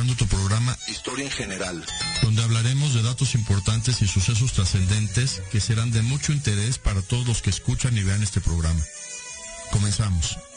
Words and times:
Escuchando 0.00 0.14
tu 0.16 0.26
programa 0.26 0.76
Historia 0.88 1.24
en 1.24 1.30
general. 1.30 1.84
donde 2.22 2.42
hablaremos 2.42 2.94
de 2.94 3.02
datos 3.02 3.34
importantes 3.34 4.00
y 4.00 4.08
sucesos 4.08 4.52
trascendentes 4.52 5.42
que 5.52 5.60
serán 5.60 5.90
de 5.90 6.02
mucho 6.02 6.32
interés 6.32 6.78
para 6.78 7.02
todos 7.02 7.26
los 7.26 7.42
que 7.42 7.50
escuchan 7.50 7.96
y 7.96 8.02
vean 8.02 8.22
este 8.22 8.40
programa. 8.40 8.80
Comenzamos. 9.70 10.49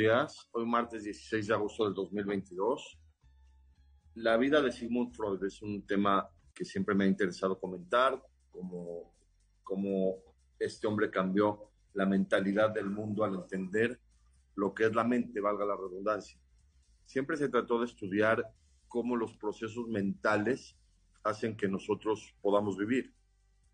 Días, 0.00 0.48
hoy 0.52 0.64
martes 0.64 1.04
16 1.04 1.48
de 1.48 1.52
agosto 1.52 1.84
del 1.84 1.92
2022. 1.92 2.98
La 4.14 4.38
vida 4.38 4.62
de 4.62 4.72
Sigmund 4.72 5.14
Freud 5.14 5.44
es 5.44 5.60
un 5.60 5.84
tema 5.86 6.26
que 6.54 6.64
siempre 6.64 6.94
me 6.94 7.04
ha 7.04 7.06
interesado 7.06 7.60
comentar, 7.60 8.18
como, 8.50 9.14
como 9.62 10.16
este 10.58 10.86
hombre 10.86 11.10
cambió 11.10 11.70
la 11.92 12.06
mentalidad 12.06 12.70
del 12.70 12.88
mundo 12.88 13.24
al 13.24 13.34
entender 13.34 14.00
lo 14.54 14.72
que 14.72 14.86
es 14.86 14.94
la 14.94 15.04
mente, 15.04 15.38
valga 15.38 15.66
la 15.66 15.76
redundancia. 15.76 16.40
Siempre 17.04 17.36
se 17.36 17.50
trató 17.50 17.78
de 17.78 17.84
estudiar 17.84 18.42
cómo 18.88 19.16
los 19.16 19.36
procesos 19.36 19.86
mentales 19.86 20.78
hacen 21.24 21.58
que 21.58 21.68
nosotros 21.68 22.34
podamos 22.40 22.78
vivir. 22.78 23.14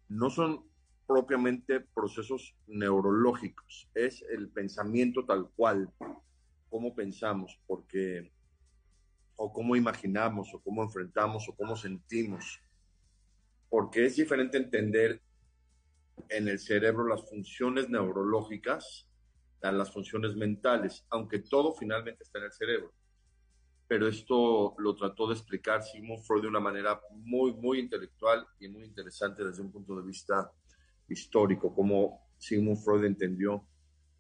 No 0.09 0.31
son 0.31 0.69
propiamente 1.07 1.81
procesos 1.81 2.57
neurológicos, 2.67 3.89
es 3.95 4.23
el 4.31 4.49
pensamiento 4.49 5.25
tal 5.25 5.51
cual, 5.55 5.91
cómo 6.69 6.95
pensamos, 6.95 7.61
porque 7.67 8.33
o 9.37 9.53
cómo 9.53 9.77
imaginamos, 9.77 10.53
o 10.55 10.61
cómo 10.61 10.83
enfrentamos, 10.83 11.49
o 11.49 11.55
cómo 11.55 11.77
sentimos, 11.77 12.61
porque 13.69 14.07
es 14.07 14.17
diferente 14.17 14.57
entender 14.57 15.23
en 16.29 16.49
el 16.49 16.59
cerebro 16.59 17.07
las 17.07 17.29
funciones 17.29 17.89
neurológicas 17.89 19.07
a 19.63 19.73
las 19.73 19.93
funciones 19.93 20.35
mentales, 20.37 21.05
aunque 21.11 21.41
todo 21.41 21.75
finalmente 21.75 22.23
está 22.23 22.39
en 22.39 22.45
el 22.45 22.53
cerebro. 22.53 22.93
Pero 23.89 24.09
esto 24.09 24.75
lo 24.79 24.97
trató 24.97 25.29
de 25.29 25.35
explicar 25.35 25.83
Sigmund 25.83 26.23
Freud 26.25 26.43
de 26.43 26.49
una 26.49 26.61
manera 26.61 27.01
muy, 27.11 27.53
muy 27.53 27.79
intelectual 27.79 28.47
y 28.59 28.69
muy 28.69 28.85
interesante 28.85 29.45
desde 29.45 29.63
un 29.63 29.71
punto 29.71 29.97
de 29.97 30.07
vista 30.07 30.51
histórico, 31.09 31.75
cómo 31.75 32.27
Sigmund 32.39 32.79
Freud 32.79 33.05
entendió 33.05 33.67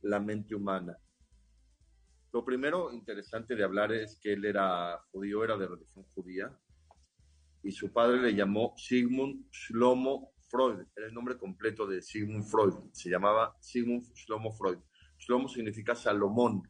la 0.03 0.21
mente 0.21 0.55
humana. 0.55 0.97
Lo 2.33 2.45
primero 2.45 2.93
interesante 2.93 3.57
de 3.57 3.65
hablar 3.65 3.93
es 3.93 4.19
que 4.21 4.33
él 4.35 4.45
era 4.45 4.99
judío, 5.11 5.43
era 5.43 5.57
de 5.57 5.67
religión 5.67 6.05
judía, 6.15 6.55
y 7.63 7.73
su 7.73 7.93
padre 7.93 8.21
le 8.21 8.35
llamó 8.35 8.75
Sigmund 8.77 9.51
Shlomo 9.51 10.33
Freud, 10.49 10.87
era 10.95 11.07
el 11.07 11.15
nombre 11.15 11.37
completo 11.37 11.87
de 11.87 12.01
Sigmund 12.01 12.45
Freud, 12.45 12.75
se 12.93 13.11
llamaba 13.11 13.57
Sigmund 13.61 14.05
Shlomo 14.15 14.53
Freud. 14.53 14.79
Shlomo 15.19 15.49
significa 15.49 15.95
Salomón. 15.95 16.63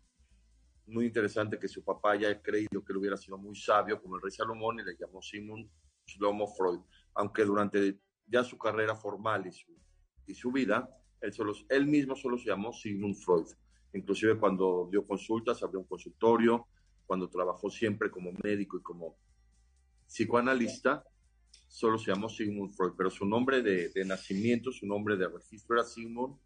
Muy 0.87 1.07
interesante 1.07 1.59
que 1.59 1.69
su 1.69 1.85
papá 1.85 2.13
haya 2.13 2.41
creído 2.41 2.85
que 2.85 2.93
él 2.93 2.99
hubiera 2.99 3.17
sido 3.17 3.37
muy 3.37 3.57
sabio 3.57 4.01
como 4.01 4.17
el 4.17 4.23
rey 4.23 4.31
Salomón 4.31 4.79
y 4.79 4.85
le 4.85 4.97
llamó 4.97 5.21
Sigmund 5.21 5.69
Shlomo 6.07 6.47
Freud, 6.47 6.81
aunque 7.15 7.45
durante 7.45 8.01
ya 8.27 8.45
su 8.45 8.57
carrera 8.57 8.95
formal 8.95 9.47
y 9.47 9.53
su 9.53 9.77
y 10.27 10.35
su 10.35 10.53
vida, 10.53 10.89
él, 11.21 11.33
solo, 11.33 11.53
él 11.69 11.87
mismo 11.87 12.17
solo 12.17 12.39
se 12.39 12.47
llamó 12.47 12.73
Sigmund 12.73 13.17
Freud. 13.17 13.47
Inclusive 13.93 14.39
cuando 14.39 14.89
dio 14.91 15.07
consultas, 15.07 15.63
abrió 15.63 15.81
un 15.81 15.87
consultorio, 15.87 16.67
cuando 17.07 17.29
trabajó 17.29 17.71
siempre 17.71 18.11
como 18.11 18.33
médico 18.43 18.79
y 18.79 18.83
como 18.83 19.17
psicoanalista, 20.07 21.05
solo 21.69 21.99
se 21.99 22.11
llamó 22.11 22.29
Sigmund 22.29 22.75
Freud, 22.75 22.93
pero 22.97 23.11
su 23.11 23.25
nombre 23.25 23.63
de, 23.63 24.05
nacimiento, 24.05 24.73
su 24.73 24.87
nombre 24.87 25.17
de 25.17 25.29
registro 25.29 25.77
era 25.77 25.85
Sigmund 25.85 26.37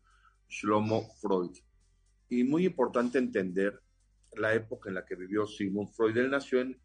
Shlomo 0.48 1.08
Freud. 1.20 1.56
Y 2.28 2.44
muy 2.44 2.66
importante 2.66 3.18
entender 3.18 3.80
la 4.36 4.54
época 4.54 4.88
en 4.88 4.94
la 4.94 5.04
que 5.04 5.16
vivió 5.16 5.46
Sigmund 5.46 5.90
Freud. 5.92 6.16
Él 6.16 6.30
nació 6.30 6.60
en 6.60 6.80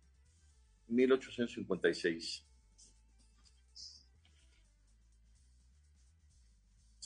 1856. 0.88 2.45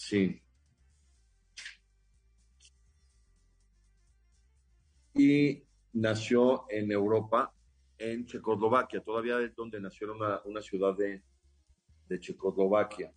Sí. 0.09 0.41
Y 5.13 5.63
nació 5.93 6.65
en 6.67 6.91
Europa, 6.91 7.53
en 7.99 8.25
Checoslovaquia. 8.25 9.03
Todavía 9.03 9.39
es 9.39 9.55
donde 9.55 9.79
nació 9.79 10.11
una, 10.11 10.41
una 10.45 10.61
ciudad 10.61 10.97
de, 10.97 11.21
de 12.07 12.19
Checoslovaquia. 12.19 13.13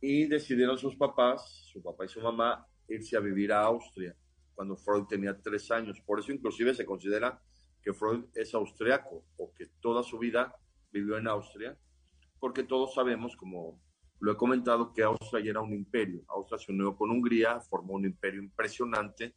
Y 0.00 0.26
decidieron 0.26 0.78
sus 0.78 0.94
papás, 0.94 1.64
su 1.72 1.82
papá 1.82 2.04
y 2.04 2.08
su 2.08 2.20
mamá, 2.20 2.64
irse 2.86 3.16
a 3.16 3.20
vivir 3.20 3.52
a 3.52 3.64
Austria 3.64 4.14
cuando 4.54 4.76
Freud 4.76 5.06
tenía 5.06 5.36
tres 5.36 5.68
años. 5.72 6.00
Por 6.06 6.20
eso 6.20 6.30
inclusive 6.30 6.74
se 6.74 6.86
considera 6.86 7.42
que 7.82 7.92
Freud 7.92 8.26
es 8.36 8.54
austriaco 8.54 9.24
o 9.36 9.52
que 9.52 9.66
toda 9.80 10.04
su 10.04 10.16
vida 10.16 10.54
vivió 10.92 11.18
en 11.18 11.26
Austria, 11.26 11.76
porque 12.38 12.62
todos 12.62 12.94
sabemos, 12.94 13.36
como 13.36 13.80
lo 14.20 14.32
he 14.32 14.36
comentado, 14.36 14.92
que 14.92 15.02
Austria 15.02 15.44
ya 15.44 15.50
era 15.50 15.60
un 15.60 15.72
imperio. 15.72 16.22
Austria 16.28 16.58
se 16.58 16.72
unió 16.72 16.96
con 16.96 17.10
Hungría, 17.10 17.60
formó 17.60 17.94
un 17.94 18.04
imperio 18.04 18.42
impresionante. 18.42 19.34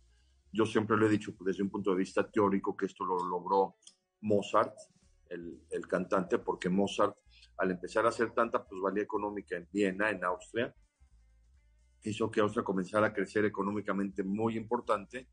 Yo 0.52 0.66
siempre 0.66 0.98
lo 0.98 1.06
he 1.06 1.10
dicho 1.10 1.34
desde 1.42 1.64
un 1.64 1.70
punto 1.70 1.92
de 1.92 1.98
vista 1.98 2.30
teórico 2.30 2.76
que 2.76 2.88
esto 2.88 3.06
lo 3.06 3.18
logró 3.24 3.76
Mozart, 4.22 4.76
el, 5.30 5.62
el 5.70 5.88
cantante, 5.88 6.40
porque 6.40 6.68
Mozart, 6.70 7.16
al 7.58 7.72
empezar 7.72 8.06
a 8.06 8.10
hacer 8.10 8.32
tanta 8.32 8.68
plusvalía 8.68 9.04
económica 9.04 9.56
en 9.56 9.68
Viena, 9.72 10.10
en 10.10 10.24
Austria, 10.26 10.74
hizo 12.04 12.32
que 12.32 12.42
Austria 12.42 12.64
comenzara 12.64 13.08
a 13.08 13.14
crecer 13.14 13.46
económicamente 13.46 14.24
muy 14.24 14.58
importante. 14.58 15.28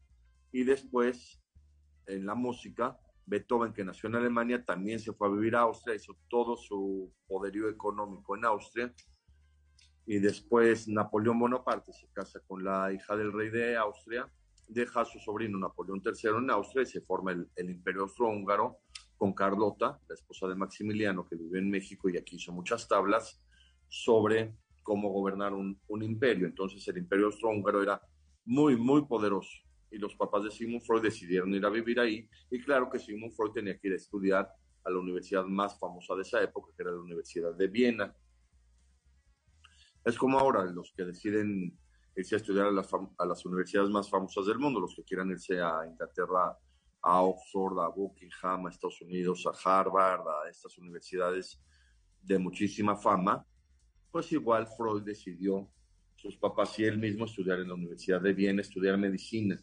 Y 0.53 0.65
después, 0.65 1.43
en 2.07 2.27
la 2.27 2.35
música, 2.35 2.99
Beethoven, 3.25 3.73
que 3.73 3.85
nació 3.85 4.11
en 4.11 4.17
Alemania, 4.17 4.63
también 4.63 5.01
se 5.01 5.13
fue 5.13 5.29
a 5.29 5.31
vivir 5.31 5.57
a 5.57 5.61
Austria, 5.61 5.97
hizo 5.97 6.17
todo 6.29 6.57
su 6.57 7.13
poderío 7.27 7.69
económico 7.69 8.37
en 8.37 8.45
Austria 8.45 8.95
y 10.09 10.21
después 10.21 10.89
Napoleón 10.89 11.39
Bonaparte 11.39 11.93
se 11.93 12.09
casa 12.09 12.41
con 12.47 12.65
la 12.65 12.91
hija 12.91 13.15
del 13.15 13.31
rey 13.31 13.51
de 13.51 13.77
Austria, 13.77 14.27
deja 14.67 15.03
a 15.03 15.05
su 15.05 15.19
sobrino 15.19 15.59
Napoleón 15.59 16.03
III 16.03 16.31
en 16.39 16.51
Austria 16.51 16.83
y 16.85 16.87
se 16.87 17.03
forma 17.03 17.33
el, 17.33 17.47
el 17.55 17.69
Imperio 17.69 18.03
Austrohúngaro 18.03 18.79
con 19.19 19.35
Carlota, 19.35 20.01
la 20.09 20.15
esposa 20.15 20.49
de 20.49 20.55
Maximiliano, 20.55 21.29
que 21.29 21.37
vivió 21.37 21.59
en 21.59 21.69
México 21.69 22.09
y 22.09 22.17
aquí 22.17 22.37
hizo 22.37 22.53
muchas 22.53 22.89
tablas 22.89 23.39
sobre 23.87 24.57
cómo 24.83 25.11
gobernar 25.11 25.53
un, 25.53 25.79
un 25.89 26.03
imperio. 26.03 26.47
Entonces 26.47 26.89
el 26.89 26.97
Imperio 26.97 27.27
Austrohúngaro 27.27 27.83
era 27.83 28.01
muy, 28.47 28.79
muy 28.79 29.05
poderoso 29.05 29.61
y 29.91 29.99
los 29.99 30.15
papás 30.17 30.45
de 30.45 30.51
Sigmund 30.51 30.85
Freud 30.85 31.03
decidieron 31.03 31.53
ir 31.53 31.67
a 31.67 31.69
vivir 31.69 32.01
ahí 32.01 32.27
y 32.51 32.61
claro 32.63 32.89
que 32.89 32.99
Sigmund 32.99 33.35
Freud 33.35 33.53
tenía 33.53 33.79
que 33.79 33.89
ir 33.89 33.93
a 33.93 33.97
estudiar 33.97 34.51
a 34.85 34.91
la 34.91 34.99
universidad 34.99 35.45
más 35.45 35.79
famosa 35.79 36.15
de 36.15 36.23
esa 36.23 36.43
época, 36.43 36.73
que 36.75 36.83
era 36.83 36.93
la 36.93 37.01
Universidad 37.01 37.55
de 37.55 37.67
Viena. 37.67 38.15
Es 40.09 40.17
como 40.17 40.39
ahora 40.39 40.65
los 40.65 40.91
que 40.97 41.05
deciden 41.05 41.79
irse 42.17 42.35
a 42.35 42.39
estudiar 42.39 42.69
a 42.69 42.71
las, 42.71 42.89
a 43.19 43.27
las, 43.27 43.45
universidades 43.45 43.91
más 43.91 44.09
famosas 44.09 44.47
del 44.47 44.59
mundo, 44.59 44.81
los 44.81 44.95
que 44.95 45.05
quieran 45.05 45.31
irse 45.31 45.61
a 45.61 45.87
Inglaterra, 45.87 46.57
a 47.03 47.23
Oxford, 47.23 47.79
a 47.79 47.89
Buckingham, 47.89 48.67
a 48.67 48.71
Estados 48.71 49.03
Unidos, 49.03 49.47
a 49.47 49.53
Harvard, 49.81 50.27
a 50.27 50.49
estas 50.49 50.79
universidades 50.79 51.61
de 52.23 52.39
muchísima 52.39 52.97
fama, 52.97 53.45
pues 54.11 54.33
igual 54.33 54.67
Freud 54.67 55.03
decidió, 55.03 55.69
sus 56.17 56.39
papás 56.39 56.79
y 56.79 56.85
él 56.85 56.97
mismo, 56.97 57.27
estudiar 57.27 57.61
en 57.61 57.69
la 57.69 57.75
Universidad 57.75 58.23
de 58.23 58.33
Viena, 58.33 58.63
estudiar 58.63 58.97
medicina. 58.97 59.63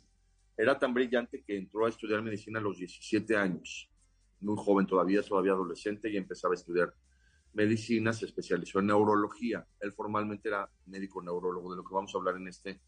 Era 0.55 0.77
tan 0.77 0.93
brillante 0.93 1.43
que 1.43 1.57
entró 1.57 1.87
a 1.87 1.89
estudiar 1.89 2.21
medicina 2.21 2.59
a 2.59 2.61
los 2.61 2.77
17 2.77 3.35
años, 3.35 3.89
muy 4.41 4.55
joven 4.57 4.85
todavía, 4.85 5.23
todavía 5.23 5.53
adolescente, 5.53 6.07
y 6.07 6.17
empezaba 6.17 6.53
a 6.53 6.55
estudiar 6.55 6.93
medicina, 7.55 8.13
se 8.13 8.25
especializó 8.25 8.79
en 8.79 8.87
neurología. 8.87 9.65
Él 9.79 9.93
formalmente 9.93 10.49
era 10.49 10.69
médico 10.85 11.23
neurólogo, 11.23 11.71
de 11.71 11.77
lo 11.77 11.83
que 11.83 11.95
vamos 11.95 12.13
a 12.13 12.17
hablar 12.17 12.35
en 12.35 12.49
este, 12.49 12.81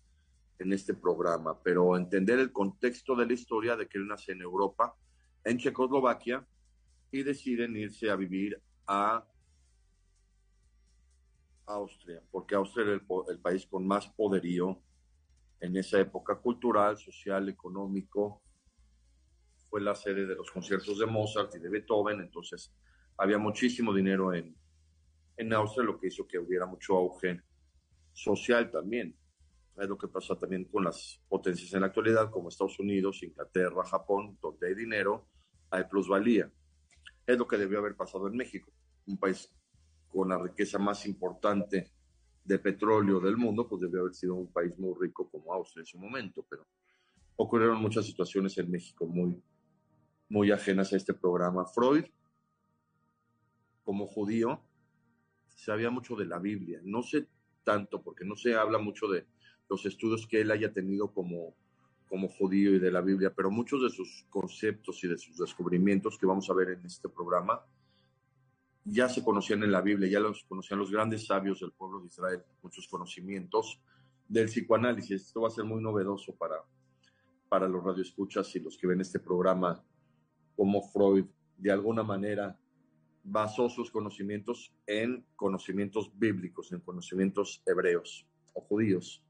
en 0.59 0.73
este 0.73 0.93
programa. 0.93 1.61
Pero 1.63 1.95
entender 1.95 2.37
el 2.39 2.51
contexto 2.51 3.15
de 3.15 3.25
la 3.25 3.33
historia 3.33 3.75
de 3.75 3.87
que 3.87 3.97
él 3.97 4.07
nace 4.07 4.33
en 4.33 4.41
Europa, 4.41 4.95
en 5.43 5.57
Checoslovaquia, 5.57 6.45
y 7.11 7.23
deciden 7.23 7.77
irse 7.77 8.09
a 8.09 8.17
vivir 8.17 8.61
a 8.85 9.25
Austria, 11.65 12.21
porque 12.31 12.55
Austria 12.55 12.85
era 12.85 12.93
el, 12.93 13.39
país 13.39 13.65
con 13.65 13.87
más 13.87 14.07
poderío 14.07 14.81
en 15.59 15.75
esa 15.77 15.99
época 15.99 16.35
cultural, 16.35 16.97
social, 16.97 17.47
económico. 17.49 18.41
Fue 19.69 19.81
la 19.81 19.95
sede 19.95 20.25
de 20.25 20.35
los 20.35 20.51
conciertos 20.51 20.99
de 20.99 21.05
Mozart 21.05 21.55
y 21.55 21.59
de 21.59 21.69
Beethoven, 21.69 22.21
entonces 22.21 22.73
había 23.17 23.37
muchísimo 23.37 23.93
dinero 23.93 24.33
en, 24.33 24.55
en 25.37 25.53
Austria, 25.53 25.85
lo 25.85 25.99
que 25.99 26.07
hizo 26.07 26.27
que 26.27 26.39
hubiera 26.39 26.65
mucho 26.65 26.95
auge 26.95 27.41
social 28.13 28.69
también. 28.71 29.15
Es 29.77 29.87
lo 29.87 29.97
que 29.97 30.07
pasa 30.07 30.35
también 30.35 30.65
con 30.65 30.83
las 30.83 31.21
potencias 31.29 31.73
en 31.73 31.81
la 31.81 31.87
actualidad, 31.87 32.31
como 32.31 32.49
Estados 32.49 32.79
Unidos, 32.79 33.21
Inglaterra, 33.21 33.83
Japón, 33.85 34.37
donde 34.41 34.67
hay 34.67 34.75
dinero, 34.75 35.27
hay 35.69 35.83
plusvalía. 35.83 36.51
Es 37.25 37.37
lo 37.37 37.47
que 37.47 37.57
debió 37.57 37.79
haber 37.79 37.95
pasado 37.95 38.27
en 38.27 38.35
México, 38.35 38.71
un 39.05 39.17
país 39.17 39.53
con 40.07 40.29
la 40.29 40.37
riqueza 40.37 40.79
más 40.79 41.05
importante 41.05 41.91
de 42.43 42.59
petróleo 42.59 43.19
del 43.19 43.37
mundo, 43.37 43.67
pues 43.67 43.81
debió 43.81 44.01
haber 44.01 44.15
sido 44.15 44.35
un 44.35 44.51
país 44.51 44.77
muy 44.79 44.95
rico 44.99 45.29
como 45.29 45.53
Austria 45.53 45.81
en 45.81 45.85
su 45.85 45.99
momento, 45.99 46.45
pero 46.49 46.65
ocurrieron 47.35 47.79
muchas 47.81 48.05
situaciones 48.05 48.57
en 48.57 48.71
México 48.71 49.05
muy, 49.05 49.39
muy 50.29 50.51
ajenas 50.51 50.91
a 50.93 50.97
este 50.97 51.13
programa. 51.13 51.65
Freud, 51.65 52.05
como 53.87 54.05
judío, 54.05 54.59
sabía 55.55 55.89
mucho 55.89 56.17
de 56.17 56.25
la 56.25 56.39
Biblia, 56.39 56.81
no 56.83 57.03
sé 57.03 57.29
tanto, 57.63 58.01
porque 58.01 58.25
no 58.25 58.35
se 58.35 58.53
habla 58.53 58.79
mucho 58.79 59.07
de 59.07 59.25
los 59.69 59.85
estudios 59.85 60.27
que 60.27 60.41
él 60.41 60.51
haya 60.51 60.73
tenido 60.73 61.13
como, 61.13 61.55
como 62.09 62.27
judío 62.27 62.75
y 62.75 62.79
de 62.79 62.91
la 62.91 62.99
Biblia, 62.99 63.31
pero 63.33 63.49
muchos 63.49 63.81
de 63.81 63.89
sus 63.89 64.25
conceptos 64.29 65.01
y 65.05 65.07
de 65.07 65.17
sus 65.17 65.37
descubrimientos 65.37 66.17
que 66.17 66.25
vamos 66.25 66.49
a 66.49 66.53
ver 66.53 66.71
en 66.71 66.85
este 66.85 67.07
programa 67.07 67.61
ya 68.83 69.07
se 69.07 69.23
conocían 69.23 69.63
en 69.63 69.71
la 69.71 69.79
Biblia, 69.79 70.09
ya 70.09 70.19
los 70.19 70.43
conocían 70.43 70.79
los 70.79 70.91
grandes 70.91 71.25
sabios 71.25 71.61
del 71.61 71.71
pueblo 71.71 72.01
de 72.01 72.07
Israel, 72.07 72.43
muchos 72.61 72.89
conocimientos 72.89 73.79
del 74.27 74.47
psicoanálisis. 74.47 75.27
Esto 75.27 75.43
va 75.43 75.47
a 75.47 75.51
ser 75.51 75.63
muy 75.63 75.81
novedoso 75.81 76.35
para, 76.35 76.57
para 77.47 77.69
los 77.69 77.81
radioescuchas 77.81 78.53
y 78.57 78.59
los 78.59 78.77
que 78.77 78.87
ven 78.87 78.99
este 78.99 79.19
programa, 79.19 79.81
como 80.57 80.81
Freud 80.81 81.23
de 81.57 81.71
alguna 81.71 82.03
manera 82.03 82.59
basó 83.29 83.69
sus 83.69 83.91
conocimientos 83.91 84.73
en 84.85 85.25
conocimientos 85.35 86.17
bíblicos, 86.17 86.71
en 86.71 86.79
conocimientos 86.79 87.61
hebreos 87.65 88.25
o 88.53 88.61
judíos. 88.61 89.21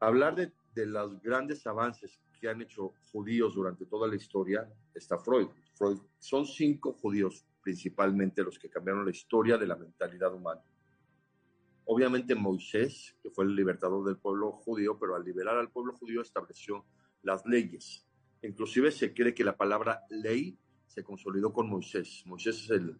Hablar 0.00 0.34
de, 0.34 0.52
de 0.74 0.86
los 0.86 1.22
grandes 1.22 1.64
avances 1.68 2.20
que 2.40 2.48
han 2.48 2.60
hecho 2.60 2.94
judíos 3.12 3.54
durante 3.54 3.86
toda 3.86 4.08
la 4.08 4.16
historia 4.16 4.68
está 4.92 5.18
Freud. 5.18 5.46
Freud. 5.74 5.98
Son 6.18 6.44
cinco 6.44 6.94
judíos 6.94 7.46
principalmente 7.62 8.42
los 8.42 8.58
que 8.58 8.68
cambiaron 8.68 9.04
la 9.04 9.12
historia 9.12 9.56
de 9.56 9.66
la 9.68 9.76
mentalidad 9.76 10.34
humana. 10.34 10.62
Obviamente 11.86 12.34
Moisés, 12.34 13.16
que 13.22 13.30
fue 13.30 13.44
el 13.44 13.54
libertador 13.54 14.04
del 14.04 14.18
pueblo 14.18 14.50
judío, 14.50 14.98
pero 14.98 15.14
al 15.14 15.24
liberar 15.24 15.58
al 15.58 15.70
pueblo 15.70 15.94
judío 15.94 16.22
estableció 16.22 16.84
las 17.22 17.46
leyes. 17.46 18.04
Inclusive 18.42 18.90
se 18.90 19.14
cree 19.14 19.32
que 19.32 19.44
la 19.44 19.56
palabra 19.56 20.02
ley 20.10 20.58
se 20.94 21.02
consolidó 21.02 21.52
con 21.52 21.68
Moisés. 21.68 22.22
Moisés 22.26 22.62
es 22.62 22.70
el, 22.70 22.96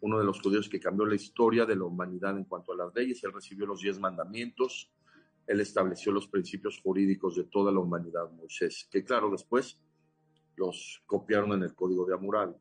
uno 0.00 0.18
de 0.18 0.24
los 0.24 0.40
judíos 0.40 0.68
que 0.68 0.78
cambió 0.78 1.06
la 1.06 1.14
historia 1.14 1.64
de 1.64 1.76
la 1.76 1.84
humanidad 1.84 2.36
en 2.36 2.44
cuanto 2.44 2.72
a 2.72 2.76
las 2.76 2.94
leyes. 2.94 3.24
Él 3.24 3.32
recibió 3.32 3.66
los 3.66 3.80
diez 3.80 3.98
mandamientos, 3.98 4.92
él 5.46 5.60
estableció 5.60 6.12
los 6.12 6.28
principios 6.28 6.78
jurídicos 6.82 7.36
de 7.36 7.44
toda 7.44 7.72
la 7.72 7.80
humanidad, 7.80 8.30
Moisés, 8.32 8.86
que 8.90 9.02
claro, 9.02 9.30
después 9.30 9.80
los 10.56 11.02
copiaron 11.06 11.52
en 11.52 11.62
el 11.62 11.74
Código 11.74 12.04
de 12.04 12.14
Hammurabi. 12.14 12.54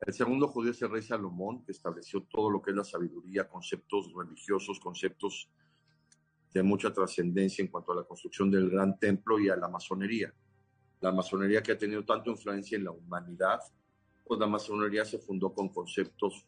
El 0.00 0.12
segundo 0.12 0.46
judío 0.46 0.70
es 0.70 0.82
el 0.82 0.90
rey 0.90 1.02
Salomón, 1.02 1.64
que 1.64 1.72
estableció 1.72 2.22
todo 2.30 2.50
lo 2.50 2.62
que 2.62 2.70
es 2.70 2.76
la 2.76 2.84
sabiduría, 2.84 3.48
conceptos 3.48 4.12
religiosos, 4.14 4.78
conceptos 4.78 5.50
de 6.52 6.62
mucha 6.62 6.92
trascendencia 6.92 7.64
en 7.64 7.70
cuanto 7.70 7.90
a 7.90 7.96
la 7.96 8.04
construcción 8.04 8.48
del 8.50 8.70
gran 8.70 8.96
templo 8.96 9.40
y 9.40 9.48
a 9.48 9.56
la 9.56 9.68
masonería. 9.68 10.32
La 11.04 11.12
masonería 11.12 11.62
que 11.62 11.72
ha 11.72 11.76
tenido 11.76 12.02
tanta 12.02 12.30
influencia 12.30 12.78
en 12.78 12.84
la 12.84 12.90
humanidad, 12.90 13.60
pues 14.24 14.40
la 14.40 14.46
masonería 14.46 15.04
se 15.04 15.18
fundó 15.18 15.52
con 15.52 15.68
conceptos, 15.68 16.46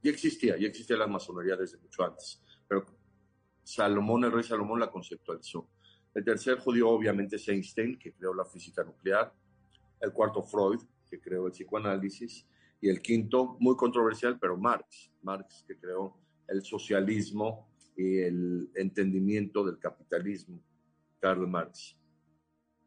ya 0.00 0.12
existía, 0.12 0.56
ya 0.56 0.68
existía 0.68 0.96
la 0.96 1.08
masonería 1.08 1.56
desde 1.56 1.78
mucho 1.78 2.04
antes, 2.04 2.40
pero 2.68 2.86
Salomón, 3.64 4.22
el 4.22 4.30
rey 4.30 4.44
Salomón 4.44 4.78
la 4.78 4.88
conceptualizó. 4.88 5.68
El 6.14 6.24
tercer 6.24 6.60
judío 6.60 6.88
obviamente 6.90 7.34
es 7.34 7.48
Einstein, 7.48 7.98
que 7.98 8.12
creó 8.12 8.32
la 8.32 8.44
física 8.44 8.84
nuclear. 8.84 9.34
El 10.00 10.12
cuarto 10.12 10.44
Freud, 10.44 10.80
que 11.10 11.20
creó 11.20 11.46
el 11.46 11.52
psicoanálisis. 11.52 12.46
Y 12.80 12.88
el 12.88 13.02
quinto, 13.02 13.56
muy 13.58 13.74
controversial, 13.74 14.38
pero 14.38 14.56
Marx. 14.56 15.10
Marx, 15.22 15.64
que 15.66 15.76
creó 15.76 16.16
el 16.46 16.62
socialismo 16.62 17.68
y 17.96 18.18
el 18.20 18.70
entendimiento 18.76 19.64
del 19.64 19.78
capitalismo. 19.78 20.62
Karl 21.20 21.46
Marx. 21.48 21.98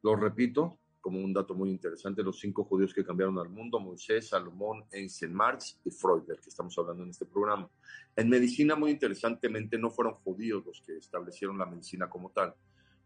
Lo 0.02 0.16
repito 0.16 0.81
como 1.02 1.20
un 1.20 1.34
dato 1.34 1.56
muy 1.56 1.72
interesante, 1.72 2.24
los 2.24 2.40
cinco 2.40 2.64
judíos 2.64 2.94
que 2.94 3.04
cambiaron 3.04 3.38
al 3.40 3.50
mundo, 3.50 3.80
Moisés, 3.80 4.30
Salomón, 4.30 4.86
Einstein, 4.92 5.34
Marx 5.34 5.80
y 5.84 5.90
Freud, 5.90 6.24
del 6.24 6.40
que 6.40 6.50
estamos 6.50 6.78
hablando 6.78 7.04
en 7.04 7.10
este 7.10 7.26
programa. 7.26 7.70
En 8.16 8.30
medicina, 8.30 8.76
muy 8.76 8.92
interesantemente, 8.92 9.78
no 9.78 9.90
fueron 9.90 10.14
judíos 10.14 10.64
los 10.66 10.82
que 10.82 10.98
establecieron 10.98 11.58
la 11.58 11.66
medicina 11.66 12.10
como 12.10 12.30
tal, 12.30 12.54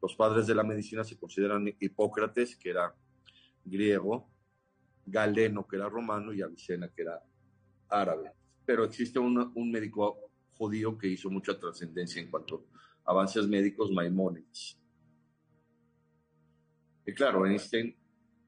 los 0.02 0.16
padres 0.16 0.46
de 0.46 0.54
la 0.54 0.64
medicina 0.64 1.04
se 1.04 1.18
consideran 1.18 1.68
Hipócrates, 1.80 2.58
que 2.58 2.70
era 2.70 2.94
griego, 3.64 4.30
Galeno, 5.06 5.66
que 5.66 5.78
era 5.78 5.90
romano, 5.90 6.34
y 6.34 6.42
Avicena, 6.42 6.90
que 6.90 7.04
era 7.04 7.24
árabe. 7.90 8.32
Pero 8.66 8.84
existe 8.84 9.20
un 9.20 9.72
médico 9.72 10.20
judío 10.52 10.98
que 10.98 11.08
hizo 11.08 11.30
mucha 11.30 11.58
trascendencia 11.60 12.22
en 12.22 12.30
cuanto 12.30 12.68
a 13.06 13.12
avances 13.12 13.48
médicos, 13.48 13.92
Maimónides. 13.92 14.78
Y 17.06 17.14
claro, 17.14 17.46
Einstein, 17.46 17.96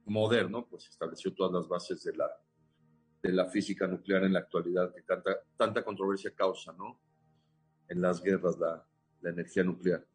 moderno, 0.05 0.67
pues 0.67 0.87
estableció 0.87 1.33
todas 1.33 1.53
las 1.53 1.67
bases 1.67 2.03
de 2.03 2.15
la, 2.15 2.29
de 3.21 3.31
la 3.31 3.45
física 3.45 3.87
nuclear 3.87 4.23
en 4.23 4.33
la 4.33 4.39
actualidad, 4.39 4.93
que 4.93 5.01
tanta, 5.03 5.37
tanta 5.55 5.83
controversia 5.83 6.31
causa, 6.33 6.73
¿no? 6.73 6.99
En 7.87 8.01
las 8.01 8.21
guerras, 8.21 8.57
la, 8.57 8.85
la 9.21 9.29
energía 9.29 9.63
nuclear 9.63 10.05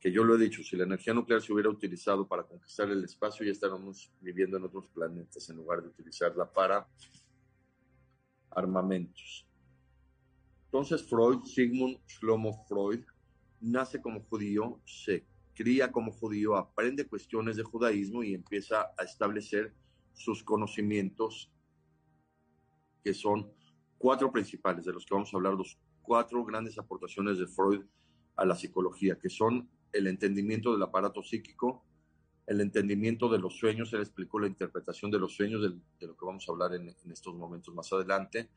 que 0.00 0.12
yo 0.12 0.22
lo 0.22 0.36
he 0.36 0.38
dicho, 0.38 0.62
si 0.62 0.76
la 0.76 0.84
energía 0.84 1.12
nuclear 1.12 1.42
se 1.42 1.52
hubiera 1.52 1.68
utilizado 1.68 2.26
para 2.26 2.44
conquistar 2.44 2.88
el 2.88 3.02
espacio, 3.04 3.44
ya 3.44 3.52
estaríamos 3.52 4.12
viviendo 4.20 4.56
en 4.56 4.64
otros 4.64 4.88
planetas 4.88 5.48
en 5.50 5.56
lugar 5.56 5.82
de 5.82 5.88
utilizarla 5.88 6.50
para 6.50 6.86
armamentos. 8.50 9.46
Entonces 10.66 11.02
Freud, 11.08 11.42
Sigmund 11.44 11.98
Shlomo 12.06 12.64
Freud, 12.68 13.04
nace 13.60 14.00
como 14.00 14.22
judío, 14.22 14.80
se 14.84 15.26
cría 15.58 15.90
como 15.90 16.12
judío, 16.12 16.54
aprende 16.54 17.08
cuestiones 17.08 17.56
de 17.56 17.64
judaísmo 17.64 18.22
y 18.22 18.32
empieza 18.32 18.92
a 18.96 19.02
establecer 19.02 19.74
sus 20.12 20.44
conocimientos, 20.44 21.50
que 23.02 23.12
son 23.12 23.50
cuatro 23.98 24.30
principales, 24.30 24.84
de 24.84 24.92
los 24.92 25.04
que 25.04 25.14
vamos 25.14 25.34
a 25.34 25.36
hablar, 25.36 25.54
los 25.54 25.76
cuatro 26.00 26.44
grandes 26.44 26.78
aportaciones 26.78 27.38
de 27.38 27.48
Freud 27.48 27.82
a 28.36 28.44
la 28.44 28.54
psicología, 28.54 29.18
que 29.18 29.28
son 29.28 29.68
el 29.92 30.06
entendimiento 30.06 30.72
del 30.72 30.82
aparato 30.84 31.24
psíquico, 31.24 31.84
el 32.46 32.60
entendimiento 32.60 33.28
de 33.28 33.40
los 33.40 33.58
sueños, 33.58 33.92
él 33.92 34.00
explicó 34.00 34.38
la 34.38 34.46
interpretación 34.46 35.10
de 35.10 35.18
los 35.18 35.34
sueños, 35.34 35.60
de, 35.60 36.06
lo 36.06 36.16
que 36.16 36.24
vamos 36.24 36.48
a 36.48 36.52
hablar 36.52 36.72
en, 36.74 36.94
estos 37.10 37.34
momentos 37.34 37.74
más 37.74 37.92
adelante, 37.92 38.48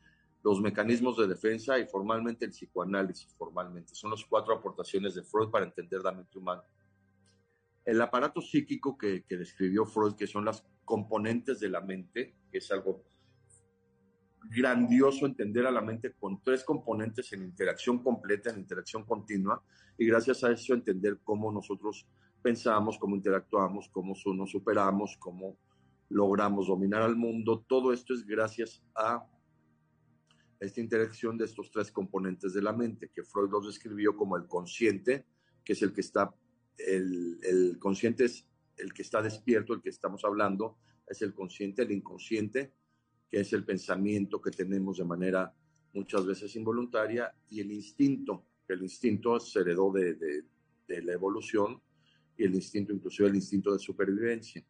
los 0.44 0.60
mecanismos 0.60 1.16
de 1.16 1.26
defensa 1.26 1.80
y 1.80 1.86
formalmente 1.86 2.44
el 2.44 2.52
psicoanálisis, 2.52 3.34
formalmente. 3.34 3.92
Son 3.92 4.12
las 4.12 4.24
cuatro 4.24 4.54
aportaciones 4.54 5.16
de 5.16 5.24
Freud 5.24 5.50
para 5.50 5.64
entender 5.64 6.00
la 6.00 6.12
mente 6.12 6.38
humana. 6.38 6.62
El 7.84 8.00
aparato 8.00 8.40
psíquico 8.40 8.96
que, 8.96 9.24
que 9.24 9.36
describió 9.36 9.84
Freud, 9.84 10.14
que 10.14 10.26
son 10.26 10.44
las 10.44 10.64
componentes 10.84 11.60
de 11.60 11.68
la 11.68 11.80
mente, 11.80 12.36
es 12.52 12.70
algo 12.70 13.04
grandioso 14.50 15.26
entender 15.26 15.66
a 15.66 15.70
la 15.70 15.80
mente 15.80 16.12
con 16.14 16.42
tres 16.42 16.64
componentes 16.64 17.32
en 17.32 17.42
interacción 17.42 18.02
completa, 18.02 18.50
en 18.50 18.58
interacción 18.58 19.04
continua, 19.04 19.62
y 19.96 20.06
gracias 20.06 20.42
a 20.44 20.50
eso 20.50 20.74
entender 20.74 21.20
cómo 21.22 21.52
nosotros 21.52 22.06
pensamos, 22.42 22.98
cómo 22.98 23.16
interactuamos, 23.16 23.88
cómo 23.88 24.14
nos 24.34 24.50
superamos, 24.50 25.16
cómo 25.18 25.58
logramos 26.08 26.66
dominar 26.66 27.02
al 27.02 27.16
mundo. 27.16 27.64
Todo 27.66 27.92
esto 27.92 28.14
es 28.14 28.26
gracias 28.26 28.82
a 28.94 29.26
esta 30.60 30.80
interacción 30.80 31.38
de 31.38 31.44
estos 31.44 31.70
tres 31.70 31.90
componentes 31.90 32.52
de 32.52 32.62
la 32.62 32.72
mente, 32.72 33.10
que 33.12 33.22
Freud 33.22 33.50
los 33.50 33.66
describió 33.66 34.16
como 34.16 34.36
el 34.36 34.46
consciente, 34.46 35.26
que 35.64 35.72
es 35.72 35.82
el 35.82 35.92
que 35.92 36.00
está, 36.00 36.34
el, 36.78 37.76
consciente 37.78 38.24
es 38.24 38.46
el 38.76 38.92
que 38.92 39.02
está 39.02 39.22
despierto, 39.22 39.74
el 39.74 39.82
que 39.82 39.90
estamos 39.90 40.24
hablando, 40.24 40.78
es 41.06 41.22
el 41.22 41.34
consciente, 41.34 41.82
el 41.82 41.92
inconsciente, 41.92 42.72
que 43.30 43.40
es 43.40 43.52
el 43.52 43.64
pensamiento 43.64 44.40
que 44.40 44.50
tenemos 44.50 44.98
de 44.98 45.04
manera 45.04 45.54
muchas 45.92 46.24
veces 46.26 46.54
involuntaria, 46.56 47.34
y 47.48 47.60
el 47.60 47.70
instinto, 47.70 48.46
que 48.66 48.74
el 48.74 48.82
instinto 48.82 49.38
se 49.40 49.60
heredó 49.60 49.92
de, 49.92 50.14
de, 50.14 51.02
la 51.02 51.12
evolución, 51.12 51.80
y 52.36 52.44
el 52.44 52.54
instinto, 52.54 52.92
inclusive 52.92 53.28
el 53.28 53.36
instinto 53.36 53.72
de 53.72 53.78
supervivencia. 53.78 54.64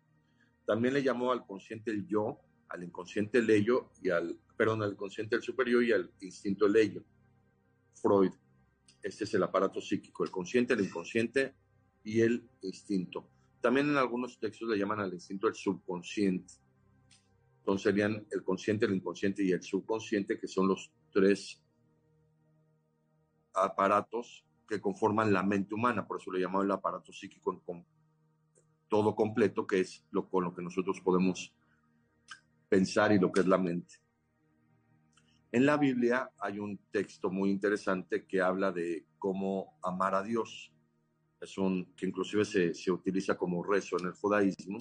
También 0.65 0.95
le 0.95 1.03
llamó 1.03 1.33
al 1.33 1.45
consciente 1.47 1.91
el 1.91 2.07
yo, 2.07 2.41
al 2.69 2.85
inconsciente 2.85 3.39
el 3.39 3.51
ello, 3.51 3.91
y 4.03 4.11
al, 4.11 4.39
perdón, 4.57 4.83
al 4.83 4.97
consciente 4.97 5.37
el 5.37 5.43
superior 5.43 5.83
y 5.83 5.93
al 5.93 6.11
instinto 6.21 6.67
el 6.67 6.77
ello. 6.77 7.05
Freud, 7.95 8.33
este 9.03 9.25
es 9.25 9.35
el 9.35 9.43
aparato 9.43 9.81
psíquico, 9.81 10.25
el 10.25 10.31
consciente, 10.31 10.75
el 10.75 10.81
inconsciente 10.81 11.55
y 12.05 12.21
el 12.21 12.49
instinto. 12.63 13.29
También 13.61 13.89
en 13.89 13.97
algunos 13.97 14.39
textos 14.39 14.69
le 14.69 14.79
llaman 14.79 15.01
al 15.01 15.15
instinto 15.15 15.47
el 15.47 15.55
subconsciente. 15.55 16.55
Entonces 17.59 17.83
serían 17.83 18.27
el 18.31 18.43
consciente, 18.43 18.87
el 18.87 18.95
inconsciente 18.95 19.45
y 19.45 19.53
el 19.53 19.63
subconsciente, 19.63 20.39
que 20.39 20.49
son 20.49 20.67
los 20.67 20.91
tres 21.13 21.63
aparatos 23.55 24.45
que 24.69 24.81
conforman 24.81 25.33
la 25.33 25.43
mente 25.43 25.75
humana. 25.75 26.07
Por 26.07 26.21
eso 26.21 26.33
le 26.33 26.41
llamamos 26.41 26.65
el 26.65 26.73
aparato 26.73 27.13
psíquico 27.13 27.63
todo 28.89 29.15
completo, 29.15 29.67
que 29.67 29.81
es 29.81 30.05
lo 30.11 30.29
con 30.29 30.45
lo 30.45 30.55
que 30.55 30.63
nosotros 30.63 31.01
podemos 31.01 31.55
pensar 32.69 33.13
y 33.13 33.19
lo 33.19 33.31
que 33.31 33.41
es 33.41 33.47
la 33.47 33.59
mente. 33.59 33.95
En 35.53 35.67
la 35.67 35.77
Biblia 35.77 36.31
hay 36.39 36.59
un 36.59 36.79
texto 36.91 37.31
muy 37.31 37.51
interesante 37.51 38.27
que 38.27 38.41
habla 38.41 38.73
de 38.73 39.07
cómo 39.19 39.79
amar 39.83 40.15
a 40.15 40.23
Dios. 40.23 40.73
Es 41.43 41.59
un 41.59 41.93
que 41.97 42.07
inclusive 42.07 42.45
se, 42.45 42.73
se 42.73 42.91
utiliza 42.91 43.37
como 43.37 43.63
rezo 43.63 43.99
en 43.99 44.07
el 44.07 44.13
judaísmo 44.13 44.79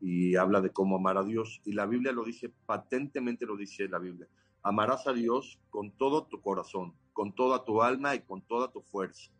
y 0.00 0.36
habla 0.36 0.60
de 0.60 0.70
cómo 0.70 0.96
amar 0.96 1.16
a 1.16 1.24
Dios. 1.24 1.60
Y 1.64 1.72
la 1.72 1.86
Biblia 1.86 2.12
lo 2.12 2.22
dice, 2.22 2.52
patentemente 2.66 3.46
lo 3.46 3.56
dice 3.56 3.88
la 3.88 3.98
Biblia. 3.98 4.28
Amarás 4.62 5.06
a 5.06 5.12
Dios 5.12 5.58
con 5.70 5.92
todo 5.92 6.26
tu 6.26 6.40
corazón, 6.42 6.94
con 7.12 7.34
toda 7.34 7.64
tu 7.64 7.82
alma 7.82 8.14
y 8.14 8.20
con 8.20 8.42
toda 8.42 8.70
tu 8.70 8.82
fuerza. 8.82 9.32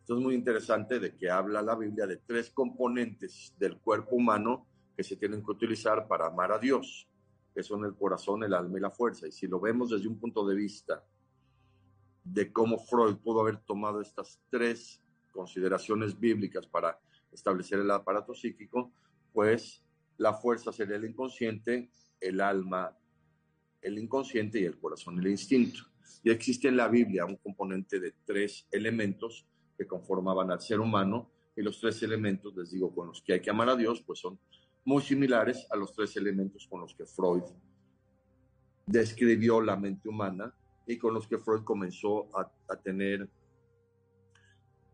Esto 0.00 0.16
es 0.16 0.22
muy 0.22 0.34
interesante 0.34 0.98
de 0.98 1.14
que 1.14 1.30
habla 1.30 1.60
la 1.60 1.76
Biblia 1.76 2.06
de 2.06 2.16
tres 2.16 2.50
componentes 2.50 3.54
del 3.58 3.76
cuerpo 3.76 4.16
humano 4.16 4.66
que 4.96 5.04
se 5.04 5.16
tienen 5.16 5.44
que 5.44 5.50
utilizar 5.50 6.08
para 6.08 6.26
amar 6.26 6.50
a 6.50 6.58
Dios 6.58 7.06
que 7.54 7.62
son 7.62 7.84
el 7.84 7.94
corazón, 7.94 8.44
el 8.44 8.54
alma 8.54 8.78
y 8.78 8.80
la 8.80 8.90
fuerza. 8.90 9.26
Y 9.26 9.32
si 9.32 9.46
lo 9.46 9.60
vemos 9.60 9.90
desde 9.90 10.08
un 10.08 10.18
punto 10.18 10.46
de 10.46 10.54
vista 10.54 11.04
de 12.24 12.52
cómo 12.52 12.78
Freud 12.78 13.16
pudo 13.16 13.40
haber 13.40 13.58
tomado 13.58 14.00
estas 14.00 14.40
tres 14.50 15.02
consideraciones 15.30 16.18
bíblicas 16.18 16.66
para 16.66 16.98
establecer 17.32 17.80
el 17.80 17.90
aparato 17.90 18.34
psíquico, 18.34 18.92
pues 19.32 19.82
la 20.18 20.34
fuerza 20.34 20.72
sería 20.72 20.96
el 20.96 21.04
inconsciente, 21.04 21.90
el 22.20 22.40
alma, 22.40 22.96
el 23.80 23.98
inconsciente 23.98 24.60
y 24.60 24.64
el 24.64 24.78
corazón, 24.78 25.18
el 25.18 25.28
instinto. 25.28 25.80
Y 26.22 26.30
existe 26.30 26.68
en 26.68 26.76
la 26.76 26.88
Biblia 26.88 27.24
un 27.24 27.36
componente 27.36 27.98
de 28.00 28.14
tres 28.24 28.66
elementos 28.70 29.46
que 29.78 29.86
conformaban 29.86 30.50
al 30.50 30.60
ser 30.60 30.80
humano 30.80 31.30
y 31.56 31.62
los 31.62 31.80
tres 31.80 32.02
elementos, 32.02 32.54
les 32.56 32.70
digo, 32.70 32.94
con 32.94 33.08
los 33.08 33.22
que 33.22 33.34
hay 33.34 33.40
que 33.40 33.50
amar 33.50 33.70
a 33.70 33.76
Dios, 33.76 34.02
pues 34.02 34.18
son 34.18 34.38
muy 34.84 35.02
similares 35.02 35.66
a 35.70 35.76
los 35.76 35.92
tres 35.92 36.16
elementos 36.16 36.66
con 36.68 36.80
los 36.80 36.94
que 36.94 37.06
Freud 37.06 37.42
describió 38.86 39.60
la 39.60 39.76
mente 39.76 40.08
humana 40.08 40.52
y 40.86 40.98
con 40.98 41.14
los 41.14 41.26
que 41.26 41.38
Freud 41.38 41.62
comenzó 41.62 42.28
a, 42.36 42.76
tener 42.76 43.28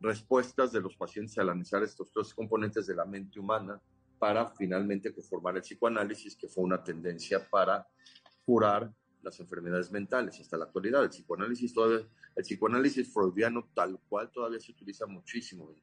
respuestas 0.01 0.73
de 0.73 0.81
los 0.81 0.97
pacientes 0.97 1.39
al 1.39 1.49
analizar 1.49 1.83
estos 1.83 2.11
tres 2.13 2.35
componentes 2.35 2.87
de 2.87 2.95
la 2.95 3.05
mente 3.05 3.41
humana 3.41 3.81
para 4.19 4.49
finalmente 4.49 5.15
conformar 5.15 5.57
el 5.57 5.63
psicoanálisis, 5.63 6.37
que 6.37 6.49
fue 6.49 6.65
una 6.65 6.83
tendencia 6.83 7.47
para 7.49 7.87
curar 8.45 8.93
las 9.23 9.41
enfermedades 9.41 9.91
mentales 9.91 10.39
hasta 10.41 10.57
la 10.57 10.65
actualidad. 10.65 11.03
El 11.03 11.11
psicoanálisis 11.11 11.75
todavía, 11.75 12.07
el 12.35 12.43
psicoanálisis 12.43 13.13
freudiano 13.13 13.69
tal 13.75 13.99
cual 14.09 14.31
todavía 14.31 14.61
se 14.61 14.73
utiliza 14.73 15.07
muchísimo 15.07 15.75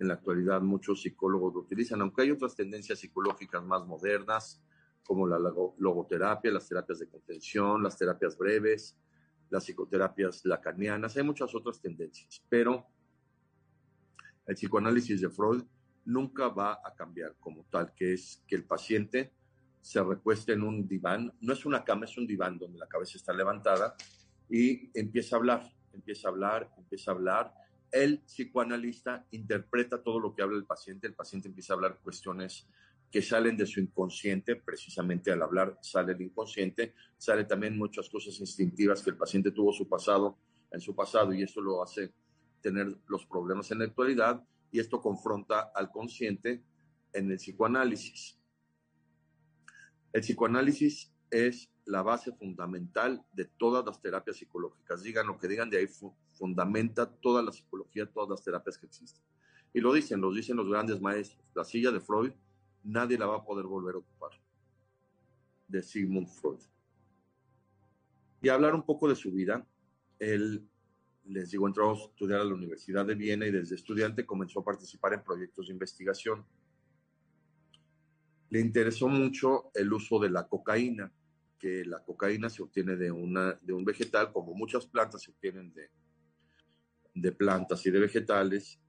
en 0.00 0.08
la 0.08 0.14
actualidad 0.14 0.62
muchos 0.62 1.02
psicólogos 1.02 1.54
lo 1.54 1.60
utilizan, 1.60 2.00
aunque 2.00 2.22
hay 2.22 2.30
otras 2.30 2.56
tendencias 2.56 2.98
psicológicas 2.98 3.62
más 3.62 3.86
modernas, 3.86 4.62
como 5.04 5.26
la 5.26 5.38
logoterapia, 5.38 6.50
las 6.52 6.68
terapias 6.68 7.00
de 7.00 7.08
contención, 7.08 7.82
las 7.82 7.98
terapias 7.98 8.36
breves, 8.36 8.96
las 9.50 9.64
psicoterapias 9.64 10.44
lacanianas, 10.44 11.16
hay 11.16 11.22
muchas 11.22 11.54
otras 11.54 11.80
tendencias, 11.80 12.42
pero 12.48 12.86
el 14.50 14.56
psicoanálisis 14.56 15.20
de 15.20 15.30
Freud 15.30 15.62
nunca 16.06 16.48
va 16.48 16.80
a 16.84 16.92
cambiar 16.92 17.36
como 17.38 17.66
tal, 17.70 17.94
que 17.94 18.14
es 18.14 18.42
que 18.48 18.56
el 18.56 18.64
paciente 18.64 19.32
se 19.80 20.02
recueste 20.02 20.54
en 20.54 20.64
un 20.64 20.88
diván, 20.88 21.32
no 21.40 21.52
es 21.52 21.64
una 21.64 21.84
cama, 21.84 22.04
es 22.04 22.18
un 22.18 22.26
diván 22.26 22.58
donde 22.58 22.76
la 22.76 22.88
cabeza 22.88 23.16
está 23.16 23.32
levantada 23.32 23.94
y 24.48 24.90
empieza 24.98 25.36
a 25.36 25.38
hablar, 25.38 25.72
empieza 25.92 26.26
a 26.26 26.30
hablar, 26.32 26.74
empieza 26.76 27.12
a 27.12 27.14
hablar. 27.14 27.54
El 27.92 28.22
psicoanalista 28.22 29.24
interpreta 29.30 30.02
todo 30.02 30.18
lo 30.18 30.34
que 30.34 30.42
habla 30.42 30.56
el 30.56 30.66
paciente, 30.66 31.06
el 31.06 31.14
paciente 31.14 31.46
empieza 31.46 31.74
a 31.74 31.76
hablar 31.76 32.00
cuestiones 32.02 32.68
que 33.08 33.22
salen 33.22 33.56
de 33.56 33.66
su 33.66 33.78
inconsciente, 33.78 34.56
precisamente 34.56 35.30
al 35.30 35.42
hablar 35.42 35.78
sale 35.80 36.14
el 36.14 36.22
inconsciente, 36.22 36.94
sale 37.16 37.44
también 37.44 37.78
muchas 37.78 38.08
cosas 38.10 38.38
instintivas 38.40 39.00
que 39.00 39.10
el 39.10 39.16
paciente 39.16 39.52
tuvo 39.52 39.72
su 39.72 39.88
pasado, 39.88 40.38
en 40.72 40.80
su 40.80 40.92
pasado 40.92 41.32
y 41.32 41.44
eso 41.44 41.60
lo 41.60 41.84
hace 41.84 42.12
tener 42.60 42.96
los 43.06 43.26
problemas 43.26 43.70
en 43.70 43.80
la 43.80 43.84
actualidad 43.84 44.44
y 44.70 44.80
esto 44.80 45.00
confronta 45.00 45.70
al 45.74 45.90
consciente 45.90 46.62
en 47.12 47.30
el 47.30 47.36
psicoanálisis. 47.38 48.38
El 50.12 50.22
psicoanálisis 50.22 51.12
es 51.30 51.70
la 51.84 52.02
base 52.02 52.32
fundamental 52.32 53.24
de 53.32 53.44
todas 53.44 53.84
las 53.84 54.00
terapias 54.00 54.36
psicológicas. 54.36 55.02
Digan 55.02 55.26
lo 55.26 55.38
que 55.38 55.48
digan, 55.48 55.70
de 55.70 55.78
ahí 55.78 55.86
fundamenta 56.32 57.10
toda 57.10 57.42
la 57.42 57.52
psicología, 57.52 58.06
todas 58.06 58.28
las 58.28 58.44
terapias 58.44 58.78
que 58.78 58.86
existen. 58.86 59.24
Y 59.72 59.80
lo 59.80 59.92
dicen, 59.92 60.20
lo 60.20 60.32
dicen 60.32 60.56
los 60.56 60.68
grandes 60.68 61.00
maestros. 61.00 61.44
La 61.54 61.64
silla 61.64 61.90
de 61.90 62.00
Freud, 62.00 62.32
nadie 62.82 63.18
la 63.18 63.26
va 63.26 63.38
a 63.38 63.44
poder 63.44 63.66
volver 63.66 63.96
a 63.96 63.98
ocupar. 63.98 64.30
De 65.68 65.82
Sigmund 65.82 66.28
Freud. 66.28 66.60
Y 68.42 68.48
hablar 68.48 68.74
un 68.74 68.82
poco 68.82 69.08
de 69.08 69.14
su 69.14 69.30
vida, 69.32 69.66
él, 70.18 70.68
les 71.30 71.50
digo, 71.50 71.66
entró 71.68 71.90
a 71.90 71.94
estudiar 71.94 72.40
a 72.40 72.44
la 72.44 72.54
Universidad 72.54 73.06
de 73.06 73.14
Viena 73.14 73.46
y 73.46 73.52
desde 73.52 73.76
estudiante 73.76 74.26
comenzó 74.26 74.60
a 74.60 74.64
participar 74.64 75.14
en 75.14 75.22
proyectos 75.22 75.68
de 75.68 75.72
investigación. 75.72 76.44
Le 78.50 78.60
interesó 78.60 79.06
mucho 79.06 79.70
el 79.74 79.92
uso 79.92 80.18
de 80.18 80.28
la 80.28 80.48
cocaína, 80.48 81.12
que 81.56 81.84
la 81.84 82.02
cocaína 82.02 82.50
se 82.50 82.62
obtiene 82.62 82.96
de, 82.96 83.12
una, 83.12 83.52
de 83.62 83.72
un 83.72 83.84
vegetal, 83.84 84.32
como 84.32 84.54
muchas 84.54 84.86
plantas 84.86 85.22
se 85.22 85.30
obtienen 85.30 85.72
de, 85.72 85.90
de 87.14 87.32
plantas 87.32 87.86
y 87.86 87.90
de 87.92 88.00
vegetales. 88.00 88.80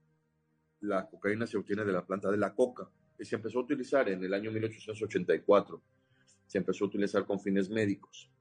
La 0.79 1.07
cocaína 1.07 1.45
se 1.45 1.57
obtiene 1.57 1.85
de 1.85 1.91
la 1.91 2.05
planta 2.05 2.31
de 2.31 2.37
la 2.37 2.55
coca 2.55 2.89
y 3.19 3.25
se 3.25 3.35
empezó 3.35 3.59
a 3.59 3.63
utilizar 3.63 4.09
en 4.09 4.23
el 4.23 4.33
año 4.33 4.51
1884. 4.51 5.79
Se 6.47 6.57
empezó 6.57 6.85
a 6.85 6.87
utilizar 6.87 7.23
con 7.23 7.39
fines 7.39 7.69
médicos. 7.69 8.31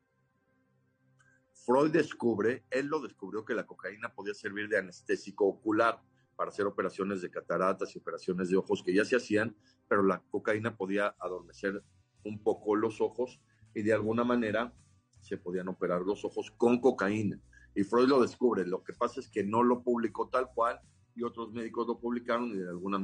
Freud 1.64 1.90
descubre, 1.90 2.64
él 2.71 2.87
lo 2.87 3.00
descubrió 3.00 3.45
que 3.45 3.55
la 3.55 3.67
cocaína 3.67 4.14
podía 4.14 4.35
servir 4.35 4.69
de 4.69 4.79
anestésico 4.79 5.47
ocular 5.47 6.00
para 6.37 6.50
hacer 6.50 6.67
operaciones 6.67 7.21
de 7.21 7.31
cataratas 7.31 7.95
y 7.95 7.99
operaciones 7.99 8.49
de 8.49 8.57
ojos 8.57 8.83
que 8.83 8.95
ya 8.95 9.05
se 9.05 9.17
hacían, 9.17 9.55
pero 9.87 10.02
la 10.02 10.23
cocaína 10.31 10.76
podía 10.76 11.14
adormecer 11.19 11.85
un 12.25 12.43
poco 12.43 12.76
los 12.76 13.00
ojos 13.00 13.40
y 13.75 13.83
de 13.83 13.93
alguna 13.93 14.25
manera 14.25 14.73
se 15.21 15.37
podían 15.37 15.69
operar 15.69 16.00
los 16.00 16.25
ojos 16.25 16.50
con 16.57 16.81
cocaína. 16.81 17.38
Y 17.75 17.85
Freud 17.85 18.09
lo 18.09 18.21
descubre. 18.21 18.67
Lo 18.67 18.83
que 18.83 18.95
pasa 18.95 19.21
es 19.21 19.29
que 19.29 19.45
no 19.45 19.62
lo 19.62 19.83
publicó 19.83 20.29
tal 20.29 20.49
cual 20.55 20.81
y 21.14 21.23
otros 21.25 21.52
médicos 21.52 21.87
lo 21.87 21.99
publicaron 21.99 22.50
y 22.52 22.59
de 22.59 22.69
alguna, 22.69 22.99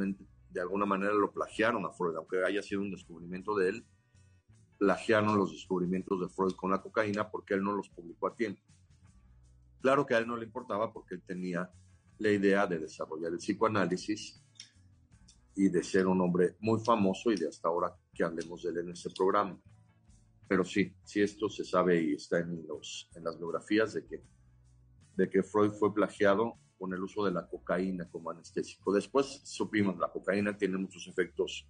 de 0.51 0.61
alguna 0.61 0.87
manera 0.87 1.13
lo 1.13 1.31
plagiaron 1.31 1.85
a 1.85 1.93
Freud, 1.93 2.17
aunque 2.17 2.43
haya 2.43 2.63
sido 2.63 2.81
un 2.81 2.91
descubrimiento 2.91 3.55
de 3.55 3.69
él. 3.69 3.87
Plagiaron 4.79 5.37
los 5.37 5.53
descubrimientos 5.53 6.21
de 6.21 6.29
Freud 6.29 6.53
con 6.53 6.71
la 6.71 6.83
cocaína 6.83 7.31
porque 7.31 7.55
él 7.55 7.63
no 7.63 7.73
los 7.73 7.89
publicó 7.89 8.29
a 8.29 8.35
tiempo. 8.35 8.63
Claro 9.81 10.05
que 10.05 10.15
a 10.15 10.19
él 10.19 10.27
no 10.27 10.37
le 10.37 10.45
importaba 10.45 10.93
porque 10.93 11.15
él 11.15 11.23
tenía 11.27 11.71
la 12.19 12.31
idea 12.31 12.67
de 12.67 12.79
desarrollar 12.79 13.33
el 13.33 13.39
psicoanálisis 13.39 14.43
y 15.55 15.69
de 15.69 15.83
ser 15.83 16.07
un 16.07 16.21
hombre 16.21 16.57
muy 16.61 16.81
famoso 16.81 17.31
y 17.31 17.37
de 17.37 17.49
hasta 17.49 17.69
ahora 17.69 17.97
que 18.13 18.25
hablemos 18.25 18.63
de 18.63 18.71
él 18.71 18.79
en 18.79 18.91
este 18.91 19.11
programa. 19.11 19.59
Pero 20.49 20.65
sí, 20.65 20.95
sí 21.05 21.21
esto 21.23 21.49
se 21.49 21.65
sabe 21.65 22.01
y 22.01 22.15
está 22.15 22.39
en, 22.39 22.67
los, 22.67 23.11
en 23.15 23.25
las 23.25 23.39
biografías 23.39 23.95
de 23.95 24.07
que, 24.07 24.23
de 25.17 25.31
que 25.31 25.43
Freud 25.43 25.73
fue 25.73 25.93
plagiado 25.95 26.59
con 26.79 26.93
el 26.93 27.03
uso 27.03 27.25
de 27.25 27.33
la 27.33 27.49
cocaína 27.49 28.09
como 28.11 28.31
anestésico. 28.31 28.93
Después 28.93 29.41
supimos, 29.45 29.99
la 29.99 30.13
cocaína 30.13 30.57
tiene 30.57 30.77
muchos 30.77 31.07
efectos 31.09 31.67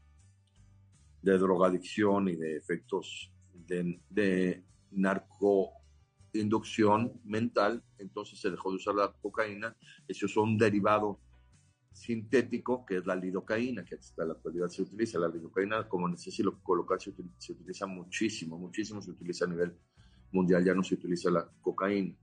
de 1.22 1.38
drogadicción 1.38 2.28
y 2.28 2.36
de 2.36 2.56
efectos 2.56 3.32
de, 3.52 4.00
de 4.10 4.62
narcoinducción 4.92 7.20
mental, 7.24 7.82
entonces 7.98 8.40
se 8.40 8.50
dejó 8.50 8.70
de 8.70 8.76
usar 8.76 8.94
la 8.94 9.12
cocaína 9.12 9.76
y 10.06 10.14
se 10.14 10.26
usó 10.26 10.42
un 10.42 10.56
derivado 10.56 11.18
sintético, 11.96 12.84
que 12.84 12.98
es 12.98 13.06
la 13.06 13.16
lidocaína, 13.16 13.84
que 13.84 13.94
hasta 13.94 14.24
la 14.24 14.34
actualidad 14.34 14.68
se 14.68 14.82
utiliza. 14.82 15.18
La 15.18 15.28
lidocaína, 15.28 15.88
como 15.88 16.08
necesito 16.08 16.60
colocar, 16.62 17.00
se 17.00 17.10
utiliza, 17.10 17.34
se 17.38 17.52
utiliza 17.52 17.86
muchísimo, 17.86 18.58
muchísimo 18.58 19.00
se 19.00 19.10
utiliza 19.10 19.46
a 19.46 19.48
nivel 19.48 19.74
mundial, 20.32 20.64
ya 20.64 20.74
no 20.74 20.82
se 20.82 20.94
utiliza 20.94 21.30
la 21.30 21.48
cocaína. 21.62 22.14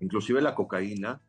Inclusive 0.00 0.42
la 0.42 0.54
cocaína, 0.54 1.20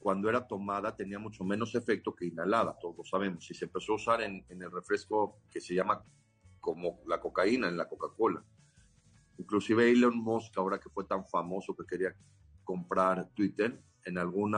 cuando 0.00 0.30
era 0.30 0.46
tomada, 0.46 0.96
tenía 0.96 1.18
mucho 1.18 1.44
menos 1.44 1.74
efecto 1.74 2.14
que 2.14 2.26
inhalada, 2.26 2.76
todos 2.80 2.96
lo 2.96 3.04
sabemos. 3.04 3.48
Y 3.50 3.54
se 3.54 3.66
empezó 3.66 3.92
a 3.92 3.96
usar 3.96 4.22
en, 4.22 4.44
en 4.48 4.62
el 4.62 4.70
refresco 4.72 5.42
que 5.50 5.60
se 5.60 5.74
llama 5.74 6.02
como 6.58 7.00
la 7.06 7.20
cocaína, 7.20 7.68
en 7.68 7.76
la 7.76 7.88
Coca-Cola. 7.88 8.42
Inclusive 9.38 9.90
Elon 9.90 10.16
Musk, 10.16 10.56
ahora 10.56 10.80
que 10.80 10.88
fue 10.88 11.04
tan 11.04 11.26
famoso 11.26 11.76
que 11.76 11.86
quería 11.86 12.14
comprar 12.64 13.28
Twitter. 13.34 13.82
En 14.04 14.16
algún 14.16 14.56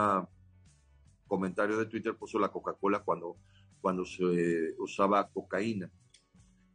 comentario 1.26 1.76
de 1.76 1.86
Twitter 1.86 2.16
puso 2.16 2.38
la 2.38 2.50
Coca-Cola 2.50 3.00
cuando, 3.00 3.36
cuando 3.80 4.04
se 4.04 4.74
usaba 4.78 5.28
cocaína. 5.28 5.90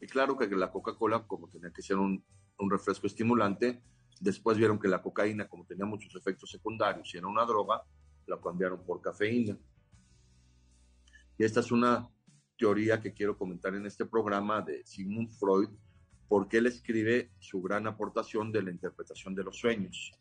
Y 0.02 0.08
claro 0.08 0.38
que 0.38 0.48
la 0.48 0.72
Coca-Cola, 0.72 1.26
como 1.26 1.48
tenía 1.48 1.72
que 1.72 1.82
ser 1.82 1.98
un, 1.98 2.24
un 2.60 2.70
refresco 2.70 3.08
estimulante, 3.08 3.82
después 4.20 4.58
vieron 4.58 4.80
que 4.80 4.88
la 4.88 5.02
cocaína, 5.02 5.48
como 5.48 5.66
tenía 5.66 5.86
muchos 5.86 6.16
efectos 6.16 6.50
secundarios 6.50 7.14
y 7.14 7.18
era 7.18 7.28
una 7.28 7.46
droga, 7.46 7.84
la 8.28 8.40
cambiaron 8.40 8.84
por 8.84 9.02
cafeína. 9.02 9.58
Y 11.38 11.44
esta 11.44 11.60
es 11.60 11.72
una 11.72 12.10
teoría 12.58 13.00
que 13.00 13.14
quiero 13.14 13.38
comentar 13.38 13.76
en 13.76 13.86
este 13.86 14.06
programa 14.06 14.62
de 14.62 14.86
Sigmund 14.86 15.30
Freud, 15.32 15.70
porque 16.28 16.58
él 16.58 16.66
escribe 16.66 17.32
su 17.40 17.62
gran 17.62 17.88
aportación 17.88 18.52
de 18.52 18.64
la 18.64 18.72
interpretación 18.72 19.34
de 19.36 19.44
los 19.44 19.58
sueños, 19.58 20.12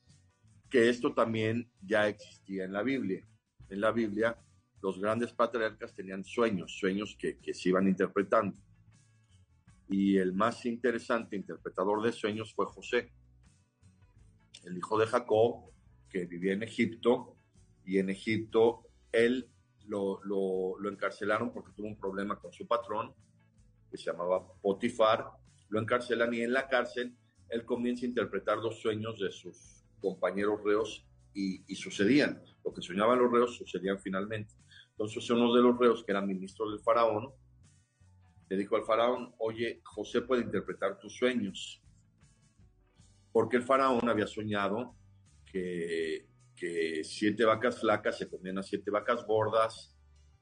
que 0.71 0.89
esto 0.89 1.15
también 1.15 1.71
ya 1.81 2.09
existía 2.09 2.65
en 2.65 2.73
la 2.73 2.83
Biblia. 2.83 3.27
En 3.69 3.81
la 3.81 3.91
Biblia, 3.91 4.39
los 4.83 5.01
grandes 5.01 5.33
patriarcas 5.33 5.95
tenían 5.95 6.25
sueños, 6.25 6.77
sueños 6.79 7.17
que, 7.19 7.39
se 7.53 7.69
iban 7.71 7.89
interpretando. 7.89 8.57
Y 9.89 10.19
el 10.19 10.33
más 10.33 10.67
interesante 10.67 11.37
interpretador 11.37 12.03
de 12.03 12.13
sueños 12.13 12.53
fue 12.55 12.67
José, 12.67 13.13
el 14.65 14.77
hijo 14.77 14.99
de 14.99 15.07
Jacob, 15.07 15.71
que 16.09 16.27
vivía 16.27 16.53
en 16.53 16.63
Egipto, 16.63 17.36
y 17.87 17.99
en 17.99 18.11
Egipto 18.11 18.83
él 19.13 19.49
lo, 19.87 20.21
lo, 20.25 20.91
encarcelaron 20.91 21.53
porque 21.53 21.73
tuvo 21.73 21.87
un 21.87 21.97
problema 21.97 22.39
con 22.39 22.53
su 22.53 22.67
patrón, 22.67 23.15
que 23.91 23.97
se 23.97 24.11
llamaba 24.11 24.45
Potifar, 24.61 25.31
lo 25.69 25.81
encarcelan 25.81 26.35
y 26.35 26.41
en 26.43 26.53
la 26.53 26.69
cárcel 26.69 27.17
él 27.49 27.65
comienza 27.65 28.05
a 28.05 28.09
interpretar 28.09 28.59
los 28.59 28.81
sueños 28.81 29.21
de 29.21 29.31
sus 29.31 29.85
compañeros 30.01 30.61
reos 30.65 31.07
y, 31.33 31.75
sucedían. 31.77 32.43
Lo 32.65 32.73
que 32.73 32.83
soñaban 32.83 33.19
los 33.19 33.31
reos 33.31 33.57
sucedían 33.57 34.01
finalmente. 34.01 34.55
Entonces 34.91 35.29
uno 35.31 35.55
de 35.55 35.63
los 35.63 35.79
reos, 35.79 36.03
que 36.05 36.13
era 36.13 36.21
ministro 36.23 36.69
del 36.71 36.81
faraón, 36.81 37.31
le 38.49 38.57
dijo 38.57 38.77
al 38.77 38.85
faraón, 38.85 39.35
oye, 39.39 39.81
José 39.85 40.23
puede 40.23 40.43
interpretar 40.43 40.99
tus 40.99 41.15
sueños. 41.17 41.83
Porque 43.33 43.59
el 43.59 43.63
faraón 43.63 44.09
había 44.09 44.27
soñado 44.27 44.97
que, 45.45 46.27
que 46.57 47.03
siete 47.05 47.45
vacas 47.45 47.81
flacas 47.81 48.19
se 48.19 48.29
comían 48.29 48.59
a 48.59 48.63
siete 48.63 48.91
vacas 48.91 49.25
gordas 49.27 49.95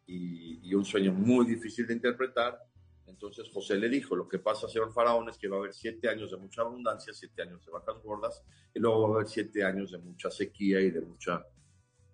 y, 0.06 0.60
y 0.62 0.74
un 0.74 0.84
sueño 0.84 1.12
muy 1.12 1.44
difícil 1.44 1.86
de 1.86 1.94
interpretar 1.94 2.58
entonces 3.06 3.50
José 3.52 3.76
le 3.76 3.88
dijo, 3.88 4.16
lo 4.16 4.28
que 4.28 4.38
pasa, 4.38 4.68
señor 4.68 4.92
faraón, 4.92 5.28
es 5.28 5.38
que 5.38 5.48
va 5.48 5.56
a 5.56 5.58
haber 5.60 5.74
siete 5.74 6.08
años 6.08 6.30
de 6.30 6.36
mucha 6.36 6.62
abundancia, 6.62 7.12
siete 7.12 7.42
años 7.42 7.64
de 7.64 7.70
vacas 7.70 8.02
gordas, 8.02 8.42
y 8.74 8.80
luego 8.80 9.02
va 9.02 9.08
a 9.08 9.14
haber 9.16 9.28
siete 9.28 9.64
años 9.64 9.92
de 9.92 9.98
mucha 9.98 10.30
sequía 10.30 10.80
y 10.80 10.90
de 10.90 11.00
mucha 11.00 11.44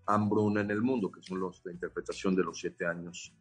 hambruna 0.07 0.61
en 0.61 0.71
el 0.71 0.83
mundo, 0.83 1.11
que 1.11 1.23
son 1.23 1.41
los 1.41 1.63
de 1.63 1.73
interpretación 1.73 2.35
de 2.35 2.43
los 2.43 2.59
siete 2.59 2.87
años 2.87 3.33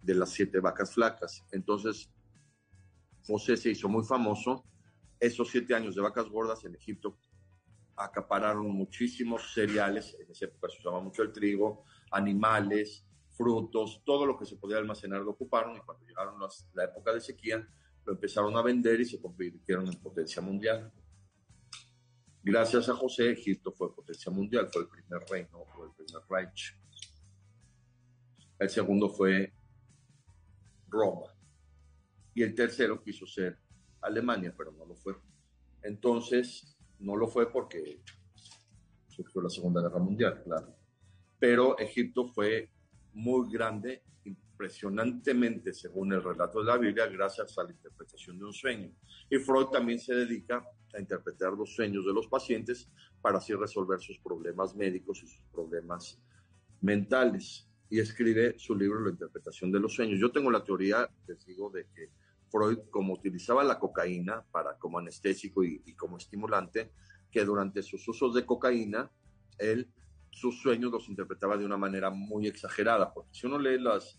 de 0.00 0.14
las 0.14 0.30
siete 0.30 0.60
vacas 0.60 0.92
flacas. 0.92 1.44
Entonces, 1.52 2.10
José 3.26 3.56
se 3.56 3.70
hizo 3.70 3.88
muy 3.88 4.04
famoso. 4.04 4.64
Esos 5.18 5.48
siete 5.50 5.74
años 5.74 5.94
de 5.94 6.02
vacas 6.02 6.28
gordas 6.28 6.64
en 6.64 6.74
Egipto 6.74 7.16
acapararon 7.96 8.70
muchísimos 8.70 9.52
cereales, 9.52 10.16
en 10.18 10.30
esa 10.30 10.46
época 10.46 10.68
se 10.68 10.78
usaba 10.78 11.00
mucho 11.00 11.22
el 11.22 11.32
trigo, 11.32 11.84
animales, 12.10 13.06
frutos, 13.30 14.02
todo 14.04 14.26
lo 14.26 14.38
que 14.38 14.46
se 14.46 14.56
podía 14.56 14.78
almacenar 14.78 15.20
lo 15.22 15.32
ocuparon 15.32 15.76
y 15.76 15.80
cuando 15.80 16.04
llegaron 16.06 16.34
la 16.74 16.84
época 16.84 17.12
de 17.12 17.20
sequía 17.20 17.66
lo 18.04 18.12
empezaron 18.12 18.56
a 18.56 18.62
vender 18.62 19.00
y 19.00 19.04
se 19.04 19.20
convirtieron 19.20 19.86
en 19.86 20.00
potencia 20.00 20.42
mundial. 20.42 20.92
Gracias 22.42 22.88
a 22.88 22.94
José, 22.94 23.30
Egipto 23.30 23.70
fue 23.72 23.94
potencia 23.94 24.32
mundial, 24.32 24.68
fue 24.72 24.82
el 24.82 24.88
primer 24.88 25.22
reino, 25.30 25.64
fue 25.74 25.86
el 25.86 25.92
primer 25.92 26.22
Reich. 26.28 26.76
El 28.58 28.68
segundo 28.68 29.08
fue 29.08 29.52
Roma. 30.88 31.28
Y 32.34 32.42
el 32.42 32.54
tercero 32.54 33.00
quiso 33.02 33.26
ser 33.26 33.58
Alemania, 34.00 34.52
pero 34.56 34.72
no 34.72 34.84
lo 34.84 34.96
fue. 34.96 35.14
Entonces, 35.82 36.76
no 37.02 37.16
lo 37.16 37.26
fue 37.28 37.50
porque 37.50 38.00
surgió 39.08 39.42
la 39.42 39.50
Segunda 39.50 39.82
Guerra 39.82 39.98
Mundial, 39.98 40.42
claro. 40.44 40.74
Pero 41.38 41.78
Egipto 41.78 42.28
fue 42.28 42.70
muy 43.12 43.52
grande, 43.52 44.02
impresionantemente 44.24 45.72
según 45.72 46.12
el 46.12 46.22
relato 46.22 46.60
de 46.60 46.66
la 46.66 46.78
Biblia, 46.78 47.06
gracias 47.06 47.58
a 47.58 47.64
la 47.64 47.72
interpretación 47.72 48.38
de 48.38 48.44
un 48.44 48.52
sueño. 48.52 48.90
Y 49.28 49.38
Freud 49.38 49.66
también 49.66 49.98
se 49.98 50.14
dedica 50.14 50.64
a 50.94 51.00
interpretar 51.00 51.52
los 51.52 51.74
sueños 51.74 52.06
de 52.06 52.12
los 52.12 52.28
pacientes 52.28 52.88
para 53.20 53.38
así 53.38 53.54
resolver 53.54 54.00
sus 54.00 54.18
problemas 54.18 54.74
médicos 54.74 55.22
y 55.22 55.26
sus 55.26 55.44
problemas 55.52 56.20
mentales. 56.80 57.68
Y 57.90 57.98
escribe 57.98 58.58
su 58.58 58.74
libro 58.74 59.00
La 59.00 59.10
interpretación 59.10 59.70
de 59.70 59.80
los 59.80 59.94
sueños. 59.94 60.18
Yo 60.18 60.32
tengo 60.32 60.50
la 60.50 60.64
teoría, 60.64 61.10
les 61.26 61.44
digo, 61.44 61.70
de 61.70 61.86
que 61.94 62.10
Freud, 62.52 62.78
como 62.90 63.14
utilizaba 63.14 63.64
la 63.64 63.78
cocaína 63.78 64.44
para, 64.52 64.78
como 64.78 64.98
anestésico 64.98 65.64
y, 65.64 65.94
como 65.94 66.18
estimulante, 66.18 66.92
que 67.30 67.44
durante 67.44 67.82
sus 67.82 68.06
usos 68.06 68.34
de 68.34 68.44
cocaína, 68.44 69.10
él 69.58 69.90
sus 70.30 70.60
sueños 70.60 70.92
los 70.92 71.08
interpretaba 71.08 71.56
de 71.56 71.64
una 71.64 71.76
manera 71.76 72.10
muy 72.10 72.46
exagerada, 72.46 73.12
porque 73.12 73.34
si 73.34 73.46
uno 73.46 73.58
lee 73.58 73.78
las, 73.78 74.18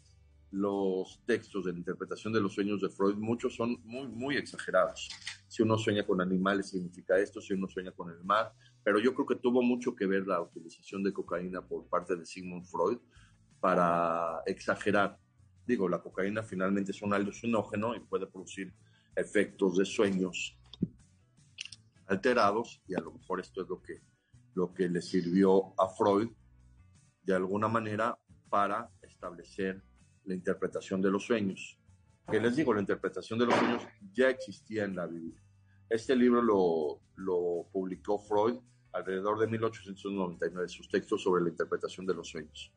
los 0.52 1.22
textos 1.26 1.66
de 1.66 1.74
la 1.74 1.80
interpretación 1.80 2.34
de 2.34 2.42
los 2.42 2.54
sueños 2.54 2.82
de 2.82 2.90
Freud, 2.90 3.16
muchos 3.16 3.56
son 3.56 3.80
muy, 3.84 4.08
muy 4.08 4.38
exagerados. 4.38 5.10
Si 5.48 5.62
uno 5.64 5.78
sueña 5.78 6.06
con 6.06 6.22
animales 6.22 6.70
significa 6.70 7.18
esto, 7.18 7.42
si 7.42 7.54
uno 7.54 7.68
sueña 7.68 7.92
con 7.92 8.10
el 8.12 8.24
mar, 8.24 8.54
pero 8.84 9.00
yo 9.00 9.14
creo 9.14 9.26
que 9.26 9.36
tuvo 9.36 9.62
mucho 9.62 9.96
que 9.96 10.06
ver 10.06 10.28
la 10.28 10.42
utilización 10.42 11.04
de 11.04 11.14
cocaína 11.14 11.62
por 11.62 11.88
parte 11.88 12.16
de 12.16 12.26
Sigmund 12.26 12.66
Freud 12.66 13.00
para 13.60 14.42
exagerar. 14.46 15.18
Digo, 15.66 15.88
la 15.88 16.02
cocaína 16.02 16.44
finalmente 16.44 16.92
es 16.92 17.02
un 17.02 17.14
alucinógeno 17.14 17.96
y 17.96 18.00
puede 18.02 18.28
producir 18.28 18.74
efectos 19.16 19.78
de 19.78 19.86
sueños 19.86 20.58
alterados 22.08 22.82
y 22.88 22.96
a 22.96 23.00
lo 23.00 23.14
mejor 23.14 23.40
esto 23.40 23.62
es 23.62 23.70
lo 23.70 23.82
que 23.82 24.02
lo 24.56 24.74
que 24.74 24.88
le 24.90 25.02
sirvió 25.02 25.74
a 25.80 25.88
Freud 25.88 26.30
de 27.24 27.36
alguna 27.36 27.68
manera 27.68 28.18
para 28.50 28.90
establecer 29.02 29.82
la 30.26 30.34
interpretación 30.34 31.02
de 31.02 31.10
los 31.10 31.26
sueños. 31.26 31.80
Que 32.30 32.40
les 32.40 32.56
digo, 32.56 32.74
la 32.74 32.82
interpretación 32.82 33.40
de 33.40 33.46
los 33.46 33.56
sueños 33.56 33.84
ya 34.14 34.30
existía 34.30 34.86
en 34.86 34.96
la 34.96 35.08
Biblia. 35.08 35.42
Este 35.90 36.16
libro 36.16 36.42
lo, 36.42 37.02
lo 37.16 37.68
publicó 37.72 38.20
Freud 38.20 38.60
alrededor 38.94 39.40
de 39.40 39.48
1899, 39.48 40.70
sus 40.70 40.88
textos 40.88 41.24
sobre 41.24 41.44
la 41.44 41.50
interpretación 41.50 42.06
de 42.06 42.14
los 42.14 42.30
sueños. 42.30 42.72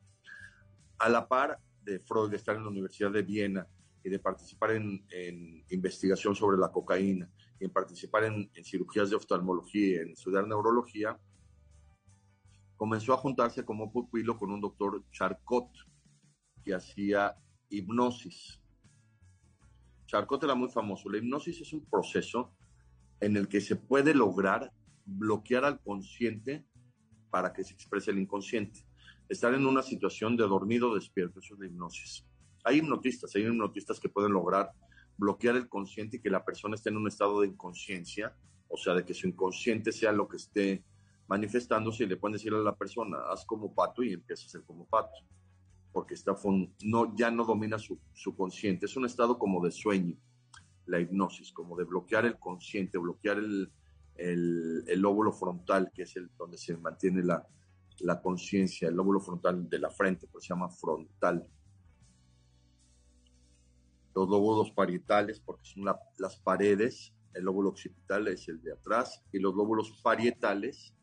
A 0.97 1.09
la 1.09 1.27
par 1.27 1.59
de 1.91 1.99
Freud 1.99 2.33
estar 2.33 2.55
en 2.55 2.63
la 2.63 2.69
Universidad 2.69 3.11
de 3.11 3.21
Viena 3.21 3.67
y 4.03 4.09
de 4.09 4.19
participar 4.19 4.71
en, 4.71 5.05
en 5.09 5.63
investigación 5.69 6.35
sobre 6.35 6.57
la 6.57 6.71
cocaína 6.71 7.29
y 7.59 7.65
en 7.65 7.71
participar 7.71 8.25
en, 8.25 8.51
en 8.53 8.63
cirugías 8.65 9.09
de 9.09 9.15
oftalmología, 9.15 10.01
en 10.01 10.11
estudiar 10.11 10.47
neurología, 10.47 11.19
comenzó 12.75 13.13
a 13.13 13.17
juntarse 13.17 13.65
como 13.65 13.91
pupilo 13.91 14.37
con 14.37 14.51
un 14.51 14.61
doctor 14.61 15.03
Charcot, 15.11 15.69
que 16.63 16.75
hacía 16.75 17.35
hipnosis. 17.69 18.61
Charcot 20.05 20.43
era 20.43 20.55
muy 20.55 20.69
famoso. 20.69 21.09
La 21.09 21.17
hipnosis 21.17 21.61
es 21.61 21.73
un 21.73 21.85
proceso 21.89 22.53
en 23.19 23.35
el 23.35 23.47
que 23.47 23.61
se 23.61 23.75
puede 23.75 24.13
lograr 24.13 24.71
bloquear 25.05 25.65
al 25.65 25.81
consciente 25.81 26.65
para 27.29 27.51
que 27.53 27.63
se 27.63 27.73
exprese 27.73 28.11
el 28.11 28.19
inconsciente. 28.19 28.86
Estar 29.29 29.53
en 29.53 29.65
una 29.65 29.83
situación 29.83 30.37
de 30.37 30.43
dormido 30.43 30.95
despierto, 30.95 31.39
eso 31.39 31.53
es 31.53 31.59
la 31.59 31.65
hipnosis. 31.67 32.25
Hay 32.63 32.77
hipnotistas, 32.77 33.35
hay 33.35 33.45
hipnotistas 33.45 33.99
que 33.99 34.09
pueden 34.09 34.33
lograr 34.33 34.71
bloquear 35.17 35.55
el 35.55 35.67
consciente 35.67 36.17
y 36.17 36.19
que 36.21 36.29
la 36.29 36.45
persona 36.45 36.75
esté 36.75 36.89
en 36.89 36.97
un 36.97 37.07
estado 37.07 37.41
de 37.41 37.47
inconsciencia, 37.47 38.35
o 38.69 38.77
sea, 38.77 38.93
de 38.93 39.03
que 39.03 39.13
su 39.13 39.27
inconsciente 39.27 39.91
sea 39.91 40.11
lo 40.11 40.27
que 40.27 40.37
esté 40.37 40.83
manifestándose 41.27 42.03
y 42.03 42.07
le 42.07 42.17
pueden 42.17 42.33
decir 42.33 42.53
a 42.53 42.59
la 42.59 42.75
persona, 42.75 43.17
haz 43.29 43.45
como 43.45 43.73
pato 43.73 44.03
y 44.03 44.13
empieza 44.13 44.45
a 44.45 44.49
ser 44.49 44.63
como 44.63 44.85
pato, 44.85 45.11
porque 45.91 46.13
está 46.13 46.35
no, 46.83 47.15
ya 47.15 47.31
no 47.31 47.45
domina 47.45 47.77
su, 47.79 47.99
su 48.13 48.35
consciente, 48.35 48.85
es 48.85 48.95
un 48.95 49.05
estado 49.05 49.37
como 49.37 49.63
de 49.63 49.71
sueño, 49.71 50.15
la 50.85 50.99
hipnosis, 50.99 51.51
como 51.51 51.75
de 51.75 51.83
bloquear 51.83 52.25
el 52.25 52.37
consciente, 52.37 52.97
bloquear 52.97 53.39
el, 53.39 53.69
el, 54.15 54.83
el 54.87 55.05
frontal, 55.37 55.91
que 55.93 56.03
es 56.03 56.15
el 56.15 56.29
donde 56.37 56.57
se 56.57 56.77
mantiene 56.77 57.23
la, 57.23 57.45
la 57.99 58.21
conciencia, 58.21 58.89
el 58.89 58.95
lóbulo 58.95 59.19
frontal 59.19 59.67
de 59.69 59.79
la 59.79 59.89
frente, 59.89 60.27
pues 60.27 60.45
se 60.45 60.49
llama 60.49 60.69
frontal. 60.69 61.47
Los 64.15 64.29
lóbulos 64.29 64.71
parietales, 64.71 65.39
porque 65.39 65.65
son 65.65 65.85
las 66.17 66.37
paredes, 66.37 67.13
el 67.33 67.43
lóbulo 67.43 67.69
occipital 67.69 68.27
es 68.27 68.47
el 68.47 68.61
de 68.61 68.73
atrás, 68.73 69.23
y 69.31 69.39
los 69.39 69.53
lóbulos 69.53 69.99
parietales 70.01 70.93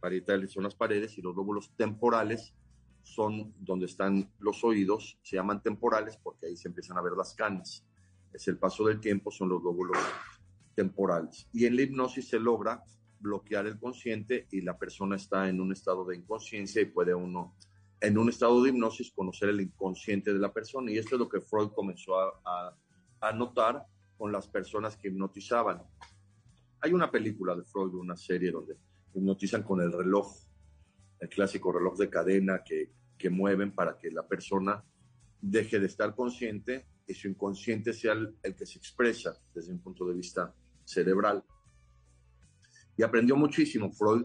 parietales 0.00 0.52
son 0.52 0.62
las 0.62 0.74
paredes 0.74 1.18
y 1.18 1.22
los 1.22 1.34
lóbulos 1.34 1.72
temporales 1.76 2.54
son 3.02 3.52
donde 3.58 3.86
están 3.86 4.30
los 4.38 4.62
oídos, 4.64 5.18
se 5.22 5.36
llaman 5.36 5.62
temporales 5.62 6.16
porque 6.16 6.46
ahí 6.46 6.56
se 6.56 6.68
empiezan 6.68 6.98
a 6.98 7.02
ver 7.02 7.14
las 7.16 7.34
canas. 7.34 7.84
Es 8.32 8.46
el 8.48 8.58
paso 8.58 8.84
del 8.84 9.00
tiempo, 9.00 9.30
son 9.30 9.48
los 9.48 9.62
lóbulos 9.62 9.96
temporales. 10.74 11.48
Y 11.52 11.66
en 11.66 11.76
la 11.76 11.82
hipnosis 11.82 12.28
se 12.28 12.38
logra 12.38 12.84
bloquear 13.26 13.66
el 13.66 13.78
consciente 13.78 14.46
y 14.50 14.60
la 14.62 14.78
persona 14.78 15.16
está 15.16 15.48
en 15.48 15.60
un 15.60 15.72
estado 15.72 16.04
de 16.04 16.16
inconsciencia 16.16 16.80
y 16.80 16.86
puede 16.86 17.14
uno, 17.14 17.56
en 18.00 18.16
un 18.16 18.28
estado 18.28 18.62
de 18.62 18.70
hipnosis, 18.70 19.12
conocer 19.12 19.48
el 19.48 19.60
inconsciente 19.60 20.32
de 20.32 20.38
la 20.38 20.52
persona. 20.52 20.90
Y 20.90 20.98
esto 20.98 21.16
es 21.16 21.20
lo 21.20 21.28
que 21.28 21.40
Freud 21.40 21.70
comenzó 21.74 22.18
a, 22.18 22.76
a, 23.20 23.32
notar 23.32 23.84
con 24.16 24.32
las 24.32 24.46
personas 24.46 24.96
que 24.96 25.08
hipnotizaban. 25.08 25.82
Hay 26.80 26.92
una 26.92 27.10
película 27.10 27.54
de 27.56 27.64
Freud, 27.64 27.94
una 27.94 28.16
serie 28.16 28.50
donde 28.50 28.76
hipnotizan 29.14 29.62
con 29.62 29.80
el 29.80 29.92
reloj, 29.92 30.36
el 31.18 31.28
clásico 31.28 31.72
reloj 31.72 31.96
de 31.98 32.08
cadena 32.08 32.62
que, 32.64 32.92
que 33.18 33.30
mueven 33.30 33.72
para 33.72 33.98
que 33.98 34.10
la 34.10 34.26
persona 34.26 34.84
deje 35.40 35.80
de 35.80 35.86
estar 35.86 36.14
consciente 36.14 36.86
y 37.06 37.14
su 37.14 37.28
inconsciente 37.28 37.92
sea 37.92 38.12
el, 38.12 38.36
el 38.42 38.54
que 38.54 38.66
se 38.66 38.78
expresa 38.78 39.36
desde 39.54 39.72
un 39.72 39.80
punto 39.80 40.06
de 40.06 40.14
vista 40.14 40.54
cerebral. 40.84 41.44
Y 42.96 43.02
aprendió 43.02 43.36
muchísimo 43.36 43.92
Freud 43.92 44.24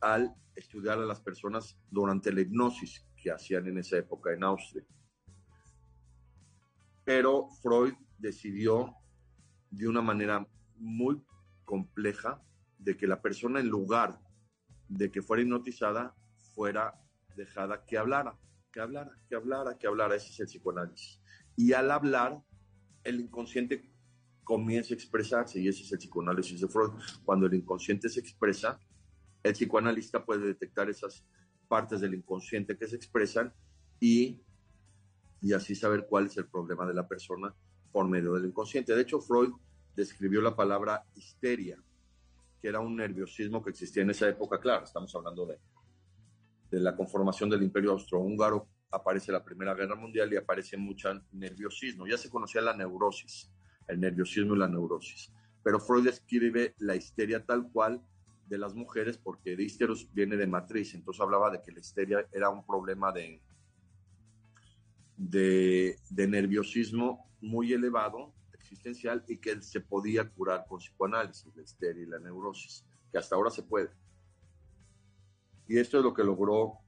al 0.00 0.34
estudiar 0.54 0.98
a 0.98 1.04
las 1.04 1.20
personas 1.20 1.78
durante 1.90 2.32
la 2.32 2.40
hipnosis 2.40 3.06
que 3.16 3.30
hacían 3.30 3.66
en 3.68 3.78
esa 3.78 3.98
época 3.98 4.32
en 4.32 4.44
Austria. 4.44 4.84
Pero 7.04 7.48
Freud 7.62 7.94
decidió 8.18 8.94
de 9.70 9.86
una 9.86 10.02
manera 10.02 10.46
muy 10.76 11.22
compleja 11.64 12.42
de 12.78 12.96
que 12.96 13.06
la 13.06 13.20
persona 13.20 13.60
en 13.60 13.68
lugar 13.68 14.18
de 14.88 15.10
que 15.10 15.22
fuera 15.22 15.42
hipnotizada 15.42 16.14
fuera 16.54 16.94
dejada 17.36 17.84
que 17.84 17.98
hablara, 17.98 18.38
que 18.72 18.80
hablara, 18.80 19.12
que 19.28 19.36
hablara, 19.36 19.78
que 19.78 19.86
hablara. 19.86 20.16
Ese 20.16 20.30
es 20.30 20.40
el 20.40 20.46
psicoanálisis. 20.46 21.20
Y 21.54 21.72
al 21.72 21.90
hablar, 21.90 22.42
el 23.04 23.20
inconsciente 23.20 23.92
comienza 24.46 24.94
a 24.94 24.96
expresarse 24.96 25.58
y 25.60 25.66
ese 25.66 25.82
es 25.82 25.90
el 25.90 25.98
psicoanálisis 25.98 26.60
de 26.60 26.68
Freud. 26.68 26.92
Cuando 27.24 27.46
el 27.46 27.54
inconsciente 27.54 28.08
se 28.08 28.20
expresa, 28.20 28.78
el 29.42 29.52
psicoanalista 29.52 30.24
puede 30.24 30.46
detectar 30.46 30.88
esas 30.88 31.24
partes 31.66 32.00
del 32.00 32.14
inconsciente 32.14 32.78
que 32.78 32.86
se 32.86 32.94
expresan 32.94 33.52
y, 33.98 34.40
y 35.42 35.52
así 35.52 35.74
saber 35.74 36.06
cuál 36.08 36.26
es 36.26 36.36
el 36.36 36.46
problema 36.46 36.86
de 36.86 36.94
la 36.94 37.08
persona 37.08 37.52
por 37.90 38.06
medio 38.06 38.34
del 38.34 38.46
inconsciente. 38.46 38.94
De 38.94 39.02
hecho, 39.02 39.20
Freud 39.20 39.50
describió 39.96 40.40
la 40.40 40.54
palabra 40.54 41.04
histeria, 41.16 41.82
que 42.62 42.68
era 42.68 42.78
un 42.78 42.94
nerviosismo 42.94 43.64
que 43.64 43.70
existía 43.70 44.04
en 44.04 44.10
esa 44.10 44.28
época. 44.28 44.60
Claro, 44.60 44.84
estamos 44.84 45.12
hablando 45.16 45.44
de, 45.44 45.58
de 46.70 46.78
la 46.78 46.94
conformación 46.94 47.50
del 47.50 47.64
imperio 47.64 47.90
austrohúngaro, 47.90 48.68
aparece 48.92 49.32
la 49.32 49.42
Primera 49.42 49.74
Guerra 49.74 49.96
Mundial 49.96 50.32
y 50.32 50.36
aparece 50.36 50.76
mucho 50.76 51.10
nerviosismo. 51.32 52.06
Ya 52.06 52.16
se 52.16 52.30
conocía 52.30 52.60
la 52.60 52.76
neurosis 52.76 53.50
el 53.88 54.00
nerviosismo 54.00 54.54
y 54.54 54.58
la 54.58 54.68
neurosis. 54.68 55.32
Pero 55.62 55.80
Freud 55.80 56.04
describe 56.04 56.74
la 56.78 56.96
histeria 56.96 57.44
tal 57.44 57.70
cual 57.72 58.02
de 58.46 58.58
las 58.58 58.74
mujeres 58.74 59.18
porque 59.18 59.56
de 59.56 59.64
histeros 59.64 60.08
viene 60.12 60.36
de 60.36 60.46
matriz, 60.46 60.94
entonces 60.94 61.20
hablaba 61.20 61.50
de 61.50 61.60
que 61.62 61.72
la 61.72 61.80
histeria 61.80 62.28
era 62.32 62.48
un 62.50 62.64
problema 62.64 63.10
de, 63.12 63.42
de, 65.16 66.28
nerviosismo 66.28 67.28
muy 67.40 67.72
elevado, 67.72 68.32
existencial, 68.52 69.24
y 69.28 69.38
que 69.38 69.60
se 69.62 69.80
podía 69.80 70.28
curar 70.30 70.66
con 70.68 70.78
psicoanálisis, 70.78 71.54
la 71.56 71.62
histeria 71.62 72.02
y 72.02 72.06
la 72.06 72.18
neurosis, 72.18 72.84
que 73.10 73.18
hasta 73.18 73.34
ahora 73.34 73.50
se 73.50 73.62
puede. 73.62 73.90
Y 75.68 75.78
esto 75.78 75.98
es 75.98 76.04
lo 76.04 76.14
que 76.14 76.22
logró 76.22 76.78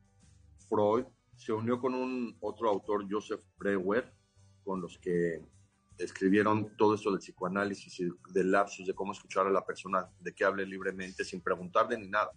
Freud. 0.68 1.04
Se 1.36 1.52
unió 1.52 1.80
con 1.80 1.94
un 1.94 2.36
otro 2.40 2.68
autor, 2.68 3.06
Joseph 3.10 3.42
Breuer, 3.56 4.12
con 4.64 4.80
los 4.80 4.98
que 4.98 5.44
escribieron 5.98 6.76
todo 6.76 6.94
esto 6.94 7.10
del 7.10 7.18
psicoanálisis 7.18 8.00
y 8.00 8.08
del 8.32 8.52
lapsus, 8.52 8.86
de 8.86 8.94
cómo 8.94 9.12
escuchar 9.12 9.46
a 9.46 9.50
la 9.50 9.64
persona, 9.66 10.08
de 10.20 10.32
que 10.32 10.44
hable 10.44 10.64
libremente, 10.64 11.24
sin 11.24 11.40
preguntarle 11.40 11.98
ni 11.98 12.08
nada. 12.08 12.30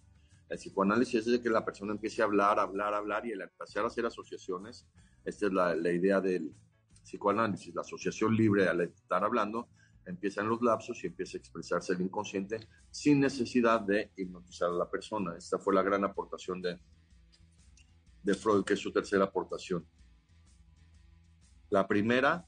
El 0.48 0.58
psicoanálisis 0.58 1.20
es 1.20 1.26
de 1.26 1.40
que 1.40 1.48
la 1.48 1.64
persona 1.64 1.92
empiece 1.92 2.22
a 2.22 2.26
hablar, 2.26 2.58
hablar, 2.58 2.92
hablar 2.92 3.24
y 3.24 3.30
el 3.30 3.40
empezar 3.40 3.84
a 3.84 3.86
hacer 3.86 4.04
asociaciones. 4.04 4.86
Esta 5.24 5.46
es 5.46 5.52
la, 5.52 5.74
la 5.74 5.92
idea 5.92 6.20
del 6.20 6.52
psicoanálisis, 7.02 7.74
la 7.74 7.82
asociación 7.82 8.36
libre 8.36 8.68
al 8.68 8.80
estar 8.80 9.24
hablando, 9.24 9.68
empiezan 10.04 10.48
los 10.48 10.60
lapsos 10.60 11.02
y 11.04 11.06
empieza 11.06 11.36
a 11.36 11.40
expresarse 11.40 11.92
el 11.92 12.00
inconsciente 12.00 12.68
sin 12.90 13.20
necesidad 13.20 13.80
de 13.80 14.10
hipnotizar 14.16 14.70
a 14.70 14.72
la 14.72 14.90
persona. 14.90 15.36
Esta 15.36 15.58
fue 15.58 15.74
la 15.74 15.82
gran 15.82 16.04
aportación 16.04 16.60
de, 16.60 16.78
de 18.22 18.34
Freud, 18.34 18.64
que 18.64 18.74
es 18.74 18.80
su 18.80 18.92
tercera 18.92 19.24
aportación. 19.24 19.86
La 21.70 21.86
primera 21.86 22.46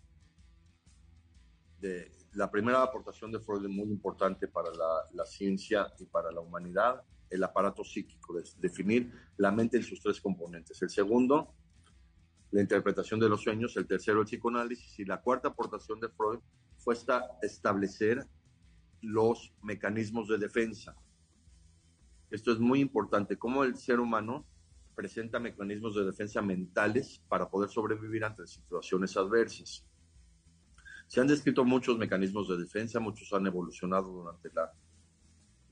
la 2.34 2.50
primera 2.50 2.82
aportación 2.82 3.30
de 3.30 3.40
Freud 3.40 3.64
es 3.64 3.70
muy 3.70 3.88
importante 3.88 4.48
para 4.48 4.70
la, 5.12 5.26
ciencia 5.26 5.92
y 5.98 6.04
para 6.06 6.30
la 6.30 6.40
humanidad, 6.40 7.02
el 7.30 7.42
aparato 7.42 7.84
psíquico, 7.84 8.34
de 8.34 8.44
definir 8.58 9.12
la 9.36 9.50
mente 9.50 9.76
en 9.76 9.82
sus 9.82 10.00
tres 10.00 10.20
componentes. 10.20 10.80
El 10.82 10.90
segundo, 10.90 11.54
la 12.50 12.60
interpretación 12.60 13.20
de 13.20 13.28
los 13.28 13.42
sueños. 13.42 13.76
El 13.76 13.86
tercero, 13.86 14.20
el 14.20 14.26
psicoanálisis. 14.26 14.98
Y 14.98 15.04
la 15.04 15.20
cuarta 15.20 15.48
aportación 15.48 16.00
de 16.00 16.08
Freud 16.08 16.40
fue 16.78 16.94
establecer 17.42 18.26
los 19.00 19.52
mecanismos 19.62 20.28
de 20.28 20.38
defensa. 20.38 20.96
Esto 22.30 22.52
es 22.52 22.58
muy 22.58 22.80
importante, 22.80 23.36
cómo 23.36 23.64
el 23.64 23.76
ser 23.76 24.00
humano 24.00 24.46
presenta 24.94 25.38
mecanismos 25.38 25.94
de 25.94 26.04
defensa 26.04 26.40
mentales 26.40 27.22
para 27.28 27.48
poder 27.48 27.68
sobrevivir 27.68 28.24
ante 28.24 28.46
situaciones 28.46 29.16
adversas. 29.16 29.84
Se 31.06 31.20
han 31.20 31.26
descrito 31.26 31.64
muchos 31.64 31.98
mecanismos 31.98 32.48
de 32.48 32.58
defensa, 32.58 33.00
muchos 33.00 33.32
han 33.32 33.46
evolucionado 33.46 34.10
durante 34.10 34.50
la, 34.52 34.72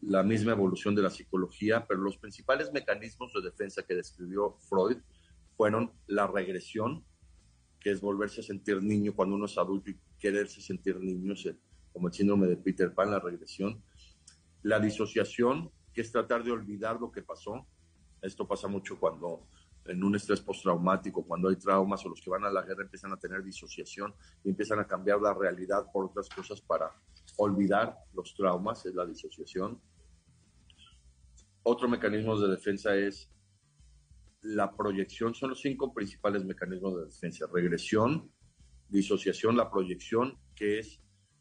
la 0.03 0.23
misma 0.23 0.53
evolución 0.53 0.95
de 0.95 1.03
la 1.03 1.11
psicología, 1.11 1.87
pero 1.87 2.01
los 2.01 2.17
principales 2.17 2.73
mecanismos 2.73 3.33
de 3.33 3.43
defensa 3.43 3.83
que 3.83 3.95
describió 3.95 4.57
Freud 4.69 4.99
fueron 5.57 5.93
la 6.07 6.27
regresión, 6.27 7.05
que 7.81 7.91
es 7.91 8.01
volverse 8.01 8.41
a 8.41 8.45
sentir 8.45 8.83
niño 8.83 9.15
cuando 9.15 9.37
uno 9.37 9.47
es 9.47 9.57
adulto 9.59 9.91
y 9.91 9.99
quererse 10.19 10.61
sentir 10.61 10.99
niño, 11.01 11.35
como 11.93 12.09
el 12.09 12.15
síndrome 12.15 12.47
de 12.47 12.57
Peter 12.57 12.93
Pan, 12.93 13.11
la 13.11 13.21
regresión, 13.21 13.83
la 14.63 14.81
disociación, 14.81 15.71
que 15.93 16.01
es 16.01 16.11
tratar 16.11 16.43
de 16.43 16.53
olvidar 16.53 17.01
lo 17.01 17.13
que 17.13 17.23
pasó. 17.23 17.67
Esto 18.23 18.47
pasa 18.47 18.69
mucho 18.69 18.99
cuando 18.99 19.47
en 19.87 20.05
un 20.05 20.15
estrés 20.15 20.41
postraumático, 20.41 21.25
cuando 21.25 21.49
hay 21.49 21.57
traumas 21.57 22.05
o 22.05 22.09
los 22.09 22.21
que 22.21 22.31
van 22.31 22.45
a 22.45 22.51
la 22.51 22.63
guerra 22.63 22.83
empiezan 22.83 23.13
a 23.13 23.17
tener 23.17 23.43
disociación 23.43 24.15
y 24.45 24.51
empiezan 24.51 24.79
a 24.79 24.87
cambiar 24.87 25.21
la 25.21 25.35
realidad 25.35 25.87
por 25.93 26.07
otras 26.07 26.29
cosas 26.29 26.61
para 26.61 26.91
olvidar 27.37 27.97
los 28.15 28.35
traumas, 28.35 28.85
es 28.87 28.95
la 28.95 29.07
disociación. 29.07 29.81
Otro 31.65 31.89
mecanismo 31.89 32.39
de 32.39 32.49
defensa 32.49 32.95
es 32.95 33.31
la 34.43 34.75
proyección, 34.75 35.35
son 35.35 35.51
los 35.51 35.61
cinco 35.61 35.95
principales 35.95 36.45
mecanismos 36.45 36.97
de 36.97 37.05
defensa, 37.05 37.47
regresión, 37.53 38.31
disociación, 38.89 39.57
la 39.57 39.71
proyección, 39.71 40.39
que 40.55 40.81
es 40.81 41.01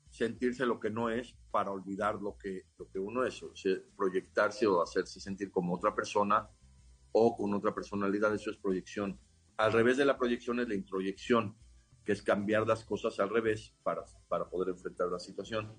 sentirse 0.10 0.65
lo 0.65 0.80
que 0.80 0.89
no 0.89 1.10
es 1.10 1.36
para 1.51 1.71
olvidar 1.71 2.15
lo 2.15 2.38
que, 2.38 2.63
lo 2.77 2.88
que 2.89 2.99
uno 2.99 3.25
es, 3.25 3.43
proyectarse 3.95 4.67
o 4.67 4.82
hacerse 4.82 5.19
sentir 5.19 5.51
como 5.51 5.73
otra 5.73 5.95
persona 5.95 6.47
o 7.12 7.36
con 7.36 7.54
otra 7.54 7.74
personalidad, 7.74 8.34
eso 8.34 8.52
es 8.52 8.58
proyección. 8.58 9.19
Al 9.58 9.74
revés 9.74 9.97
de 9.97 10.06
la 10.06 10.17
proyección 10.17 10.60
es 10.60 10.67
la 10.67 10.76
introyección, 10.76 11.56
que 12.06 12.13
es 12.13 12.21
cambiar 12.21 12.65
las 12.65 12.84
cosas 12.84 13.19
al 13.19 13.30
revés 13.30 13.74
para, 13.84 14.04
para 14.28 14.50
poder 14.50 14.69
enfrentar 14.69 15.08
la 15.10 15.19
situación. 15.19 15.71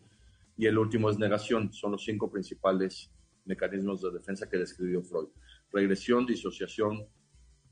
Y 0.56 0.66
el 0.66 0.78
último 0.78 1.10
es 1.10 1.18
negación, 1.18 1.72
son 1.72 1.92
los 1.92 2.04
cinco 2.04 2.30
principales 2.30 3.10
mecanismos 3.44 4.02
de 4.02 4.10
defensa 4.12 4.48
que 4.48 4.58
describió 4.58 5.02
Freud. 5.02 5.28
Regresión, 5.72 6.26
disociación, 6.26 7.06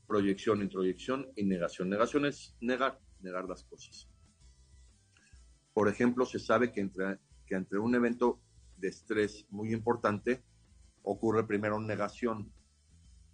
proyección, 0.07 0.61
introyección 0.61 1.27
y 1.35 1.45
negación. 1.45 1.89
Negación 1.89 2.25
es 2.25 2.55
negar, 2.59 2.99
negar 3.21 3.45
las 3.45 3.63
cosas. 3.63 4.09
Por 5.73 5.87
ejemplo, 5.87 6.25
se 6.25 6.39
sabe 6.39 6.71
que 6.71 6.81
entre, 6.81 7.19
que 7.45 7.55
entre 7.55 7.79
un 7.79 7.95
evento 7.95 8.41
de 8.75 8.89
estrés 8.89 9.45
muy 9.49 9.71
importante 9.71 10.43
ocurre 11.03 11.47
primero 11.47 11.79
negación, 11.79 12.51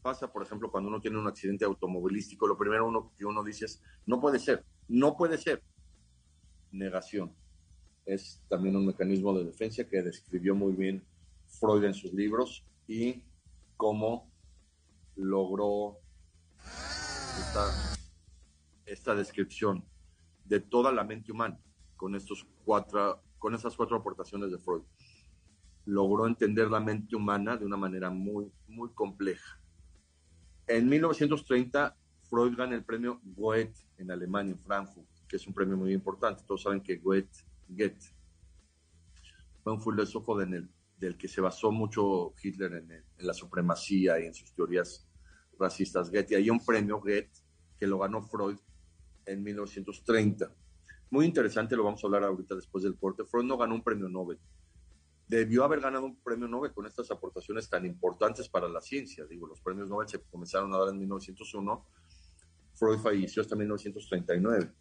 pasa, 0.02 0.32
por 0.32 0.44
ejemplo, 0.44 0.72
cuando 0.72 0.90
uno 0.90 1.02
tiene 1.02 1.20
un 1.20 1.28
accidente 1.28 1.66
automovilístico, 1.66 2.48
lo 2.48 2.58
primero 2.58 2.88
uno, 2.88 3.12
que 3.18 3.26
uno 3.26 3.44
dice 3.44 3.66
es, 3.66 3.82
no 4.06 4.20
puede 4.20 4.40
ser, 4.40 4.64
no 4.88 5.18
puede 5.18 5.38
ser. 5.38 5.62
Negación. 6.72 7.34
Es 8.06 8.42
también 8.50 8.76
un 8.76 8.86
mecanismo 8.86 9.38
de 9.38 9.46
defensa 9.46 9.84
que 9.84 10.02
describió 10.02 10.56
muy 10.56 10.74
bien 10.74 11.04
Freud 11.48 11.84
en 11.84 11.94
sus 11.94 12.14
libros 12.14 12.66
y 12.88 13.24
cómo 13.76 14.32
logró 15.16 15.98
esta, 17.40 17.66
esta 18.86 19.16
descripción 19.16 19.84
de 20.46 20.60
toda 20.60 20.92
la 20.92 21.04
mente 21.04 21.32
humana 21.32 21.60
con, 21.98 22.16
estos 22.16 22.48
cuatro, 22.64 23.22
con 23.40 23.54
esas 23.54 23.76
cuatro 23.76 23.98
aportaciones 23.98 24.52
de 24.52 24.58
Freud. 24.58 24.84
Logró 25.86 26.28
entender 26.28 26.70
la 26.70 26.80
mente 26.80 27.16
humana 27.16 27.58
de 27.58 27.66
una 27.66 27.78
manera 27.78 28.10
muy, 28.10 28.52
muy 28.68 28.90
compleja 28.94 29.60
en 30.68 30.90
1930, 30.90 31.96
Freud 32.30 32.56
gana 32.58 32.76
el 32.76 32.84
premio 32.84 33.22
Goethe 33.24 33.88
en 33.98 34.12
Alemania, 34.12 34.52
en 34.52 34.60
Frankfurt, 34.60 35.08
que 35.28 35.38
es 35.38 35.48
un 35.48 35.54
premio 35.54 35.78
muy 35.78 35.94
importante. 35.94 36.44
Todos 36.46 36.64
saben 36.64 36.82
que 36.82 36.98
Goethe, 36.98 37.46
Goethe 37.70 38.14
fue 39.64 39.74
un 39.74 39.82
filósofo 39.82 40.38
del, 40.38 40.70
del 40.98 41.18
que 41.18 41.28
se 41.28 41.42
basó 41.42 41.72
mucho 41.72 42.34
Hitler 42.42 42.74
en, 42.74 43.04
la 43.26 43.34
supremacía 43.34 44.20
y 44.20 44.26
en 44.26 44.34
sus 44.34 44.54
teorías 44.54 45.08
racistas 45.58 46.12
Goethe. 46.12 46.36
Hay 46.36 46.50
un 46.50 46.64
premio 46.64 47.00
Goethe 47.00 47.32
que 47.80 47.88
lo 47.88 48.00
ganó 48.00 48.22
Freud 48.22 48.58
en 49.26 49.44
1930. 49.44 50.52
Muy 51.10 51.26
interesante, 51.26 51.76
lo 51.76 51.84
vamos 51.86 52.04
a 52.04 52.08
hablar 52.08 52.24
ahorita 52.24 52.56
después 52.56 52.84
del 52.84 52.98
corte. 52.98 53.24
Freud 53.24 53.46
no 53.46 53.58
ganó 53.58 53.76
un 53.76 53.84
premio 53.84 54.10
Nobel. 54.10 54.40
Debió 55.28 55.64
haber 55.64 55.82
ganado 55.82 56.06
un 56.06 56.22
premio 56.22 56.48
Nobel 56.48 56.74
con 56.74 56.86
estas 56.86 57.12
aportaciones 57.12 57.70
tan 57.70 57.86
importantes 57.86 58.48
para 58.48 58.70
la 58.70 58.82
ciencia. 58.82 59.26
Digo, 59.26 59.48
los 59.48 59.62
premios 59.62 59.90
Nobel 59.90 60.08
se 60.08 60.22
comenzaron 60.22 60.74
a 60.74 60.78
dar 60.78 60.90
en 60.90 61.00
1901. 61.00 61.86
Freud 62.74 63.00
falleció 63.00 63.42
hasta 63.42 63.56
1939. 63.56 64.72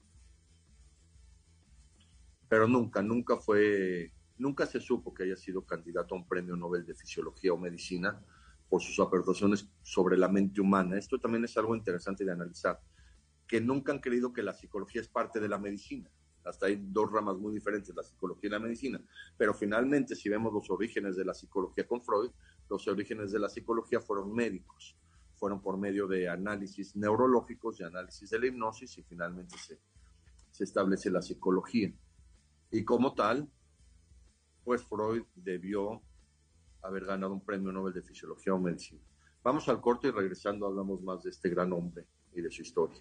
Pero 2.48 2.68
nunca, 2.68 3.02
nunca 3.02 3.36
fue 3.36 4.12
Nunca 4.38 4.66
se 4.66 4.80
supo 4.80 5.14
que 5.14 5.22
haya 5.22 5.36
sido 5.36 5.64
candidato 5.64 6.14
a 6.14 6.18
un 6.18 6.28
premio 6.28 6.56
Nobel 6.56 6.84
de 6.84 6.94
Fisiología 6.94 7.52
o 7.54 7.56
Medicina 7.56 8.22
por 8.68 8.82
sus 8.82 8.98
aportaciones 9.00 9.68
sobre 9.82 10.18
la 10.18 10.28
mente 10.28 10.60
humana. 10.60 10.98
Esto 10.98 11.18
también 11.18 11.44
es 11.44 11.56
algo 11.56 11.74
interesante 11.74 12.24
de 12.24 12.32
analizar, 12.32 12.80
que 13.46 13.60
nunca 13.60 13.92
han 13.92 14.00
creído 14.00 14.32
que 14.32 14.42
la 14.42 14.52
psicología 14.52 15.00
es 15.00 15.08
parte 15.08 15.40
de 15.40 15.48
la 15.48 15.58
medicina. 15.58 16.10
Hasta 16.46 16.66
hay 16.66 16.76
dos 16.80 17.10
ramas 17.10 17.36
muy 17.36 17.52
diferentes, 17.52 17.94
la 17.94 18.02
psicología 18.02 18.48
y 18.48 18.50
la 18.50 18.58
medicina. 18.58 19.00
Pero 19.36 19.52
finalmente, 19.52 20.14
si 20.14 20.28
vemos 20.28 20.52
los 20.52 20.70
orígenes 20.70 21.16
de 21.16 21.24
la 21.24 21.34
psicología 21.34 21.86
con 21.86 22.02
Freud, 22.02 22.30
los 22.68 22.86
orígenes 22.88 23.32
de 23.32 23.38
la 23.38 23.48
psicología 23.48 24.00
fueron 24.00 24.32
médicos. 24.32 24.96
Fueron 25.36 25.60
por 25.60 25.76
medio 25.76 26.06
de 26.06 26.28
análisis 26.28 26.96
neurológicos 26.96 27.80
y 27.80 27.84
análisis 27.84 28.30
de 28.30 28.38
la 28.38 28.46
hipnosis 28.46 28.96
y 28.98 29.02
finalmente 29.02 29.58
se, 29.58 29.80
se 30.50 30.64
establece 30.64 31.10
la 31.10 31.20
psicología. 31.20 31.92
Y 32.70 32.84
como 32.84 33.14
tal, 33.14 33.50
pues 34.64 34.82
Freud 34.82 35.24
debió 35.34 36.02
haber 36.82 37.04
ganado 37.04 37.32
un 37.32 37.44
premio 37.44 37.72
Nobel 37.72 37.92
de 37.92 38.02
Fisiología 38.02 38.54
o 38.54 38.58
Medicina. 38.58 39.02
Vamos 39.42 39.68
al 39.68 39.80
corte 39.80 40.08
y 40.08 40.10
regresando 40.10 40.66
hablamos 40.66 41.02
más 41.02 41.22
de 41.22 41.30
este 41.30 41.48
gran 41.48 41.72
hombre 41.72 42.06
y 42.32 42.40
de 42.40 42.50
su 42.50 42.62
historia. 42.62 43.00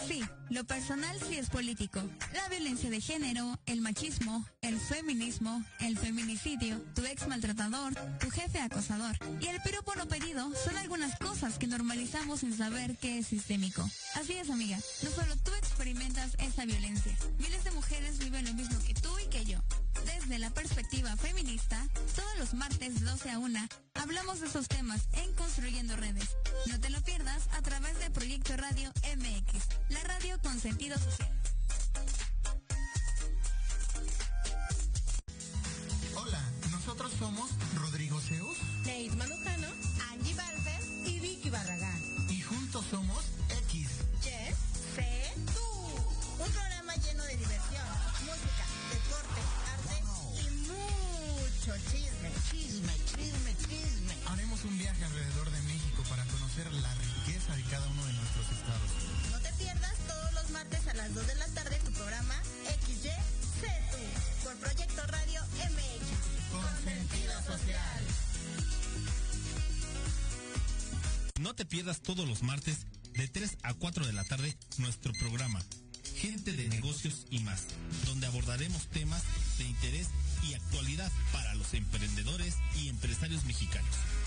Sí, 0.00 0.22
lo 0.48 0.64
personal 0.64 1.16
sí 1.28 1.36
es 1.36 1.50
político. 1.50 2.00
La 2.32 2.48
violencia 2.48 2.88
de 2.88 3.00
género, 3.00 3.58
el 3.66 3.82
machismo, 3.82 4.44
el 4.62 4.80
feminismo, 4.80 5.62
el 5.80 5.98
feminicidio, 5.98 6.80
tu 6.94 7.04
ex 7.04 7.28
maltratador, 7.28 7.94
tu 8.18 8.30
jefe 8.30 8.58
acosador 8.58 9.16
y 9.40 9.46
el 9.48 9.60
piropo 9.60 9.94
no 9.94 10.08
pedido 10.08 10.50
son 10.56 10.76
algunas 10.78 11.16
cosas 11.18 11.58
que 11.58 11.66
normalizamos 11.66 12.40
sin 12.40 12.56
saber 12.56 12.96
que 12.96 13.18
es 13.18 13.26
sistémico. 13.26 13.88
Así 14.14 14.32
es, 14.32 14.50
amiga. 14.50 14.78
No 15.02 15.10
solo 15.10 15.36
tú 15.36 15.52
experimentas 15.54 16.36
esa 16.38 16.64
violencia. 16.64 17.12
Miles 17.38 17.62
de 17.64 17.70
mujeres 17.72 18.18
viven 18.18 18.46
lo 18.46 18.54
mismo 18.54 18.78
que 18.86 18.94
tú 18.94 19.10
y 19.18 19.28
que 19.28 19.44
yo. 19.44 19.58
Desde 20.06 20.38
la 20.38 20.50
perspectiva 20.50 21.16
feminista, 21.16 21.86
todos 22.16 22.38
los 22.38 22.54
martes 22.54 23.04
12 23.04 23.30
a 23.30 23.38
1 23.38 23.68
hablamos 23.94 24.40
de 24.40 24.46
esos 24.46 24.68
temas 24.68 25.02
en 25.12 25.32
Construyendo 25.34 25.96
Redes. 25.96 26.28
No 26.66 26.80
te 26.80 26.90
lo 26.90 27.00
pierdas 27.02 27.48
a 27.52 27.62
través 27.62 27.98
de 28.00 28.10
Proyecto 28.10 28.56
Radio 28.56 28.90
MX, 29.16 29.68
la 29.92 30.02
radio 30.04 30.38
con 30.42 30.58
sentido 30.58 30.96
social. 30.98 31.30
Hola, 36.14 36.42
nosotros 36.70 37.12
somos 37.18 37.50
Rodrigo 37.74 38.18
Zeus, 38.20 38.56
Nate 38.78 39.10
Manujano, 39.16 39.68
Angie 40.10 40.34
Barber 40.34 40.80
y 41.06 41.20
Vicky 41.20 41.50
Barragán. 41.50 42.00
Y 42.30 42.40
juntos 42.40 42.84
somos 42.90 43.24
X. 43.68 43.88
Yes, 44.24 44.56
sé 44.94 45.32
tú. 45.54 46.42
Un 46.42 46.50
programa 46.52 46.94
lleno 46.96 47.24
de 47.24 47.36
diversión, 47.36 47.86
música, 48.24 48.64
deporte, 48.90 49.40
arte 49.72 49.96
y 50.40 50.50
mucho 50.68 51.76
chisme. 51.90 52.32
Chisme, 52.50 52.94
chisme, 53.04 53.56
chisme. 53.68 54.14
Haremos 54.26 54.64
un 54.64 54.78
viaje 54.78 55.04
alrededor 55.04 55.50
de 55.50 55.60
México 55.62 55.91
para 56.08 56.24
conocer 56.24 56.72
la 56.72 56.94
riqueza 56.94 57.54
de 57.54 57.62
cada 57.64 57.86
uno 57.88 58.04
de 58.06 58.12
nuestros 58.12 58.46
estados. 58.50 58.90
No 59.30 59.38
te 59.40 59.52
pierdas 59.52 59.94
todos 60.06 60.32
los 60.34 60.50
martes 60.50 60.86
a 60.88 60.94
las 60.94 61.14
2 61.14 61.26
de 61.26 61.34
la 61.36 61.46
tarde 61.48 61.80
tu 61.84 61.92
programa 61.92 62.34
XY 62.86 63.10
Sé 63.60 63.82
tú 63.90 64.44
por 64.44 64.56
Proyecto 64.56 65.02
Radio 65.06 65.40
MX. 65.42 66.52
Con 66.52 66.84
sentido 66.84 67.32
social. 67.42 68.04
No 71.40 71.54
te 71.54 71.64
pierdas 71.64 72.00
todos 72.00 72.26
los 72.28 72.42
martes 72.42 72.78
de 73.12 73.28
3 73.28 73.58
a 73.62 73.74
4 73.74 74.06
de 74.06 74.12
la 74.12 74.24
tarde 74.24 74.56
nuestro 74.78 75.12
programa 75.12 75.60
Gente 76.16 76.52
de 76.52 76.68
Negocios 76.68 77.26
y 77.30 77.40
más, 77.40 77.66
donde 78.06 78.26
abordaremos 78.26 78.88
temas 78.88 79.22
de 79.58 79.64
interés 79.64 80.08
y 80.42 80.54
actualidad 80.54 81.10
para 81.32 81.54
los 81.54 81.74
emprendedores 81.74 82.56
y 82.80 82.88
empresarios 82.88 83.44
mexicanos. 83.44 83.94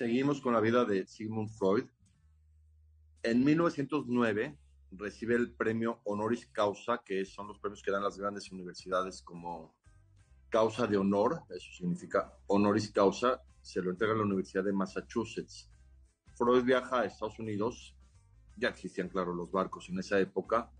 Seguimos 0.00 0.40
con 0.40 0.54
la 0.54 0.60
vida 0.60 0.86
de 0.86 1.06
Sigmund 1.06 1.50
Freud. 1.50 1.84
En 3.22 3.44
1909 3.44 4.58
recibe 4.92 5.34
el 5.34 5.52
premio 5.52 6.00
honoris 6.04 6.46
causa, 6.46 7.02
que 7.04 7.26
son 7.26 7.48
los 7.48 7.58
premios 7.58 7.82
que 7.82 7.90
dan 7.90 8.02
las 8.02 8.16
grandes 8.16 8.50
universidades 8.50 9.20
como 9.20 9.76
causa 10.48 10.86
de 10.86 10.96
honor, 10.96 11.42
eso 11.50 11.70
significa 11.76 12.32
honoris 12.46 12.90
causa, 12.90 13.42
se 13.60 13.82
lo 13.82 13.90
entrega 13.90 14.14
a 14.14 14.16
la 14.16 14.22
Universidad 14.22 14.64
de 14.64 14.72
Massachusetts. 14.72 15.70
Freud 16.34 16.64
viaja 16.64 17.00
a 17.00 17.04
Estados 17.04 17.38
Unidos, 17.38 17.94
ya 18.56 18.70
existían, 18.70 19.10
claro, 19.10 19.34
los 19.34 19.52
barcos 19.52 19.90
en 19.90 19.98
esa 19.98 20.18
época, 20.18 20.72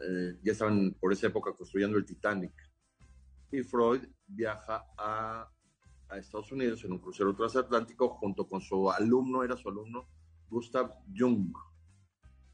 eh, 0.00 0.38
ya 0.44 0.52
estaban 0.52 0.94
por 1.00 1.12
esa 1.12 1.26
época 1.26 1.52
construyendo 1.54 1.98
el 1.98 2.04
Titanic. 2.04 2.54
Y 3.50 3.64
Freud 3.64 4.06
viaja 4.28 4.86
a 4.96 5.50
a 6.08 6.18
Estados 6.18 6.52
Unidos 6.52 6.84
en 6.84 6.92
un 6.92 6.98
crucero 6.98 7.34
transatlántico 7.34 8.08
junto 8.10 8.48
con 8.48 8.60
su 8.60 8.90
alumno, 8.90 9.44
era 9.44 9.56
su 9.56 9.68
alumno, 9.68 10.08
Gustav 10.48 10.92
Jung. 11.14 11.52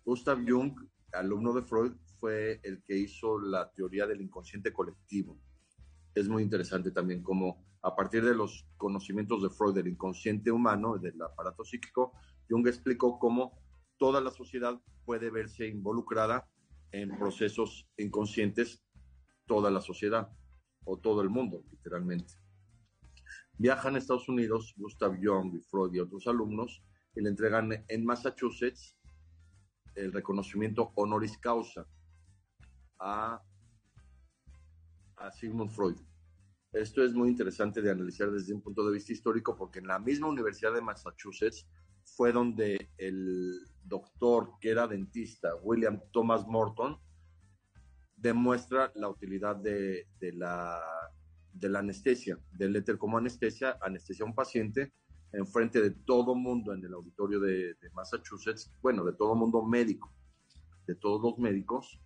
Gustav 0.04 0.38
Jung, 0.46 0.74
alumno 1.12 1.52
de 1.52 1.62
Freud, 1.62 1.92
fue 2.18 2.60
el 2.62 2.82
que 2.82 2.96
hizo 2.96 3.38
la 3.38 3.70
teoría 3.70 4.06
del 4.06 4.20
inconsciente 4.20 4.72
colectivo. 4.72 5.38
Es 6.14 6.28
muy 6.28 6.42
interesante 6.42 6.90
también 6.90 7.22
cómo 7.22 7.64
a 7.82 7.94
partir 7.94 8.24
de 8.24 8.34
los 8.34 8.66
conocimientos 8.76 9.42
de 9.42 9.50
Freud 9.50 9.74
del 9.74 9.88
inconsciente 9.88 10.50
humano, 10.50 10.96
del 10.96 11.20
aparato 11.20 11.64
psíquico, 11.64 12.12
Jung 12.48 12.66
explicó 12.66 13.18
cómo 13.18 13.58
toda 13.98 14.20
la 14.20 14.30
sociedad 14.30 14.80
puede 15.04 15.30
verse 15.30 15.68
involucrada 15.68 16.48
en 16.92 17.16
procesos 17.18 17.86
inconscientes, 17.96 18.82
toda 19.46 19.70
la 19.70 19.80
sociedad 19.80 20.30
o 20.84 20.98
todo 20.98 21.20
el 21.22 21.28
mundo, 21.28 21.62
literalmente. 21.70 22.43
Viajan 23.58 23.94
a 23.94 23.98
Estados 23.98 24.28
Unidos 24.28 24.74
Gustav 24.76 25.16
Jung 25.22 25.54
y 25.54 25.60
Freud 25.60 25.94
y 25.94 26.00
otros 26.00 26.26
alumnos 26.26 26.82
y 27.14 27.20
le 27.20 27.28
entregan 27.28 27.84
en 27.88 28.04
Massachusetts 28.04 28.96
el 29.94 30.12
reconocimiento 30.12 30.92
honoris 30.96 31.38
causa 31.38 31.86
a, 32.98 33.40
a 35.16 35.30
Sigmund 35.32 35.70
Freud. 35.70 35.96
Esto 36.72 37.04
es 37.04 37.14
muy 37.14 37.28
interesante 37.28 37.80
de 37.80 37.92
analizar 37.92 38.32
desde 38.32 38.52
un 38.52 38.60
punto 38.60 38.84
de 38.84 38.92
vista 38.92 39.12
histórico 39.12 39.56
porque 39.56 39.78
en 39.78 39.86
la 39.86 40.00
misma 40.00 40.26
Universidad 40.26 40.74
de 40.74 40.80
Massachusetts 40.80 41.68
fue 42.04 42.32
donde 42.32 42.90
el 42.98 43.60
doctor 43.84 44.50
que 44.60 44.70
era 44.70 44.88
dentista, 44.88 45.54
William 45.62 46.00
Thomas 46.12 46.46
Morton, 46.46 46.98
demuestra 48.16 48.90
la 48.96 49.08
utilidad 49.08 49.56
de, 49.56 50.06
la, 50.32 50.82
de 51.54 51.68
la 51.68 51.78
anestesia, 51.78 52.38
del 52.52 52.76
éter 52.76 52.98
como 52.98 53.16
anestesia, 53.16 53.78
anestesia 53.80 54.24
a 54.24 54.28
un 54.28 54.34
paciente 54.34 54.92
en 55.32 55.46
frente 55.46 55.80
de 55.80 55.90
todo 55.90 56.34
mundo 56.34 56.72
en 56.72 56.84
el 56.84 56.92
auditorio 56.92 57.40
de, 57.40 57.76
Massachusetts, 57.92 58.72
bueno, 58.82 59.04
de 59.04 59.12
todo 59.12 59.34
mundo 59.34 59.62
médico, 59.62 60.12
de 60.86 60.94
todos 60.94 61.22
los 61.22 61.38
médicos, 61.38 62.00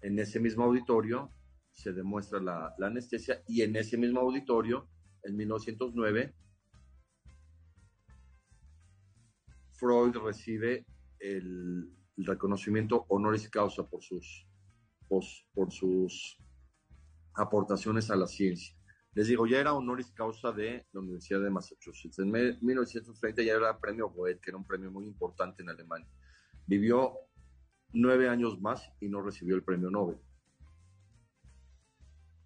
en 0.00 0.18
ese 0.18 0.38
mismo 0.38 0.64
auditorio 0.64 1.32
se 1.72 1.92
demuestra 1.92 2.40
la, 2.40 2.74
anestesia 2.80 3.42
y 3.46 3.62
en 3.62 3.76
ese 3.76 3.96
mismo 3.96 4.20
auditorio, 4.20 4.88
en 5.24 5.36
1909, 5.36 6.34
Freud 9.72 10.16
recibe 10.16 10.86
el, 11.20 11.94
reconocimiento 12.16 13.06
honoris 13.10 13.48
causa 13.48 13.88
por 13.88 14.02
sus, 14.02 14.44
por 15.08 15.70
sus 15.70 16.36
aportaciones 17.38 18.10
a 18.10 18.16
la 18.16 18.26
ciencia. 18.26 18.74
Les 19.14 19.28
digo, 19.28 19.46
ya 19.46 19.58
era 19.58 19.74
honoris 19.74 20.10
causa 20.12 20.52
de 20.52 20.86
la 20.92 21.00
Universidad 21.00 21.40
de 21.40 21.50
Massachusetts. 21.50 22.18
En 22.18 22.30
1930 22.30 23.42
ya 23.42 23.54
era 23.54 23.78
premio 23.78 24.10
Goethe, 24.10 24.40
que 24.40 24.50
era 24.50 24.58
un 24.58 24.66
premio 24.66 24.90
muy 24.90 25.06
importante 25.06 25.62
en 25.62 25.70
Alemania. 25.70 26.08
Vivió 26.66 27.14
nueve 27.92 28.28
años 28.28 28.60
más 28.60 28.92
y 29.00 29.08
no 29.08 29.22
recibió 29.22 29.56
el 29.56 29.64
premio 29.64 29.90
Nobel. 29.90 30.18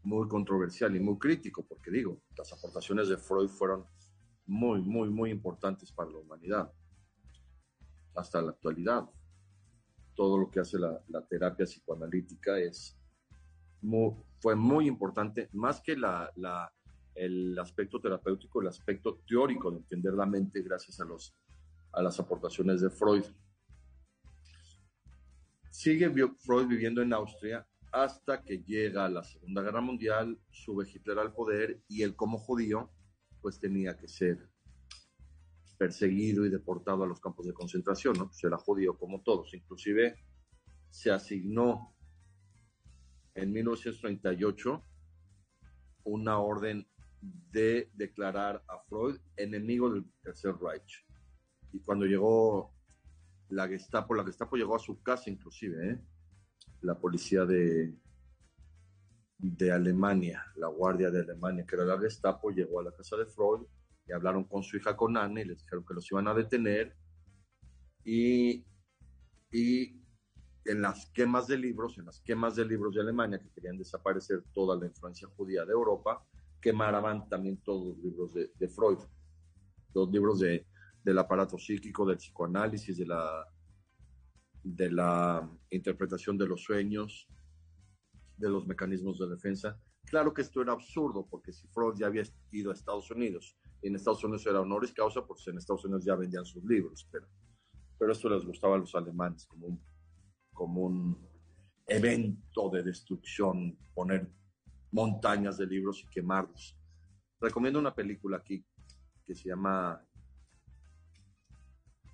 Muy 0.05 0.29
controversial 0.29 0.95
y 0.95 1.01
muy 1.01 1.19
crítico, 1.19 1.67
porque 1.67 1.91
digo, 1.91 2.23
las 2.37 2.53
aportaciones 2.53 3.09
de 3.09 3.17
Freud 3.17 3.49
fueron 3.49 3.85
muy, 4.47 4.81
muy, 4.81 5.11
muy 5.11 5.31
importantes 5.31 5.93
para 5.93 6.11
la 6.11 6.19
humanidad. 6.19 6.73
Hasta 8.15 8.43
la 8.43 8.51
actualidad. 8.51 9.09
Todo 10.15 10.39
lo 10.39 10.51
que 10.51 10.61
hace 10.61 10.79
la, 10.79 11.03
la 11.09 11.27
terapia 11.27 11.65
psicoanalítica 11.65 12.59
es 12.59 13.02
fue 14.41 14.57
muy 14.57 14.87
importante, 14.87 15.49
más 15.53 15.81
que 15.81 15.97
la, 15.97 16.31
el 17.15 17.59
aspecto 17.59 18.01
terapéutico, 18.01 18.61
el 18.61 18.69
aspecto 18.69 19.21
teórico 19.27 19.71
de 19.71 19.79
entender 19.79 20.15
la 20.15 20.27
mente 20.27 20.63
gracias 20.63 21.01
a, 21.01 21.05
los, 21.05 21.35
a 21.93 22.03
las 22.03 22.19
aportaciones 22.19 22.81
de 22.81 22.91
Freud. 22.91 23.25
Sigue 25.71 26.11
Freud 26.39 26.67
viviendo 26.67 27.03
en 27.03 27.13
Austria 27.13 27.67
hasta 27.93 28.43
que 28.43 28.63
llega 28.63 29.09
la 29.09 29.23
Segunda 29.23 29.63
Guerra 29.63 29.81
Mundial, 29.81 30.39
sube 30.51 30.89
Hitler 30.89 31.19
al 31.19 31.33
poder 31.33 31.83
y 31.89 32.03
él 32.03 32.17
como 32.17 32.39
judío 32.39 32.91
pues 33.41 33.59
tenía 33.59 33.97
que 33.99 34.09
ser 34.09 34.49
perseguido 35.77 36.47
y 36.47 36.51
deportado 36.51 37.03
a 37.03 37.07
los 37.07 37.21
campos 37.21 37.47
de 37.47 37.53
concentración, 37.53 38.17
¿no? 38.17 38.27
Pues 38.29 38.43
era 38.45 38.57
judío 38.57 38.97
como 38.97 39.21
todos, 39.21 39.53
inclusive 39.53 40.17
se 40.89 41.11
asignó 41.11 41.95
en 43.35 43.53
1938 43.53 44.85
una 46.05 46.39
orden 46.39 46.87
de 47.21 47.91
declarar 47.95 48.63
a 48.69 48.79
Freud 48.81 49.19
enemigo 49.37 49.93
del 49.93 50.05
Tercer 50.23 50.55
Reich. 50.57 51.07
Y 51.73 51.81
cuando 51.81 52.05
llegó 52.07 52.75
la 53.49 53.69
Gestapo, 53.69 54.15
la 54.15 54.25
Gestapo 54.25 54.57
llegó 54.57 54.75
a 54.75 54.81
su 54.81 55.01
casa 55.03 55.31
inclusive, 55.31 55.91
¿eh? 55.91 56.01
la 56.81 56.99
policía 56.99 57.45
de, 57.45 57.95
de 59.39 59.73
Alemania, 59.73 60.45
la 60.57 60.69
guardia 60.69 61.11
de 61.11 61.21
Alemania, 61.21 61.65
que 61.67 61.77
era 61.77 61.85
la 61.85 61.99
Gestapo, 61.99 62.51
llegó 62.51 62.81
a 62.81 62.85
la 62.85 62.93
casa 62.93 63.17
de 63.17 63.27
Freud 63.27 63.67
y 64.07 64.13
hablaron 64.13 64.45
con 64.45 64.63
su 64.63 64.77
hija 64.77 64.97
con 64.97 65.17
Anne 65.17 65.43
y 65.43 65.45
les 65.45 65.59
dijeron 65.59 65.85
que 65.87 65.95
los 65.95 66.11
iban 66.11 66.27
a 66.27 66.35
detener 66.35 66.97
y, 68.05 68.65
y 69.53 70.02
en 70.65 70.83
las 70.83 71.07
quemas 71.07 71.47
de 71.47 71.59
libros, 71.59 71.99
en 71.99 72.07
las 72.07 72.21
quemas 72.21 72.57
de 72.57 72.65
libros 72.65 72.95
de 72.95 73.01
Alemania 73.01 73.39
que 73.39 73.51
querían 73.51 73.79
desaparecer 73.79 74.45
toda 74.53 74.77
la 74.77 74.87
influencia 74.87 75.29
judía 75.29 75.65
de 75.65 75.73
Europa, 75.73 76.25
quemaban 76.61 77.29
también 77.29 77.59
todos 77.59 77.89
los 77.89 77.99
libros 77.99 78.33
de, 78.35 78.69
Freud, 78.69 78.99
los 79.95 80.11
libros 80.11 80.39
de, 80.41 80.67
del 81.03 81.19
aparato 81.19 81.59
psíquico, 81.59 82.07
del 82.07 82.19
psicoanálisis, 82.19 82.97
de 82.97 83.07
la, 83.07 83.45
de 84.63 84.91
la 84.91 85.51
interpretación 85.71 86.39
de 86.39 86.47
los 86.47 86.63
sueños, 86.63 87.29
de 88.37 88.49
los 88.49 88.67
mecanismos 88.67 89.19
de 89.19 89.29
defensa. 89.29 89.81
Claro 90.05 90.33
que 90.33 90.43
esto 90.43 90.63
era 90.63 90.73
absurdo, 90.73 91.27
porque 91.29 91.53
si 91.53 91.67
Freud 91.69 91.95
ya 91.97 92.07
había 92.07 92.23
ido 92.53 92.71
a 92.71 92.75
Estados 92.75 93.11
Unidos, 93.11 93.57
y 93.83 93.89
en 93.89 93.97
Estados 93.97 94.23
Unidos 94.23 94.47
era 94.47 94.61
honoris 94.61 94.93
causa, 94.93 95.27
pues 95.27 95.47
en 95.49 95.59
Estados 95.59 95.85
Unidos 95.85 96.05
ya 96.05 96.15
vendían 96.15 96.45
sus 96.45 96.63
libros, 96.65 97.09
pero, 97.11 97.27
pero 97.99 98.13
esto 98.13 98.29
les 98.29 98.45
gustaba 98.45 98.77
a 98.77 98.79
los 98.79 98.95
alemanes 98.95 99.45
como 99.47 99.67
un 99.67 99.92
como 100.53 100.83
un 100.83 101.19
evento 101.87 102.71
de 102.71 102.83
destrucción, 102.83 103.77
poner 103.95 104.31
montañas 104.93 105.59
de 105.59 105.67
libros 105.67 106.03
y 106.05 106.09
quemarlos. 106.09 106.77
Recomiendo 107.41 107.79
una 107.79 107.95
película 107.95 108.39
aquí 108.39 108.65
que 109.27 109.35
se 109.35 109.49
llama 109.49 110.01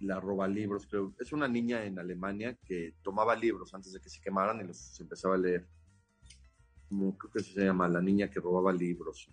La 0.01 0.21
roba 0.21 0.47
libros, 0.49 0.87
creo. 0.87 1.15
Es 1.19 1.33
una 1.33 1.49
niña 1.49 1.85
en 1.85 1.99
Alemania 1.99 2.57
que 2.65 2.95
tomaba 3.03 3.35
libros 3.35 3.75
antes 3.75 3.93
de 3.93 4.01
que 4.01 4.09
se 4.09 4.21
quemaran 4.21 4.61
y 4.61 4.65
los 4.65 4.99
empezaba 5.01 5.35
a 5.35 5.39
leer. 5.39 5.69
Como 6.89 7.19
creo 7.19 7.33
que 7.33 7.41
se 7.41 7.65
llama 7.65 7.89
La 7.89 8.01
niña 8.01 8.31
que 8.31 8.41
robaba 8.41 8.73
libros. 8.73 9.29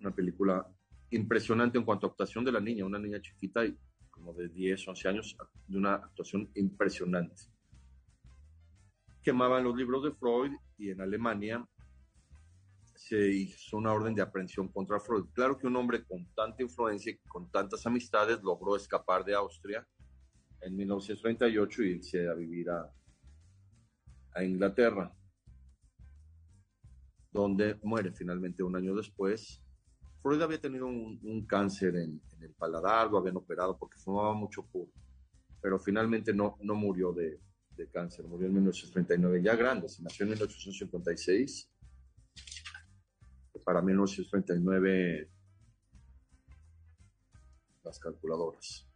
Una 0.00 0.10
película 0.10 0.66
impresionante 1.10 1.78
en 1.78 1.84
cuanto 1.84 2.06
a 2.06 2.10
actuación 2.10 2.44
de 2.44 2.52
la 2.52 2.60
niña, 2.60 2.84
una 2.84 2.98
niña 2.98 3.20
chiquita 3.20 3.64
y 3.64 3.78
como 4.10 4.34
de 4.34 4.48
10, 4.48 4.88
11 4.88 5.08
años, 5.08 5.36
de 5.66 5.78
una 5.78 5.94
actuación 5.94 6.50
impresionante. 6.54 7.51
Quemaban 9.22 9.64
los 9.64 9.76
libros 9.76 10.02
de 10.02 10.12
Freud 10.12 10.52
y 10.78 10.90
en 10.90 11.00
Alemania 11.00 11.64
se 12.94 13.28
hizo 13.28 13.76
una 13.76 13.92
orden 13.92 14.14
de 14.14 14.22
aprehensión 14.22 14.68
contra 14.68 15.00
Freud. 15.00 15.26
Claro 15.32 15.58
que 15.58 15.66
un 15.66 15.76
hombre 15.76 16.04
con 16.04 16.26
tanta 16.34 16.62
influencia 16.62 17.12
y 17.12 17.18
con 17.28 17.50
tantas 17.50 17.86
amistades 17.86 18.42
logró 18.42 18.76
escapar 18.76 19.24
de 19.24 19.34
Austria 19.34 19.86
en 20.60 20.76
1938 20.76 21.82
y 21.82 21.88
irse 21.90 22.28
a 22.28 22.34
vivir 22.34 22.70
a, 22.70 22.90
Inglaterra, 24.42 25.14
donde 27.30 27.78
muere 27.82 28.12
finalmente 28.12 28.62
un 28.62 28.74
año 28.74 28.94
después 28.94 29.62
Freud 30.22 30.40
había 30.40 30.60
tenido 30.60 30.86
un, 30.86 31.44
cáncer 31.46 31.96
en, 31.96 32.22
el 32.40 32.54
paladar, 32.54 33.10
lo 33.10 33.18
habían 33.18 33.36
operado 33.36 33.76
porque 33.76 33.98
fumaba 33.98 34.32
mucho 34.32 34.64
puro, 34.64 34.90
pero 35.60 35.80
finalmente 35.80 36.32
no, 36.32 36.56
no 36.62 36.74
murió 36.76 37.12
de, 37.12 37.40
cáncer, 37.92 38.26
murió 38.26 38.46
en 38.46 38.54
1939, 38.54 39.42
ya 39.42 39.56
grande, 39.56 39.88
se 39.88 40.02
nació 40.02 40.24
en 40.24 40.30
1856. 40.30 41.68
Para 43.64 43.80
1939, 43.80 45.30
las 47.84 47.98
calculadoras. 47.98 48.88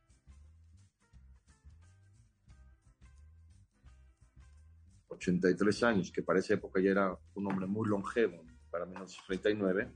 ...83 5.08 5.82
años, 5.82 6.12
que 6.12 6.22
para 6.22 6.40
esa 6.40 6.54
época 6.54 6.78
ya 6.78 6.90
era 6.90 7.18
un 7.34 7.46
hombre 7.46 7.66
muy 7.66 7.88
longevo, 7.88 8.44
para 8.70 8.84
1939 8.84 9.90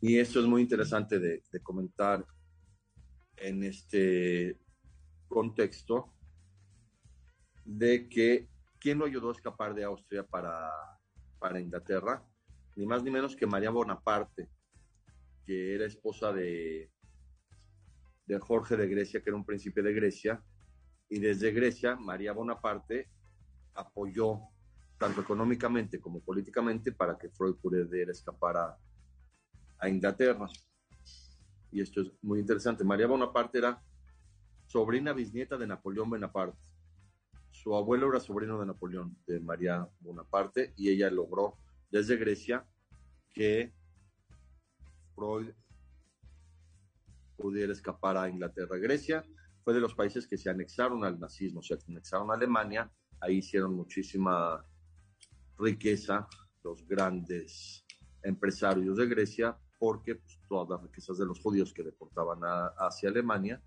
y 0.00 0.18
esto 0.18 0.40
es 0.40 0.46
muy 0.46 0.62
interesante 0.62 1.18
de, 1.18 1.42
comentar 1.62 2.24
en 3.36 3.64
este 3.64 4.58
contexto 5.26 6.14
de 7.68 8.08
que 8.08 8.48
quién 8.80 8.98
lo 8.98 9.04
ayudó 9.04 9.28
a 9.28 9.32
escapar 9.32 9.74
de 9.74 9.84
Austria 9.84 10.22
para, 10.22 10.70
para 11.38 11.60
Inglaterra, 11.60 12.24
ni 12.76 12.86
más 12.86 13.02
ni 13.02 13.10
menos 13.10 13.36
que 13.36 13.46
María 13.46 13.68
Bonaparte, 13.70 14.48
que 15.44 15.74
era 15.74 15.84
esposa 15.84 16.32
de, 16.32 16.90
de 18.24 18.38
Jorge 18.38 18.76
de 18.76 18.88
Grecia, 18.88 19.20
que 19.20 19.28
era 19.28 19.36
un 19.36 19.44
príncipe 19.44 19.82
de 19.82 19.92
Grecia, 19.92 20.42
y 21.10 21.18
desde 21.18 21.52
Grecia 21.52 21.96
María 21.96 22.32
Bonaparte 22.32 23.10
apoyó 23.74 24.40
tanto 24.96 25.20
económicamente 25.20 26.00
como 26.00 26.20
políticamente 26.20 26.92
para 26.92 27.18
que 27.18 27.28
Freud 27.28 27.56
pudiera 27.56 28.10
escapar 28.10 28.56
a, 28.56 28.78
a 29.78 29.88
Inglaterra. 29.90 30.48
Y 31.70 31.82
esto 31.82 32.00
es 32.00 32.12
muy 32.22 32.40
interesante. 32.40 32.82
María 32.82 33.06
Bonaparte 33.06 33.58
era 33.58 33.82
sobrina 34.66 35.12
bisnieta 35.12 35.58
de 35.58 35.66
Napoleón 35.66 36.08
Bonaparte. 36.08 36.67
Su 37.68 37.76
abuelo 37.76 38.08
era 38.08 38.18
sobrino 38.18 38.58
de 38.58 38.64
Napoleón, 38.64 39.14
de 39.26 39.40
María 39.40 39.86
Bonaparte, 40.00 40.72
y 40.78 40.88
ella 40.88 41.10
logró 41.10 41.58
desde 41.90 42.16
Grecia 42.16 42.66
que 43.30 43.74
Freud 45.14 45.50
pudiera 47.36 47.70
escapar 47.70 48.16
a 48.16 48.26
Inglaterra. 48.26 48.78
Grecia 48.78 49.22
fue 49.62 49.74
de 49.74 49.80
los 49.80 49.94
países 49.94 50.26
que 50.26 50.38
se 50.38 50.48
anexaron 50.48 51.04
al 51.04 51.20
nazismo, 51.20 51.60
se 51.60 51.76
anexaron 51.86 52.30
a 52.30 52.36
Alemania, 52.36 52.90
ahí 53.20 53.36
hicieron 53.36 53.74
muchísima 53.74 54.64
riqueza 55.58 56.26
los 56.64 56.88
grandes 56.88 57.84
empresarios 58.22 58.96
de 58.96 59.08
Grecia, 59.08 59.58
porque 59.78 60.14
pues, 60.14 60.40
todas 60.48 60.70
las 60.70 60.82
riquezas 60.82 61.18
de 61.18 61.26
los 61.26 61.38
judíos 61.38 61.74
que 61.74 61.82
deportaban 61.82 62.40
hacia 62.78 63.10
Alemania, 63.10 63.62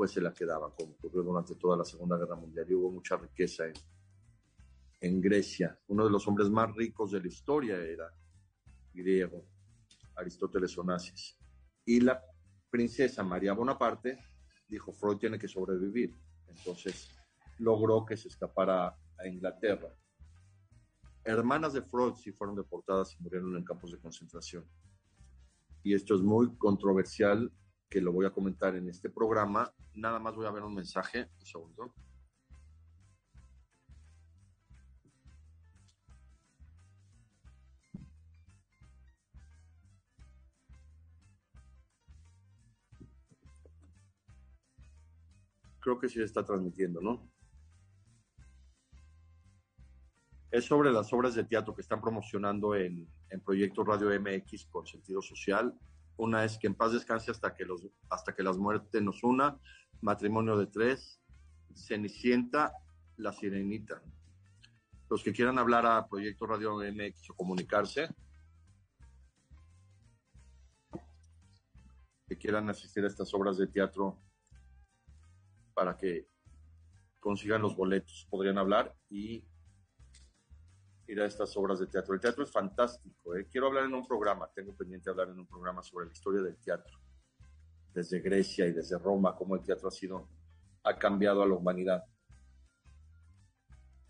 pues 0.00 0.12
se 0.12 0.22
la 0.22 0.32
quedaban, 0.32 0.70
como 0.70 0.94
ocurrió 0.94 1.22
durante 1.22 1.54
toda 1.56 1.76
la 1.76 1.84
Segunda 1.84 2.16
Guerra 2.16 2.34
Mundial, 2.34 2.64
y 2.70 2.72
hubo 2.72 2.90
mucha 2.90 3.18
riqueza 3.18 3.66
en, 3.66 3.74
en 4.98 5.20
Grecia. 5.20 5.78
Uno 5.88 6.06
de 6.06 6.10
los 6.10 6.26
hombres 6.26 6.48
más 6.48 6.74
ricos 6.74 7.10
de 7.10 7.20
la 7.20 7.28
historia 7.28 7.76
era 7.76 8.10
griego, 8.94 9.44
Aristóteles 10.16 10.78
Onassis. 10.78 11.36
Y 11.84 12.00
la 12.00 12.18
princesa 12.70 13.22
María 13.22 13.52
Bonaparte 13.52 14.16
dijo, 14.66 14.90
Freud 14.90 15.18
tiene 15.18 15.38
que 15.38 15.48
sobrevivir. 15.48 16.16
Entonces 16.48 17.10
logró 17.58 18.06
que 18.06 18.16
se 18.16 18.28
escapara 18.28 18.96
a 19.18 19.28
Inglaterra. 19.28 19.94
Hermanas 21.24 21.74
de 21.74 21.82
Freud 21.82 22.14
sí 22.14 22.32
fueron 22.32 22.56
deportadas 22.56 23.14
y 23.20 23.22
murieron 23.22 23.54
en 23.54 23.64
campos 23.64 23.92
de 23.92 23.98
concentración. 23.98 24.64
Y 25.82 25.92
esto 25.92 26.14
es 26.14 26.22
muy 26.22 26.56
controversial, 26.56 27.52
que 27.90 28.00
lo 28.00 28.12
voy 28.12 28.24
a 28.24 28.30
comentar 28.30 28.76
en 28.76 28.88
este 28.88 29.10
programa. 29.10 29.70
Nada 29.94 30.20
más 30.20 30.36
voy 30.36 30.46
a 30.46 30.52
ver 30.52 30.62
un 30.62 30.74
mensaje, 30.74 31.28
un 31.40 31.46
segundo. 31.46 31.92
creo 45.80 45.98
que 45.98 46.08
sí 46.08 46.22
está 46.22 46.44
transmitiendo, 46.44 47.00
¿no? 47.00 47.28
Es 50.50 50.66
sobre 50.66 50.92
las 50.92 51.12
obras 51.12 51.34
de 51.34 51.44
teatro 51.44 51.74
que 51.74 51.80
están 51.80 52.00
promocionando 52.00 52.74
en, 52.74 53.08
en 53.30 53.40
Proyecto 53.40 53.82
Radio 53.82 54.08
MX 54.20 54.66
con 54.66 54.86
sentido 54.86 55.22
social. 55.22 55.74
Una 56.20 56.44
es 56.44 56.58
que 56.58 56.66
en 56.66 56.74
paz 56.74 56.92
descanse 56.92 57.30
hasta 57.30 57.54
que, 57.54 57.64
los, 57.64 57.88
hasta 58.10 58.34
que 58.34 58.42
las 58.42 58.58
muertes 58.58 59.02
nos 59.02 59.24
una, 59.24 59.58
Matrimonio 60.02 60.54
de 60.58 60.66
Tres, 60.66 61.18
Cenicienta, 61.74 62.74
La 63.16 63.32
Sirenita. 63.32 64.02
Los 65.08 65.24
que 65.24 65.32
quieran 65.32 65.58
hablar 65.58 65.86
a 65.86 66.06
Proyecto 66.06 66.46
Radio 66.46 66.76
MX 66.76 67.30
o 67.30 67.34
comunicarse, 67.34 68.14
que 72.28 72.36
quieran 72.36 72.68
asistir 72.68 73.02
a 73.04 73.08
estas 73.08 73.32
obras 73.32 73.56
de 73.56 73.68
teatro, 73.68 74.20
para 75.72 75.96
que 75.96 76.28
consigan 77.18 77.62
los 77.62 77.74
boletos. 77.74 78.26
Podrían 78.28 78.58
hablar 78.58 78.94
y 79.08 79.42
ir 81.10 81.20
a 81.20 81.26
estas 81.26 81.56
obras 81.56 81.80
de 81.80 81.86
teatro. 81.86 82.14
El 82.14 82.20
teatro 82.20 82.44
es 82.44 82.52
fantástico. 82.52 83.34
¿eh? 83.34 83.48
Quiero 83.50 83.66
hablar 83.66 83.84
en 83.84 83.94
un 83.94 84.06
programa, 84.06 84.48
tengo 84.54 84.74
pendiente 84.76 85.10
hablar 85.10 85.28
en 85.28 85.40
un 85.40 85.46
programa 85.46 85.82
sobre 85.82 86.06
la 86.06 86.12
historia 86.12 86.40
del 86.40 86.56
teatro, 86.58 86.98
desde 87.92 88.20
Grecia 88.20 88.66
y 88.66 88.72
desde 88.72 88.96
Roma, 88.98 89.34
cómo 89.34 89.56
el 89.56 89.62
teatro 89.62 89.88
ha 89.88 90.90
ha 90.90 90.98
cambiado 90.98 91.42
a 91.42 91.46
la 91.46 91.54
humanidad. 91.54 92.04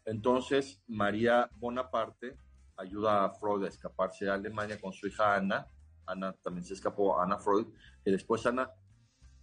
Entonces, 0.05 0.83
María 0.87 1.49
Bonaparte 1.55 2.37
ayuda 2.77 3.25
a 3.25 3.31
Freud 3.31 3.65
a 3.65 3.69
escaparse 3.69 4.29
a 4.29 4.35
Alemania 4.35 4.81
con 4.81 4.93
su 4.93 5.07
hija 5.07 5.35
Ana. 5.35 5.67
Ana 6.07 6.33
también 6.43 6.65
se 6.65 6.75
escapó, 6.75 7.21
Ana 7.21 7.39
Freud, 7.39 7.67
y 8.05 8.11
después 8.11 8.45
Ana 8.47 8.71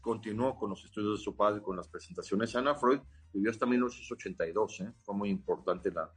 continuó 0.02 0.56
con 0.58 0.70
los 0.70 0.84
estudios 0.86 1.20
de 1.20 1.24
su 1.24 1.36
padre, 1.36 1.62
con 1.62 1.76
las 1.76 1.88
presentaciones. 1.88 2.56
Ana 2.56 2.76
Freud 2.76 3.00
vivió 3.34 3.50
hasta 3.50 3.66
1982, 3.66 4.82
¿eh? 4.82 4.94
fue 5.04 5.16
muy 5.16 5.30
importante 5.30 5.92
la, 5.92 6.12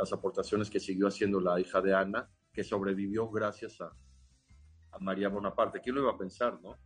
las 0.00 0.12
aportaciones 0.12 0.70
que 0.70 0.80
siguió 0.80 1.08
haciendo 1.08 1.40
la 1.40 1.60
hija 1.60 1.80
de 1.80 1.94
Ana, 1.94 2.28
que 2.52 2.64
sobrevivió 2.64 3.28
gracias 3.30 3.80
a, 3.80 3.92
a 4.92 4.98
María 4.98 5.28
Bonaparte. 5.28 5.80
¿Quién 5.80 5.94
lo 5.96 6.02
iba 6.02 6.12
a 6.12 6.18
pensar, 6.18 6.58
no? 6.62 6.76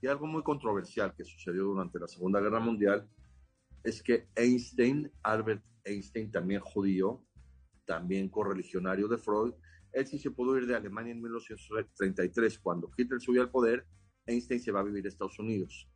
Y 0.00 0.06
algo 0.06 0.26
muy 0.26 0.42
controversial 0.42 1.14
que 1.14 1.24
sucedió 1.24 1.64
durante 1.64 1.98
la 1.98 2.08
Segunda 2.08 2.40
Guerra 2.40 2.60
Mundial 2.60 3.08
es 3.82 4.02
que 4.02 4.28
Einstein, 4.34 5.10
Albert 5.22 5.64
Einstein, 5.84 6.30
también 6.30 6.60
judío, 6.60 7.24
también 7.84 8.28
correligionario 8.28 9.08
de 9.08 9.18
Freud, 9.18 9.54
él 9.92 10.06
sí 10.06 10.18
se 10.18 10.30
pudo 10.30 10.56
ir 10.56 10.66
de 10.66 10.76
Alemania 10.76 11.12
en 11.12 11.20
1933, 11.20 12.58
cuando 12.60 12.90
Hitler 12.96 13.20
subió 13.20 13.42
al 13.42 13.50
poder 13.50 13.86
Einstein 14.24 14.60
se 14.60 14.70
va 14.70 14.80
a 14.80 14.84
vivir 14.84 15.04
a 15.04 15.08
Estados 15.08 15.38
Unidos. 15.38 15.88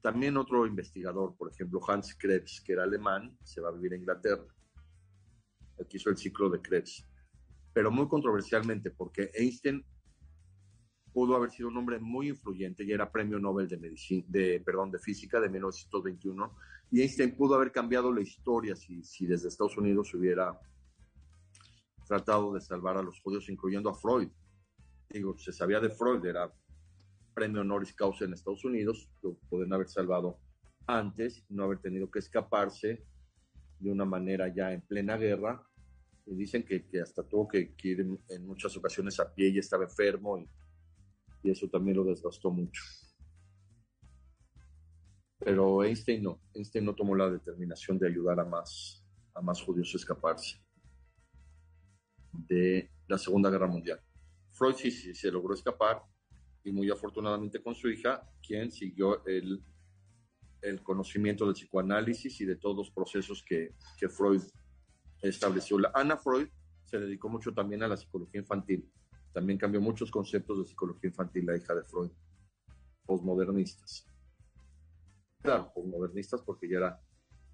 También 0.00 0.36
otro 0.36 0.66
investigador, 0.66 1.36
por 1.36 1.50
ejemplo, 1.50 1.80
Hans 1.86 2.16
Krebs, 2.16 2.62
que 2.64 2.72
era 2.72 2.84
alemán, 2.84 3.36
se 3.42 3.60
va 3.60 3.68
a 3.68 3.72
vivir 3.72 3.92
a 3.92 3.96
Inglaterra. 3.96 4.46
Aquí 5.80 5.96
hizo 5.96 6.10
el 6.10 6.16
ciclo 6.16 6.48
de 6.48 6.60
Krebs. 6.60 7.04
Pero 7.72 7.90
muy 7.90 8.08
controversialmente, 8.08 8.90
porque 8.90 9.30
Einstein 9.34 9.84
pudo 11.12 11.34
haber 11.34 11.50
sido 11.50 11.68
un 11.68 11.76
hombre 11.76 11.98
muy 11.98 12.28
influyente 12.28 12.84
y 12.84 12.92
era 12.92 13.10
premio 13.10 13.38
Nobel 13.38 13.68
de, 13.68 13.76
medicina, 13.76 14.24
de, 14.28 14.60
perdón, 14.60 14.90
de 14.90 14.98
física 14.98 15.40
de 15.40 15.48
1921. 15.48 16.56
Y 16.90 17.02
Einstein 17.02 17.36
pudo 17.36 17.56
haber 17.56 17.72
cambiado 17.72 18.12
la 18.12 18.20
historia 18.20 18.76
si, 18.76 19.02
si 19.02 19.26
desde 19.26 19.48
Estados 19.48 19.76
Unidos 19.76 20.14
hubiera 20.14 20.58
tratado 22.06 22.54
de 22.54 22.60
salvar 22.60 22.96
a 22.96 23.02
los 23.02 23.20
judíos, 23.20 23.48
incluyendo 23.48 23.90
a 23.90 23.94
Freud. 23.94 24.30
Digo, 25.10 25.36
se 25.38 25.52
sabía 25.52 25.80
de 25.80 25.90
Freud, 25.90 26.24
era 26.24 26.52
premio 27.38 27.60
honoris 27.60 27.92
causa 27.92 28.24
en 28.24 28.32
Estados 28.32 28.64
Unidos, 28.64 29.08
lo 29.22 29.34
pueden 29.48 29.72
haber 29.72 29.88
salvado 29.88 30.40
antes, 30.88 31.44
no 31.48 31.62
haber 31.62 31.78
tenido 31.78 32.10
que 32.10 32.18
escaparse 32.18 33.04
de 33.78 33.90
una 33.92 34.04
manera 34.04 34.52
ya 34.52 34.72
en 34.72 34.80
plena 34.80 35.16
guerra. 35.16 35.64
Y 36.26 36.34
dicen 36.34 36.64
que, 36.64 36.84
que 36.84 37.00
hasta 37.00 37.22
tuvo 37.22 37.46
que, 37.46 37.76
ir 37.84 38.00
en, 38.28 38.44
muchas 38.44 38.76
ocasiones 38.76 39.20
a 39.20 39.32
pie 39.32 39.50
y 39.50 39.58
estaba 39.58 39.84
enfermo 39.84 40.36
y, 40.36 40.48
y 41.44 41.50
eso 41.52 41.68
también 41.68 41.96
lo 41.98 42.04
desgastó 42.04 42.50
mucho. 42.50 42.82
Pero 45.38 45.84
Einstein 45.84 46.24
no, 46.24 46.40
Einstein 46.54 46.84
no 46.84 46.96
tomó 46.96 47.14
la 47.14 47.30
determinación 47.30 48.00
de 48.00 48.08
ayudar 48.08 48.40
a 48.40 48.44
más, 48.44 49.06
a 49.32 49.40
más 49.40 49.62
judíos 49.62 49.94
a 49.94 49.96
escaparse 49.96 50.60
de 52.32 52.90
la 53.06 53.16
Segunda 53.16 53.48
Guerra 53.48 53.68
Mundial. 53.68 54.00
Freud 54.50 54.74
sí, 54.74 54.90
sí 54.90 55.14
se 55.14 55.30
logró 55.30 55.54
escapar, 55.54 56.02
y 56.68 56.72
muy 56.72 56.90
afortunadamente 56.90 57.62
con 57.62 57.74
su 57.74 57.88
hija, 57.88 58.22
quien 58.46 58.70
siguió 58.70 59.24
el, 59.26 59.64
el 60.60 60.82
conocimiento 60.82 61.46
del 61.46 61.54
psicoanálisis 61.54 62.40
y 62.42 62.44
de 62.44 62.56
todos 62.56 62.76
los 62.76 62.90
procesos 62.90 63.42
que, 63.42 63.74
que 63.98 64.08
Freud 64.08 64.42
estableció. 65.22 65.78
La 65.78 65.90
Ana 65.94 66.18
Freud 66.18 66.48
se 66.84 66.98
dedicó 66.98 67.28
mucho 67.28 67.52
también 67.52 67.82
a 67.82 67.88
la 67.88 67.96
psicología 67.96 68.40
infantil. 68.40 68.90
También 69.32 69.58
cambió 69.58 69.80
muchos 69.80 70.10
conceptos 70.10 70.58
de 70.58 70.66
psicología 70.66 71.08
infantil, 71.08 71.46
la 71.46 71.56
hija 71.56 71.74
de 71.74 71.84
Freud, 71.84 72.10
posmodernistas. 73.06 74.06
Claro, 75.40 75.72
posmodernistas 75.74 76.42
porque 76.42 76.68
ya 76.68 76.78
era 76.78 77.00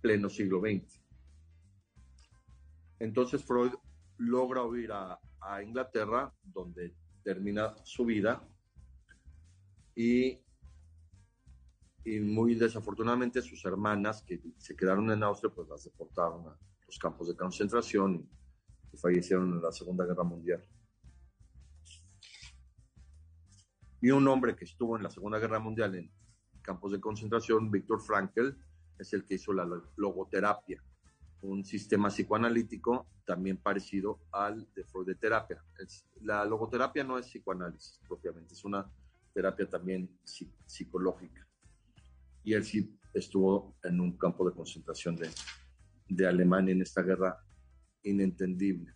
pleno 0.00 0.28
siglo 0.28 0.60
XX. 0.60 1.00
Entonces 2.98 3.44
Freud 3.44 3.72
logra 4.18 4.62
huir 4.62 4.90
a 4.92 5.62
Inglaterra, 5.62 6.32
donde 6.42 6.94
termina 7.22 7.74
su 7.84 8.04
vida 8.04 8.42
y, 9.94 10.40
y 12.04 12.20
muy 12.20 12.54
desafortunadamente 12.54 13.42
sus 13.42 13.64
hermanas 13.64 14.22
que 14.22 14.40
se 14.58 14.76
quedaron 14.76 15.10
en 15.10 15.22
Austria, 15.22 15.52
pues 15.54 15.68
las 15.68 15.84
deportaron 15.84 16.48
a 16.48 16.58
los 16.86 16.98
campos 16.98 17.28
de 17.28 17.36
concentración 17.36 18.28
y, 18.92 18.96
fallecieron 18.96 19.54
en 19.54 19.60
la 19.60 19.72
Segunda 19.72 20.06
Guerra 20.06 20.22
Mundial. 20.22 20.64
Y 24.00 24.12
un 24.12 24.28
hombre 24.28 24.54
que 24.54 24.64
estuvo 24.64 24.96
en 24.96 25.02
la 25.02 25.10
Segunda 25.10 25.40
Guerra 25.40 25.58
Mundial 25.58 25.96
en 25.96 26.12
campos 26.62 26.92
de 26.92 27.00
concentración, 27.00 27.72
Víctor 27.72 28.00
Frankl, 28.00 28.50
es 28.98 29.12
el 29.12 29.24
que 29.24 29.34
hizo 29.34 29.52
la 29.52 29.66
logoterapia, 29.96 30.80
un 31.42 31.64
sistema 31.64 32.08
psicoanalítico 32.08 33.08
también 33.26 33.56
parecido 33.56 34.20
al 34.30 34.72
de 34.74 34.84
Freud 34.84 35.06
de 35.06 35.14
terapia. 35.16 35.62
La 36.20 36.44
logoterapia 36.44 37.02
no 37.02 37.18
es 37.18 37.26
psicoanálisis 37.26 38.00
propiamente, 38.06 38.54
es 38.54 38.64
una 38.64 38.88
terapia 39.34 39.68
también 39.68 40.08
psicológica. 40.66 41.46
Y 42.44 42.54
él 42.54 42.64
sí 42.64 42.96
estuvo 43.12 43.76
en 43.82 44.00
un 44.00 44.16
campo 44.16 44.48
de 44.48 44.54
concentración 44.54 45.16
de, 45.16 45.28
de 46.08 46.26
Alemania 46.26 46.72
en 46.72 46.82
esta 46.82 47.02
guerra 47.02 47.38
inentendible. 48.02 48.94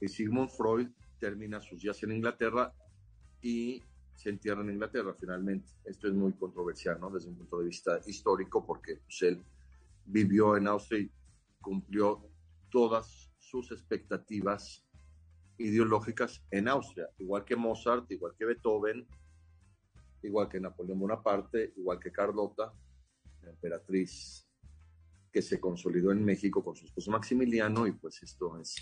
Y 0.00 0.08
Sigmund 0.08 0.50
Freud 0.50 0.88
termina 1.18 1.60
sus 1.60 1.82
días 1.82 2.02
en 2.02 2.12
Inglaterra 2.12 2.74
y 3.42 3.82
se 4.14 4.30
entierra 4.30 4.62
en 4.62 4.70
Inglaterra 4.70 5.14
finalmente. 5.18 5.70
Esto 5.84 6.08
es 6.08 6.14
muy 6.14 6.32
controversial, 6.32 6.98
¿no? 7.00 7.10
Desde 7.10 7.28
un 7.28 7.36
punto 7.36 7.58
de 7.60 7.66
vista 7.66 8.00
histórico, 8.06 8.66
porque 8.66 8.96
pues, 8.96 9.22
él 9.22 9.42
vivió 10.06 10.56
en 10.56 10.66
Austria 10.66 11.00
y 11.00 11.10
cumplió 11.60 12.28
todas 12.70 13.30
sus 13.38 13.70
expectativas 13.72 14.86
ideológicas 15.60 16.42
en 16.50 16.68
Austria, 16.68 17.08
igual 17.18 17.44
que 17.44 17.54
Mozart, 17.54 18.10
igual 18.10 18.34
que 18.36 18.46
Beethoven, 18.46 19.06
igual 20.22 20.48
que 20.48 20.58
Napoleón 20.58 20.98
Bonaparte, 20.98 21.74
igual 21.76 22.00
que 22.00 22.10
Carlota, 22.10 22.72
la 23.42 23.50
emperatriz 23.50 24.46
que 25.30 25.42
se 25.42 25.60
consolidó 25.60 26.12
en 26.12 26.24
México 26.24 26.64
con 26.64 26.74
su 26.74 26.86
esposo 26.86 27.10
Maximiliano, 27.10 27.86
y 27.86 27.92
pues 27.92 28.22
esto 28.22 28.58
es 28.58 28.74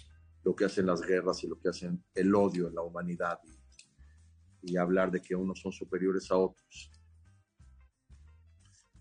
lo 0.45 0.55
que 0.55 0.65
hacen 0.65 0.87
las 0.87 1.03
guerras 1.03 1.43
y 1.45 1.49
lo 1.49 1.59
que 1.59 1.69
hacen 1.69 2.03
el 2.15 2.35
odio 2.35 2.69
en 2.69 2.75
la 2.75 2.83
humanidad 2.83 3.39
y, 4.63 4.73
y 4.73 4.77
hablar 4.77 5.11
de 5.11 5.21
que 5.21 5.35
unos 5.35 5.61
son 5.61 5.73
superiores 5.73 6.31
a 6.31 6.37
otros. 6.37 6.91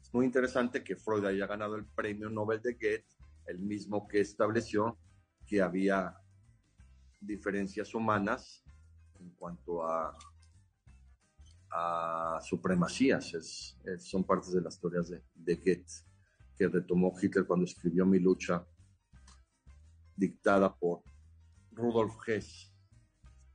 Es 0.01 0.13
muy 0.13 0.25
interesante 0.25 0.83
que 0.83 0.95
Freud 0.95 1.25
haya 1.25 1.45
ganado 1.45 1.75
el 1.75 1.85
premio 1.85 2.29
Nobel 2.29 2.61
de 2.61 2.73
Goethe, 2.73 3.05
el 3.45 3.59
mismo 3.59 4.07
que 4.07 4.21
estableció 4.21 4.97
que 5.45 5.61
había 5.61 6.17
diferencias 7.19 7.93
humanas 7.93 8.63
en 9.19 9.29
cuanto 9.31 9.83
a, 9.83 10.17
supremacías. 12.41 13.33
Es, 13.33 13.77
son 13.99 14.23
partes 14.23 14.53
de 14.53 14.61
las 14.61 14.79
teorías 14.79 15.09
de, 15.09 15.21
de 15.35 15.55
Goethe 15.55 16.07
que 16.57 16.67
retomó 16.67 17.13
Hitler 17.21 17.45
cuando 17.45 17.65
escribió 17.65 18.05
Mi 18.05 18.19
lucha, 18.19 18.65
dictada 20.15 20.75
por 20.75 21.03
Rudolf 21.71 22.15
Hess. 22.27 22.73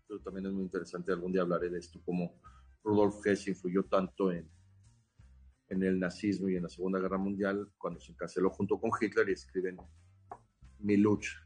Pero 0.07 0.21
también 0.21 0.47
es 0.47 0.53
muy 0.53 0.63
interesante, 0.63 1.11
algún 1.11 1.33
día 1.33 1.43
hablaré 1.43 1.69
de 1.69 1.79
esto, 1.79 2.01
cómo 2.05 2.41
Rudolf 2.85 3.27
Hess 3.27 3.49
influyó 3.49 3.85
tanto 3.85 4.31
en, 4.31 4.49
en 5.69 5.83
el 5.83 5.99
nazismo 5.99 6.49
y 6.49 6.57
en 6.57 6.63
la 6.63 6.69
Segunda 6.69 7.01
Guerra 7.01 7.19
Mundial 7.19 7.73
cuando 7.79 7.99
se 7.99 8.13
encarceló 8.13 8.51
junto 8.51 8.79
con 8.79 8.91
Hitler 9.01 9.29
y 9.29 9.33
escriben 9.33 9.79
Mi 10.79 10.97
lucha. 10.97 11.42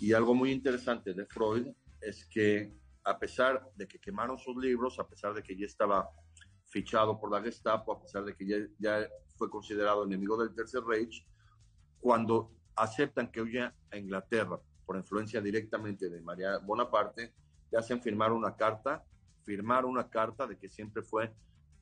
Y 0.00 0.12
algo 0.12 0.34
muy 0.34 0.52
interesante 0.52 1.12
de 1.12 1.26
Freud 1.26 1.68
es 2.00 2.24
que 2.26 2.72
a 3.04 3.18
pesar 3.18 3.68
de 3.74 3.88
que 3.88 3.98
quemaron 3.98 4.38
sus 4.38 4.56
libros, 4.56 4.98
a 4.98 5.08
pesar 5.08 5.34
de 5.34 5.42
que 5.42 5.56
ya 5.56 5.66
estaba 5.66 6.08
fichado 6.66 7.18
por 7.18 7.32
la 7.32 7.42
Gestapo, 7.42 7.92
a 7.92 8.00
pesar 8.00 8.24
de 8.24 8.36
que 8.36 8.68
ya, 8.78 9.08
fue 9.36 9.50
considerado 9.50 10.04
enemigo 10.04 10.36
del 10.36 10.54
Tercer 10.54 10.82
Reich, 10.84 11.26
cuando 12.00 12.52
aceptan 12.76 13.30
que 13.30 13.40
huya 13.40 13.74
a 13.90 13.96
Inglaterra 13.96 14.60
por 14.84 14.96
influencia 14.96 15.40
directamente 15.40 16.08
de 16.08 16.20
María 16.20 16.58
Bonaparte, 16.58 17.34
le 17.70 17.78
hacen 17.78 18.00
firmar 18.00 18.32
una 18.32 18.56
carta, 18.56 19.04
firmar 19.44 19.84
una 19.84 20.08
carta 20.08 20.46
de 20.46 20.58
que 20.58 20.68
siempre 20.68 21.02
fue 21.02 21.32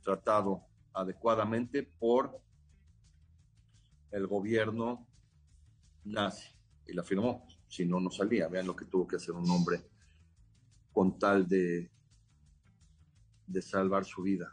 tratado 0.03 0.62
adecuadamente 0.93 1.83
por 1.99 2.41
el 4.11 4.27
gobierno 4.27 5.07
nazi. 6.05 6.49
Y 6.87 6.93
la 6.93 7.03
firmó, 7.03 7.47
si 7.69 7.85
no, 7.85 8.01
no 8.01 8.11
salía. 8.11 8.49
Vean 8.49 8.67
lo 8.67 8.77
que 8.77 8.85
tuvo 8.85 9.07
que 9.07 9.17
hacer 9.17 9.35
un 9.35 9.51
hombre 9.51 9.83
con 10.93 11.19
tal 11.19 11.47
de, 11.49 11.91
de 13.47 13.62
salvar 13.62 14.05
su 14.05 14.23
vida 14.23 14.51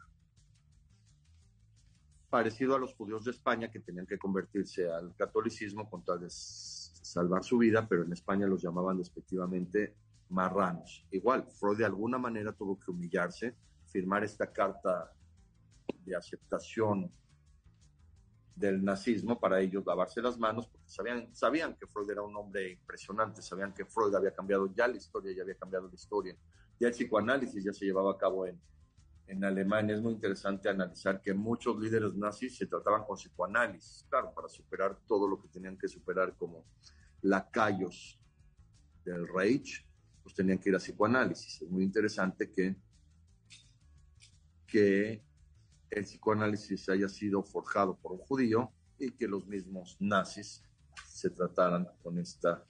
parecido 2.34 2.74
a 2.74 2.80
los 2.80 2.96
judíos 2.96 3.24
de 3.26 3.30
España 3.30 3.70
que 3.70 3.80
tenían 3.80 4.08
que 4.08 4.18
convertirse 4.18 4.92
al 4.92 5.16
catolicismo 5.16 5.88
con 5.88 6.04
tal 6.04 6.20
de 6.20 6.32
salvar 6.32 7.44
su 7.44 7.60
vida, 7.60 7.88
pero 7.88 8.02
en 8.02 8.12
España 8.12 8.48
los 8.48 8.64
llamaban 8.64 8.98
despectivamente 8.98 9.94
marranos. 10.30 11.06
Igual, 11.12 11.46
Freud 11.46 11.78
de 11.78 11.86
alguna 11.86 12.18
manera 12.18 12.52
tuvo 12.52 12.80
que 12.80 12.90
humillarse, 12.90 13.56
firmar 13.86 14.24
esta 14.24 14.52
carta 14.52 15.14
de 16.04 16.16
aceptación 16.16 17.12
del 18.56 18.84
nazismo 18.84 19.40
para 19.40 19.60
ellos 19.60 19.84
lavarse 19.86 20.22
las 20.22 20.38
manos, 20.38 20.68
porque 20.68 20.90
sabían, 20.90 21.34
sabían 21.34 21.76
que 21.76 21.88
Freud 21.88 22.10
era 22.10 22.22
un 22.22 22.36
hombre 22.36 22.72
impresionante, 22.72 23.42
sabían 23.42 23.74
que 23.74 23.86
Freud 23.86 24.14
había 24.14 24.34
cambiado 24.34 24.72
ya 24.74 24.88
la 24.88 24.98
historia, 24.98 25.34
ya 25.36 25.42
había 25.42 25.56
cambiado 25.56 25.88
la 25.88 25.96
historia, 25.96 26.36
ya 26.80 26.88
el 26.88 26.94
psicoanálisis 26.94 27.64
ya 27.64 27.74
se 27.74 27.86
llevaba 27.86 28.12
a 28.12 28.18
cabo 28.18 28.46
en, 28.46 28.60
en 29.28 29.44
Alemania 29.44 29.96
es 29.96 30.02
muy 30.02 30.14
interesante 30.14 30.70
analizar 30.70 31.22
que 31.22 31.34
muchos 31.34 31.80
líderes 31.80 32.14
nazis 32.16 32.58
se 32.58 32.68
trataban 32.68 33.04
con 33.06 33.16
psicoanálisis, 33.16 34.06
claro, 34.10 34.34
para 34.34 34.50
superar 34.50 35.00
todo 35.08 35.28
lo 35.28 35.42
que 35.42 35.48
tenían 35.48 35.78
que 35.78 35.88
superar 35.88 36.36
como 36.36 36.66
lacayos 37.22 38.20
del 39.06 39.28
Reich, 39.28 39.86
pues 40.22 40.36
tenían 40.36 40.60
que 40.60 40.70
ir 40.70 40.76
a 40.76 40.80
psicoanálisis. 40.80 41.62
Es 41.62 41.70
muy 41.70 41.84
interesante 41.84 42.52
que, 42.52 42.76
que 44.68 45.24
el 45.96 46.06
psicoanálisis 46.06 46.90
haya 46.90 47.08
sido 47.08 47.44
forjado 47.44 47.96
por 47.98 48.14
un 48.14 48.20
judío 48.20 48.72
y 49.00 49.12
que 49.12 49.28
los 49.28 49.46
mismos 49.48 49.98
nazis 50.00 50.64
se 51.06 51.30
trataran 51.30 51.88
con 52.02 52.18
esta 52.18 52.66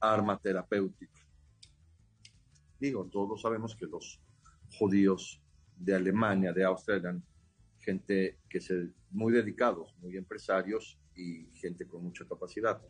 arma 0.00 0.38
terapéutica. 0.38 1.20
Digo, 2.78 3.06
todos 3.06 3.42
sabemos 3.42 3.74
que 3.74 3.86
los 3.86 4.20
judíos 4.78 5.42
de 5.76 5.94
Alemania, 5.94 6.52
de 6.52 6.64
Austria, 6.64 6.96
eran 6.96 7.24
gente 7.78 8.38
que 8.48 8.60
se, 8.60 8.92
muy 9.10 9.32
dedicados, 9.32 9.94
muy 10.00 10.16
empresarios 10.16 10.98
y 11.16 11.46
gente 11.54 11.86
con 11.86 12.04
mucha 12.04 12.24
capacidad. 12.26 12.80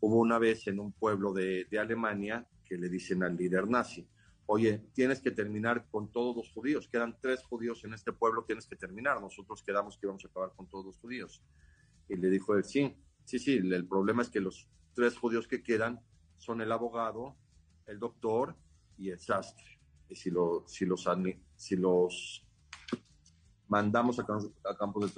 Hubo 0.00 0.16
una 0.16 0.38
vez 0.38 0.66
en 0.66 0.80
un 0.80 0.92
pueblo 0.92 1.32
de, 1.32 1.66
de 1.70 1.78
Alemania 1.78 2.46
que 2.64 2.76
le 2.76 2.88
dicen 2.88 3.22
al 3.22 3.36
líder 3.36 3.68
nazi, 3.68 4.06
oye, 4.46 4.78
tienes 4.94 5.20
que 5.20 5.30
terminar 5.30 5.86
con 5.90 6.10
todos 6.10 6.36
los 6.36 6.50
judíos, 6.50 6.88
quedan 6.88 7.18
tres 7.20 7.42
judíos 7.42 7.84
en 7.84 7.94
este 7.94 8.12
pueblo, 8.12 8.44
tienes 8.44 8.66
que 8.66 8.76
terminar, 8.76 9.20
nosotros 9.20 9.62
quedamos 9.62 9.98
que 9.98 10.06
vamos 10.06 10.24
a 10.24 10.28
acabar 10.28 10.52
con 10.54 10.68
todos 10.68 10.86
los 10.86 10.98
judíos. 10.98 11.42
Y 12.08 12.16
le 12.16 12.30
dijo 12.30 12.54
él, 12.54 12.64
sí, 12.64 12.96
sí, 13.24 13.38
sí, 13.38 13.56
el 13.56 13.86
problema 13.86 14.22
es 14.22 14.30
que 14.30 14.40
los 14.40 14.68
tres 14.94 15.16
judíos 15.16 15.48
que 15.48 15.62
quedan 15.62 16.00
son 16.38 16.60
el 16.60 16.70
abogado, 16.70 17.36
el 17.86 17.98
doctor 17.98 18.56
y 18.96 19.10
el 19.10 19.18
sastre 19.18 19.76
y 20.08 20.14
si, 20.14 20.30
si, 20.66 20.86
los, 20.86 21.04
si 21.56 21.76
los 21.76 22.46
mandamos 23.68 24.18
a, 24.18 24.24
campos 24.76 25.14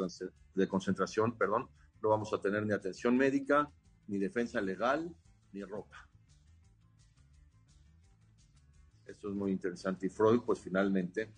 de, 0.55 0.68
concentración, 0.68 1.37
perdón, 1.37 1.68
no 2.03 2.09
vamos 2.09 2.33
a 2.33 2.41
tener 2.41 2.64
ni 2.64 2.72
atención 2.72 3.16
médica, 3.16 3.70
ni 4.07 4.18
defensa 4.18 4.61
legal, 4.61 5.14
ni 5.53 5.62
ropa. 5.62 6.07
Esto 9.09 9.30
es 9.30 9.34
muy 9.34 9.52
interesante. 9.52 10.06
Y 10.06 10.11
Freud, 10.11 10.42
pues 10.42 10.61
finalmente, 10.61 11.32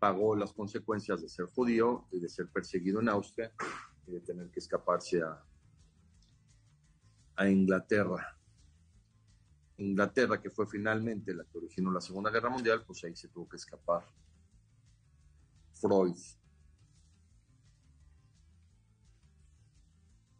pagó 0.00 0.34
las 0.34 0.52
consecuencias 0.52 1.22
de 1.22 1.28
ser 1.28 1.46
judío 1.46 2.08
y 2.10 2.18
de 2.18 2.28
ser 2.28 2.48
perseguido 2.48 3.00
en 3.00 3.08
Austria 3.08 3.52
y 4.08 4.10
de 4.10 4.20
tener 4.20 4.50
que 4.50 4.58
escaparse 4.58 5.22
a, 5.22 5.44
Inglaterra. 7.48 8.38
Inglaterra, 9.78 10.40
que 10.40 10.50
fue 10.50 10.66
finalmente 10.66 11.34
la 11.34 11.44
que 11.44 11.58
originó 11.58 11.90
la 11.90 12.00
Segunda 12.00 12.30
Guerra 12.30 12.50
Mundial, 12.50 12.84
pues 12.84 13.02
ahí 13.02 13.16
se 13.16 13.28
tuvo 13.28 13.48
que 13.48 13.56
escapar 13.56 14.06
Freud. 15.72 16.16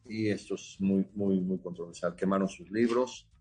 Y 0.05 0.29
esto 0.29 0.55
es 0.55 0.77
muy, 0.79 1.09
muy, 1.15 1.41
muy 1.41 1.59
controversial. 1.59 2.15
Quemaron 2.15 2.49
sus 2.49 2.71
libros, 2.71 3.32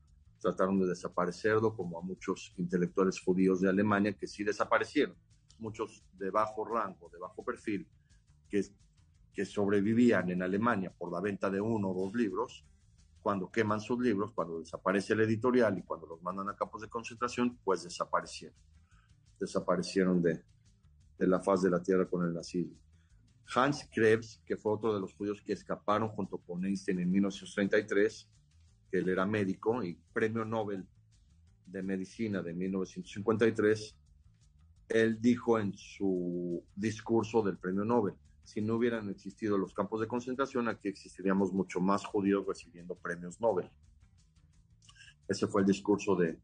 trataron 0.41 0.79
de 0.79 0.87
desaparecerlo, 0.87 1.75
como 1.75 1.99
a 1.99 2.01
muchos 2.01 2.53
intelectuales 2.57 3.21
judíos 3.21 3.61
de 3.61 3.69
Alemania 3.69 4.13
que 4.13 4.27
sí 4.27 4.43
desaparecieron, 4.43 5.15
muchos 5.59 6.03
de 6.17 6.31
bajo 6.31 6.65
rango, 6.65 7.09
de 7.09 7.19
bajo 7.19 7.45
perfil, 7.45 7.87
que, 8.49 8.65
que 9.33 9.45
sobrevivían 9.45 10.31
en 10.31 10.41
Alemania 10.41 10.91
por 10.97 11.11
la 11.11 11.21
venta 11.21 11.49
de 11.49 11.61
uno 11.61 11.91
o 11.91 12.05
dos 12.05 12.15
libros, 12.15 12.65
cuando 13.21 13.51
queman 13.51 13.79
sus 13.79 13.99
libros, 13.99 14.31
cuando 14.33 14.59
desaparece 14.59 15.13
el 15.13 15.21
editorial 15.21 15.77
y 15.77 15.83
cuando 15.83 16.07
los 16.07 16.21
mandan 16.23 16.49
a 16.49 16.55
campos 16.55 16.81
de 16.81 16.89
concentración, 16.89 17.59
pues 17.63 17.83
desaparecieron. 17.83 18.57
Desaparecieron 19.39 20.23
de, 20.23 20.43
de 21.19 21.27
la 21.27 21.39
faz 21.39 21.61
de 21.61 21.69
la 21.69 21.83
tierra 21.83 22.07
con 22.07 22.25
el 22.25 22.33
nazismo. 22.33 22.75
Hans 23.53 23.87
Krebs, 23.93 24.41
que 24.43 24.57
fue 24.57 24.73
otro 24.73 24.93
de 24.93 24.99
los 24.99 25.13
judíos 25.13 25.41
que 25.45 25.53
escaparon 25.53 26.09
junto 26.09 26.39
con 26.39 26.65
Einstein 26.65 26.99
en 26.99 27.11
1933, 27.11 28.27
que 28.91 28.97
él 28.97 29.09
era 29.09 29.25
médico 29.25 29.83
y 29.83 29.97
premio 30.13 30.43
Nobel 30.43 30.85
de 31.65 31.81
Medicina 31.81 32.41
de 32.41 32.53
1953, 32.53 33.95
él 34.89 35.21
dijo 35.21 35.57
en 35.57 35.73
su 35.73 36.63
discurso 36.75 37.41
del 37.41 37.57
premio 37.57 37.85
Nobel, 37.85 38.15
si 38.43 38.61
no 38.61 38.75
hubieran 38.75 39.09
existido 39.09 39.57
los 39.57 39.73
campos 39.73 40.01
de 40.01 40.07
concentración, 40.07 40.67
aquí 40.67 40.89
existiríamos 40.89 41.53
mucho 41.53 41.79
más 41.79 42.05
judíos 42.05 42.45
recibiendo 42.45 42.95
premios 42.95 43.39
Nobel. 43.39 43.69
Ese 45.27 45.47
fue 45.47 45.61
el 45.61 45.67
discurso 45.67 46.15
de, 46.17 46.37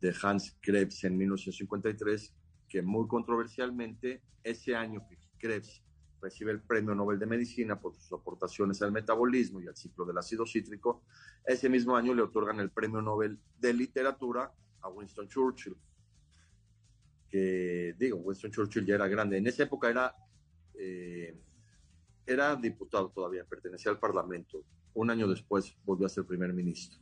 de 0.00 0.14
Hans 0.22 0.56
Krebs 0.60 1.02
en 1.02 1.16
1953, 1.16 2.32
que 2.68 2.82
muy 2.82 3.08
controversialmente, 3.08 4.22
ese 4.44 4.76
año 4.76 5.04
que 5.08 5.18
Krebs 5.38 5.82
recibe 6.24 6.50
el 6.50 6.60
Premio 6.60 6.94
Nobel 6.94 7.18
de 7.18 7.26
Medicina 7.26 7.78
por 7.80 7.94
sus 7.94 8.12
aportaciones 8.12 8.82
al 8.82 8.92
metabolismo 8.92 9.60
y 9.60 9.68
al 9.68 9.76
ciclo 9.76 10.04
del 10.04 10.18
ácido 10.18 10.44
cítrico, 10.46 11.04
ese 11.44 11.68
mismo 11.68 11.96
año 11.96 12.14
le 12.14 12.22
otorgan 12.22 12.58
el 12.60 12.70
Premio 12.70 13.00
Nobel 13.00 13.38
de 13.58 13.72
Literatura 13.72 14.52
a 14.80 14.88
Winston 14.88 15.28
Churchill. 15.28 15.76
Que 17.28 17.94
digo, 17.98 18.18
Winston 18.18 18.50
Churchill 18.50 18.86
ya 18.86 18.94
era 18.96 19.08
grande. 19.08 19.38
En 19.38 19.46
esa 19.46 19.64
época 19.64 19.90
era 19.90 20.14
eh, 20.74 21.36
era 22.26 22.56
diputado 22.56 23.10
todavía, 23.10 23.44
pertenecía 23.44 23.92
al 23.92 23.98
Parlamento. 23.98 24.64
Un 24.94 25.10
año 25.10 25.28
después 25.28 25.76
volvió 25.84 26.06
a 26.06 26.08
ser 26.08 26.24
primer 26.24 26.52
ministro. 26.52 26.98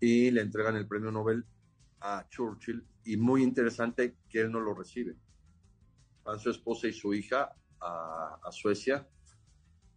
y 0.00 0.30
le 0.30 0.42
entregan 0.42 0.76
el 0.76 0.86
premio 0.86 1.10
Nobel 1.10 1.46
a 2.00 2.26
Churchill 2.28 2.84
y 3.04 3.16
muy 3.16 3.42
interesante 3.42 4.16
que 4.28 4.42
él 4.42 4.52
no 4.52 4.60
lo 4.60 4.74
recibe. 4.74 5.16
Van 6.24 6.38
su 6.38 6.50
esposa 6.50 6.88
y 6.88 6.92
su 6.92 7.12
hija 7.14 7.54
a, 7.80 8.50
Suecia 8.50 9.06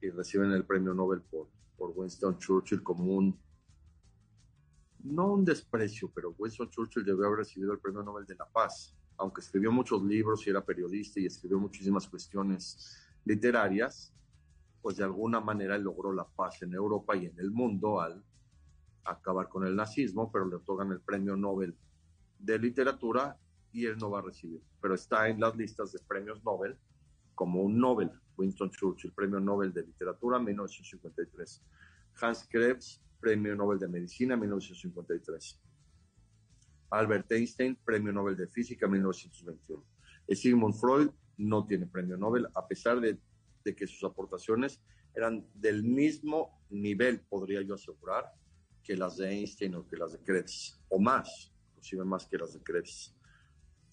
y 0.02 0.10
reciben 0.10 0.52
el 0.52 0.66
premio 0.66 0.94
Nobel 0.94 1.22
por, 1.22 1.48
por 1.78 1.92
Winston 1.96 2.38
Churchill 2.38 2.84
como 2.84 3.16
un, 3.16 3.40
no 5.04 5.34
un 5.34 5.46
desprecio, 5.46 6.12
pero 6.14 6.36
Winston 6.38 6.70
Churchill 6.70 7.06
debió 7.06 7.26
haber 7.28 7.40
recibido 7.40 7.72
el 7.72 7.80
premio 7.80 8.04
Nobel 8.04 8.26
de 8.26 8.36
la 8.36 8.46
Paz, 8.46 8.96
aunque 9.18 9.42
escribió 9.42 9.72
muchos 9.72 10.04
libros 10.04 10.46
y 10.46 10.50
era 10.50 10.64
periodista 10.64 11.20
y 11.20 11.26
escribió 11.26 11.60
muchísimas 11.60 12.08
cuestiones 12.08 12.98
literarias, 13.26 14.14
pues 14.82 14.98
de 14.98 15.04
alguna 15.04 15.40
manera 15.40 15.78
logró 15.78 16.14
la 16.14 16.26
paz 16.26 16.62
en 16.62 16.74
Europa 16.74 17.16
y 17.16 17.26
en 17.26 17.38
el 17.40 17.52
mundo 17.52 18.00
al 18.00 18.24
acabar 19.04 19.50
con 19.50 19.66
el 19.66 19.76
nazismo, 19.76 20.32
pero 20.32 20.46
le 20.46 20.56
otorgan 20.56 20.92
el 20.92 21.02
premio 21.02 21.36
Nobel 21.36 21.76
de 22.40 22.60
literatura 22.60 23.38
y 23.78 23.86
él 23.86 23.96
no 24.00 24.10
va 24.10 24.20
a 24.20 24.24
recibir, 24.24 24.60
pero 24.82 24.96
está 24.96 25.30
en 25.30 25.40
las 25.40 25.56
listas 25.56 25.92
de 25.92 26.00
premios 26.00 26.44
Nobel 26.44 26.76
como 27.36 27.62
un 27.62 27.80
Nobel, 27.80 28.10
Winston 28.36 28.72
Churchill, 28.72 29.14
premio 29.14 29.40
Nobel 29.40 29.72
de 29.72 29.84
literatura 29.84 30.40
1953, 30.40 31.64
Hans 32.20 32.48
Krebs, 32.50 33.00
premio 33.20 33.56
Nobel 33.56 33.78
de 33.78 33.88
medicina 33.88 34.36
1953, 34.36 35.62
Albert 36.90 37.32
Einstein, 37.32 37.78
premio 37.86 38.12
Nobel 38.12 38.36
de 38.36 38.48
física 38.48 38.88
1921. 38.88 39.84
Sigmund 40.30 40.74
Freud 40.74 41.12
no 41.38 41.68
tiene 41.68 41.86
premio 41.86 42.18
Nobel, 42.18 42.48
a 42.56 42.68
pesar 42.68 43.00
de, 43.00 43.20
de 43.64 43.76
que 43.76 43.86
sus 43.86 44.04
aportaciones 44.04 44.82
eran 45.14 45.48
del 45.54 45.84
mismo 45.84 46.64
nivel, 46.72 47.20
podría 47.20 47.62
yo 47.62 47.76
asegurar, 47.76 48.34
que 48.82 48.98
las 48.98 49.18
de 49.18 49.30
Einstein 49.30 49.76
o 49.76 49.88
que 49.88 49.98
las 49.98 50.14
de 50.14 50.20
Krebs, 50.24 50.82
o 50.90 50.98
más, 50.98 51.54
inclusive 51.70 52.04
más 52.06 52.26
que 52.26 52.40
las 52.40 52.54
de 52.54 52.64
Krebs, 52.64 53.17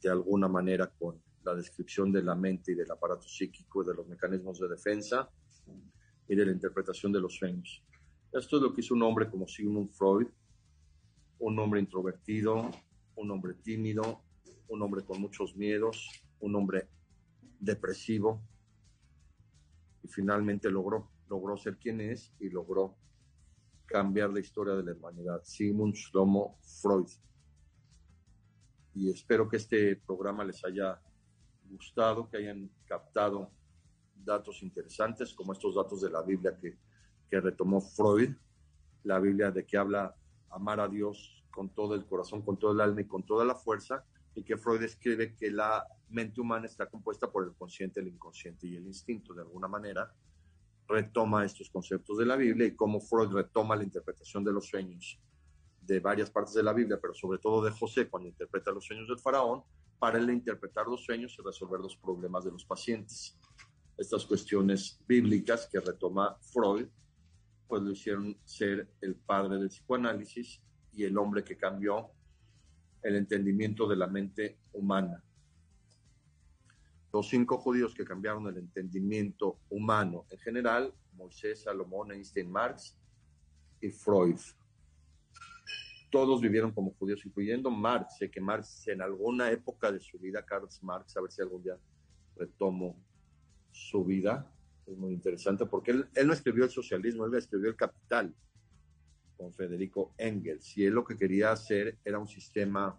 de 0.05 0.11
alguna 0.11 0.48
manera 0.48 0.86
con 0.86 1.18
la 1.44 1.55
descripción 1.55 2.12
de 2.12 2.22
la 2.22 2.34
mente 2.34 2.72
y 2.72 2.74
del 2.74 2.90
aparato 2.90 3.26
psíquico 3.26 3.82
de 3.82 3.94
los 3.94 4.07
mecanismos 4.07 4.61
de 4.61 4.68
defensa 4.68 5.30
y 6.28 6.36
de 6.36 6.44
la 6.44 6.52
interpretación 6.52 7.11
de 7.11 7.20
los 7.20 7.34
sueños. 7.34 7.82
Esto 8.30 8.57
es 8.57 8.62
lo 8.62 8.74
que 8.74 8.82
hizo 8.82 8.94
un 8.94 9.02
hombre 9.02 9.30
como 9.30 9.48
Sigmund 9.48 9.90
Freud, 9.92 10.26
un 11.38 11.59
hombre 11.59 11.80
introvertido, 11.80 12.70
un 13.16 13.30
hombre 13.30 13.55
tímido, 13.55 14.22
un 14.68 14.82
hombre 14.82 15.05
con 15.05 15.20
muchos 15.20 15.57
miedos, 15.57 16.11
un 16.40 16.55
hombre 16.55 16.88
depresivo, 17.59 18.42
y 20.02 20.09
finalmente 20.09 20.70
logró, 20.70 21.09
logró 21.30 21.57
ser 21.57 21.78
quien 21.78 22.02
es 22.02 22.34
y 22.38 22.50
logró 22.50 22.94
cambiar 23.86 24.30
la 24.30 24.40
historia 24.40 24.74
de 24.74 24.82
la 24.82 24.92
humanidad. 24.92 25.40
Sigmund 25.44 25.94
Shlomo 25.94 26.59
Freud. 26.82 27.09
Y 28.95 29.11
espero 29.11 29.49
que 29.49 29.57
este 29.57 29.97
programa 29.97 30.45
les 30.45 30.64
haya 30.64 31.01
gustado, 31.68 32.28
que 32.28 32.36
hayan 32.36 32.70
captado 32.86 33.51
datos 34.14 34.62
interesantes, 34.62 35.34
como 35.34 35.53
estos 35.53 35.74
datos 35.74 36.01
de 36.01 36.11
la 36.11 36.22
Biblia 36.22 36.57
que, 36.57 36.78
que 37.28 37.40
retomó 37.40 37.80
Freud, 37.80 38.30
la 39.03 39.18
Biblia 39.18 39.51
de 39.51 39.66
que 39.66 39.76
habla 39.76 40.14
amar 40.51 40.80
a 40.80 40.88
Dios 40.88 41.45
con 41.51 41.70
todo 41.70 41.95
el 41.95 42.07
corazón, 42.07 42.42
con 42.42 42.57
todo 42.57 42.72
el 42.72 42.80
alma 42.80 43.01
y 43.01 43.07
con 43.07 43.24
toda 43.24 43.45
la 43.45 43.55
fuerza, 43.55 44.05
y 44.34 44.42
que 44.42 44.57
Freud 44.57 44.82
escribe 44.82 45.34
que 45.34 45.51
la 45.51 45.84
mente 46.09 46.40
humana 46.40 46.66
está 46.66 46.86
compuesta 46.86 47.30
por 47.30 47.45
el 47.45 47.55
consciente, 47.55 48.01
el 48.01 48.09
inconsciente 48.09 48.66
y 48.66 48.76
el 48.76 48.86
instinto, 48.86 49.34
de 49.34 49.42
alguna 49.42 49.68
manera, 49.68 50.12
retoma 50.86 51.45
estos 51.45 51.70
conceptos 51.70 52.18
de 52.18 52.26
la 52.26 52.36
Biblia 52.36 52.66
y 52.66 52.76
cómo 52.76 53.01
Freud 53.01 53.32
retoma 53.32 53.74
la 53.76 53.84
interpretación 53.84 54.45
de 54.45 54.53
los 54.53 54.66
sueños 54.66 55.18
de 55.87 56.01
varias 56.01 56.30
partes 56.30 56.55
de 56.55 56.62
la 56.62 56.72
Biblia, 56.72 56.99
pero 57.01 57.14
sobre 57.14 57.39
todo 57.39 57.64
de 57.64 57.70
José 57.70 58.09
cuando 58.09 58.28
interpreta 58.28 58.70
los 58.70 58.85
sueños 58.85 59.09
del 59.09 59.18
faraón, 59.18 59.62
para 59.99 60.18
él 60.18 60.30
interpretar 60.30 60.87
los 60.87 61.05
sueños 61.05 61.37
y 61.39 61.43
resolver 61.43 61.80
los 61.80 61.97
problemas 61.97 62.45
de 62.45 62.51
los 62.51 62.64
pacientes. 62.64 63.39
Estas 63.97 64.26
cuestiones 64.26 65.01
bíblicas 65.07 65.68
que 65.70 65.80
retoma 65.80 66.37
Freud, 66.53 66.87
pues 67.68 67.82
lo 67.82 67.91
hicieron 67.91 68.37
ser 68.45 68.89
el 69.01 69.14
padre 69.14 69.59
del 69.59 69.68
psicoanálisis 69.68 70.61
y 70.93 71.05
el 71.05 71.16
hombre 71.16 71.45
que 71.45 71.57
cambió 71.57 72.11
el 73.03 73.16
entendimiento 73.16 73.87
de 73.87 73.97
la 73.97 74.07
mente 74.07 74.59
humana 74.72 75.22
los 77.14 77.28
cinco 77.28 77.59
judíos 77.59 77.95
que 77.95 78.05
cambiaron 78.05 78.49
el 78.49 78.57
entendimiento 78.57 79.61
humano 79.70 80.26
en 80.30 80.39
general, 80.41 80.93
Moisés, 81.12 81.62
Salomón, 81.62 82.11
Einstein, 82.11 82.51
Marx 82.51 82.99
y 83.80 83.89
Freud. 83.91 84.41
Todos 86.14 86.40
vivieron 86.40 86.70
como 86.70 86.94
judíos, 86.94 87.26
incluyendo 87.26 87.72
Marx. 87.72 88.18
Sé 88.18 88.30
que 88.30 88.40
Marx 88.40 88.86
en 88.86 89.02
alguna 89.02 89.50
época 89.50 89.90
de 89.90 89.98
su 89.98 90.16
vida, 90.16 90.46
Karl 90.46 90.68
Marx, 90.82 91.16
a 91.16 91.20
ver 91.20 91.32
si 91.32 91.42
algún 91.42 91.60
día 91.60 91.76
retomo 92.36 92.96
su 93.72 94.04
vida, 94.04 94.48
es 94.86 94.96
muy 94.96 95.12
interesante, 95.12 95.66
porque 95.66 95.90
él, 95.90 96.06
él 96.14 96.28
no 96.28 96.32
escribió 96.32 96.62
el 96.62 96.70
socialismo, 96.70 97.26
él 97.26 97.34
escribió 97.34 97.68
el 97.68 97.74
capital 97.74 98.32
con 99.36 99.52
Federico 99.52 100.14
Engels, 100.16 100.78
y 100.78 100.84
él 100.84 100.94
lo 100.94 101.02
que 101.02 101.16
quería 101.16 101.50
hacer 101.50 101.98
era 102.04 102.20
un 102.20 102.28
sistema 102.28 102.96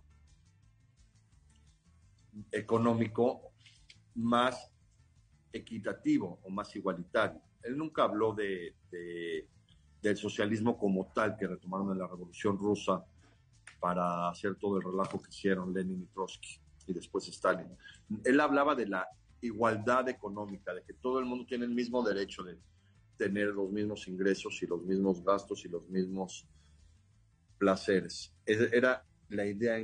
económico 2.52 3.54
más 4.16 4.74
equitativo 5.54 6.42
o 6.44 6.50
más 6.50 6.76
igualitario. 6.76 7.42
Él 7.64 7.78
nunca 7.78 8.04
habló 8.04 8.34
de, 8.34 8.76
del 10.10 10.18
socialismo 10.18 10.78
como 10.78 11.12
tal 11.14 11.36
que 11.36 11.48
retomaron 11.48 11.92
en 11.92 11.98
la 11.98 12.08
Revolución 12.08 12.58
Rusa 12.58 13.04
para 13.80 14.30
hacer 14.30 14.56
todo 14.56 14.78
el 14.78 14.84
relajo 14.84 15.20
que 15.20 15.30
hicieron 15.30 15.74
Lenin 15.74 16.04
y 16.04 16.06
Trotsky 16.14 16.60
y 16.88 16.94
después 16.94 17.28
Stalin. 17.28 17.76
Él 18.24 18.40
hablaba 18.40 18.76
de 18.76 18.88
la 18.88 19.08
igualdad 19.42 20.08
económica, 20.08 20.76
de 20.76 20.84
que 20.84 20.94
todo 20.94 21.20
el 21.20 21.26
mundo 21.26 21.46
tiene 21.48 21.66
el 21.66 21.72
mismo 21.72 22.04
derecho 22.04 22.44
de 22.44 22.60
tener 23.18 23.48
los 23.48 23.72
mismos 23.72 24.08
ingresos 24.08 24.62
y 24.62 24.68
los 24.68 24.84
mismos 24.84 25.24
gastos 25.24 25.66
y 25.66 25.70
los 25.70 25.88
mismos 25.90 26.48
placeres. 27.58 28.32
Era 28.46 29.04
la 29.30 29.46
idea 29.46 29.84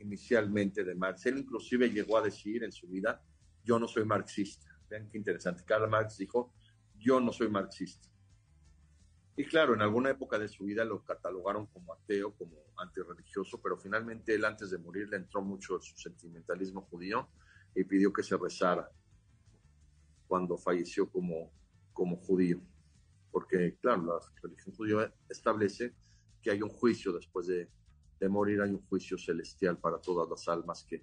inicialmente 0.00 0.82
de 0.82 0.96
Marx. 0.96 1.26
Él 1.26 1.38
inclusive 1.38 1.90
llegó 1.90 2.18
a 2.18 2.22
decir 2.22 2.64
en 2.64 2.72
su 2.72 2.88
vida 2.88 3.22
yo 3.62 3.78
no 3.78 3.86
soy 3.86 4.04
marxista. 4.04 4.66
Vean 4.88 5.08
qué 5.08 5.18
interesante. 5.18 5.62
Karl 5.64 5.88
Marx 5.88 6.18
dijo, 6.18 6.52
yo 6.98 7.20
no 7.20 7.32
soy 7.32 7.48
marxista. 7.48 8.09
Y 9.40 9.44
claro, 9.46 9.72
en 9.72 9.80
alguna 9.80 10.10
época 10.10 10.38
de 10.38 10.48
su 10.48 10.64
vida 10.64 10.84
lo 10.84 11.02
catalogaron 11.02 11.64
como 11.68 11.94
ateo, 11.94 12.36
como 12.36 12.58
antirreligioso, 12.76 13.58
pero 13.62 13.78
finalmente 13.78 14.34
él 14.34 14.44
antes 14.44 14.70
de 14.70 14.76
morir 14.76 15.08
le 15.08 15.16
entró 15.16 15.40
mucho 15.40 15.80
su 15.80 15.96
sentimentalismo 15.96 16.82
judío 16.82 17.26
y 17.74 17.84
pidió 17.84 18.12
que 18.12 18.22
se 18.22 18.36
rezara 18.36 18.90
cuando 20.28 20.58
falleció 20.58 21.10
como, 21.10 21.54
como 21.94 22.18
judío. 22.18 22.60
Porque, 23.30 23.78
claro, 23.80 24.02
la 24.02 24.20
religión 24.42 24.76
judía 24.76 25.14
establece 25.30 25.94
que 26.42 26.50
hay 26.50 26.60
un 26.60 26.68
juicio 26.68 27.10
después 27.10 27.46
de, 27.46 27.70
de 28.20 28.28
morir, 28.28 28.60
hay 28.60 28.72
un 28.72 28.86
juicio 28.88 29.16
celestial 29.16 29.78
para 29.78 30.02
todas 30.02 30.28
las 30.28 30.46
almas 30.48 30.84
que, 30.84 31.02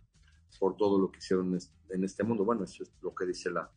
por 0.59 0.77
todo 0.77 0.99
lo 0.99 1.09
que 1.09 1.17
hicieron 1.17 1.57
en 1.89 2.03
este 2.03 2.23
mundo. 2.23 2.45
Bueno, 2.45 2.65
eso 2.65 2.83
es 2.83 2.93
lo 3.01 3.15
que 3.15 3.25
dice 3.25 3.49
la, 3.49 3.71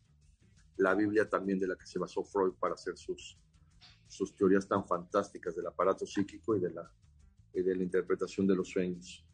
la 0.77 0.93
Biblia 0.93 1.27
también 1.27 1.57
de 1.57 1.67
la 1.67 1.75
que 1.75 1.87
se 1.87 1.97
basó 1.97 2.23
Freud 2.23 2.53
para 2.59 2.75
hacer 2.75 2.95
sus, 2.95 3.39
sus 4.11 4.35
teorías 4.35 4.67
tan 4.67 4.85
fantásticas 4.85 5.55
del 5.55 5.67
aparato 5.67 6.05
psíquico 6.05 6.55
y 6.55 6.59
de 6.59 6.69
la, 6.69 6.91
y 7.53 7.61
de 7.61 7.75
la 7.75 7.83
interpretación 7.83 8.45
de 8.45 8.55
los 8.55 8.69
sueños. 8.69 9.25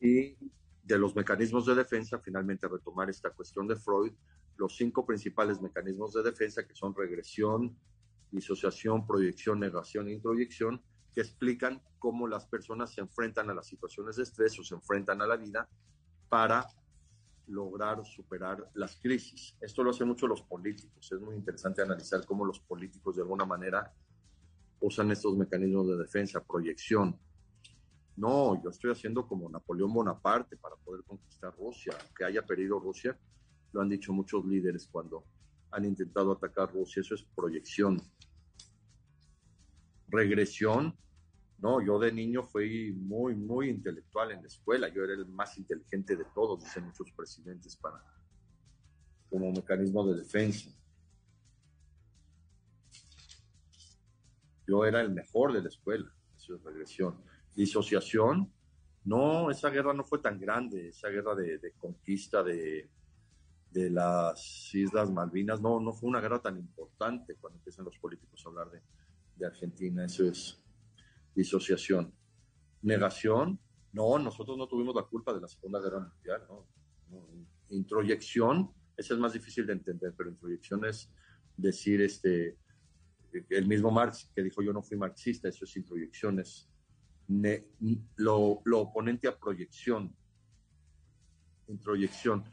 Y 0.00 0.36
de 0.82 0.98
los 0.98 1.14
mecanismos 1.14 1.66
de 1.66 1.76
defensa, 1.76 2.18
finalmente 2.18 2.66
retomar 2.66 3.08
esta 3.08 3.30
cuestión 3.30 3.68
de 3.68 3.76
Freud, 3.76 4.12
los 4.56 4.76
cinco 4.76 5.06
principales 5.06 5.60
mecanismos 5.60 6.12
de 6.12 6.24
defensa 6.24 6.66
que 6.66 6.74
son 6.74 6.92
regresión, 6.92 7.78
disociación, 8.32 9.06
proyección, 9.06 9.60
negación 9.60 10.08
e 10.08 10.14
introyección, 10.14 10.82
que 11.14 11.20
explican 11.20 11.80
cómo 12.00 12.26
las 12.26 12.46
personas 12.46 12.92
se 12.92 13.02
enfrentan 13.02 13.50
a 13.50 13.54
las 13.54 13.68
situaciones 13.68 14.16
de 14.16 14.24
estrés 14.24 14.58
o 14.58 14.64
se 14.64 14.74
enfrentan 14.74 15.22
a 15.22 15.28
la 15.28 15.36
vida 15.36 15.68
para 16.28 16.66
lograr 17.50 18.04
superar 18.04 18.70
las 18.74 18.96
crisis. 18.96 19.56
Esto 19.60 19.82
lo 19.82 19.90
hacen 19.90 20.08
mucho 20.08 20.26
los 20.26 20.42
políticos. 20.42 21.10
Es 21.12 21.20
muy 21.20 21.36
interesante 21.36 21.82
analizar 21.82 22.24
cómo 22.24 22.44
los 22.44 22.60
políticos 22.60 23.16
de 23.16 23.22
alguna 23.22 23.44
manera 23.44 23.92
usan 24.80 25.10
estos 25.10 25.36
mecanismos 25.36 25.88
de 25.88 25.96
defensa, 25.96 26.42
proyección. 26.42 27.18
No, 28.16 28.62
yo 28.62 28.70
estoy 28.70 28.92
haciendo 28.92 29.26
como 29.26 29.48
Napoleón 29.48 29.92
Bonaparte 29.92 30.56
para 30.56 30.76
poder 30.76 31.04
conquistar 31.04 31.54
Rusia, 31.56 31.96
que 32.16 32.24
haya 32.24 32.42
perdido 32.42 32.78
Rusia. 32.78 33.18
Lo 33.72 33.80
han 33.80 33.88
dicho 33.88 34.12
muchos 34.12 34.44
líderes 34.44 34.88
cuando 34.90 35.24
han 35.70 35.84
intentado 35.84 36.32
atacar 36.32 36.72
Rusia. 36.72 37.00
Eso 37.00 37.14
es 37.14 37.22
proyección 37.34 38.00
regresión. 40.10 40.96
No, 41.60 41.84
yo 41.84 41.98
de 41.98 42.10
niño 42.10 42.42
fui 42.42 42.92
muy, 42.92 43.34
muy 43.34 43.68
intelectual 43.68 44.30
en 44.32 44.40
la 44.40 44.46
escuela. 44.46 44.88
Yo 44.88 45.04
era 45.04 45.12
el 45.12 45.26
más 45.26 45.58
inteligente 45.58 46.16
de 46.16 46.24
todos, 46.34 46.64
dicen 46.64 46.86
muchos 46.86 47.12
presidentes, 47.12 47.76
para, 47.76 48.02
como 49.28 49.52
mecanismo 49.52 50.06
de 50.06 50.20
defensa. 50.20 50.70
Yo 54.66 54.84
era 54.86 55.02
el 55.02 55.10
mejor 55.10 55.52
de 55.52 55.62
la 55.62 55.68
escuela. 55.68 56.10
Eso 56.34 56.54
es 56.54 56.62
regresión. 56.62 57.20
Disociación, 57.54 58.50
no, 59.04 59.50
esa 59.50 59.68
guerra 59.68 59.92
no 59.92 60.04
fue 60.04 60.20
tan 60.20 60.40
grande, 60.40 60.88
esa 60.88 61.08
guerra 61.08 61.34
de, 61.34 61.74
conquista 61.78 62.42
de, 62.42 62.88
las 63.72 64.74
Islas 64.74 65.10
Malvinas, 65.10 65.60
no, 65.60 65.78
no 65.78 65.92
fue 65.92 66.08
una 66.08 66.20
guerra 66.20 66.40
tan 66.40 66.56
importante 66.56 67.36
cuando 67.36 67.58
empiezan 67.58 67.84
los 67.84 67.98
políticos 67.98 68.42
a 68.44 68.48
hablar 68.48 68.70
de 69.36 69.46
Argentina, 69.46 70.04
eso 70.04 70.24
es 70.24 70.59
disociación. 71.40 72.12
Negación, 72.82 73.58
no, 73.92 74.18
nosotros 74.18 74.56
no 74.56 74.68
tuvimos 74.68 74.94
la 74.94 75.02
culpa 75.02 75.32
de 75.32 75.40
la 75.40 75.48
Segunda 75.48 75.80
Guerra 75.80 76.00
Mundial, 76.00 76.42
¿no? 76.48 76.66
Introyección, 77.70 78.70
esa 78.96 79.14
es 79.14 79.20
más 79.20 79.32
difícil 79.32 79.66
de 79.66 79.72
entender, 79.72 80.12
pero 80.16 80.30
introyección 80.30 80.84
es 80.84 81.10
decir, 81.56 82.00
este, 82.00 82.58
el 83.48 83.66
mismo 83.66 83.90
Marx 83.90 84.30
que 84.34 84.42
dijo 84.42 84.62
yo 84.62 84.72
no 84.72 84.82
fui 84.82 84.96
marxista, 84.96 85.48
eso 85.48 85.64
es 85.64 85.76
introyección, 85.76 86.40
es 86.40 86.68
lo, 88.16 88.60
lo, 88.64 88.80
oponente 88.80 89.28
a 89.28 89.38
proyección, 89.38 90.14
introyección. 91.68 92.44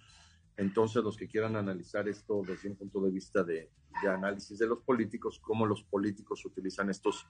Entonces, 0.55 1.03
los 1.03 1.17
que 1.17 1.27
quieran 1.27 1.55
analizar 1.55 2.07
esto 2.07 2.41
desde 2.47 2.69
un 2.69 2.75
punto 2.75 3.01
de 3.01 3.11
vista 3.11 3.43
de 3.43 3.69
análisis 4.07 4.57
de 4.59 4.67
los 4.67 4.79
políticos, 4.79 5.39
cómo 5.39 5.65
los 5.65 5.83
políticos 5.83 6.45
utilizan 6.45 6.89
estos 6.89 7.27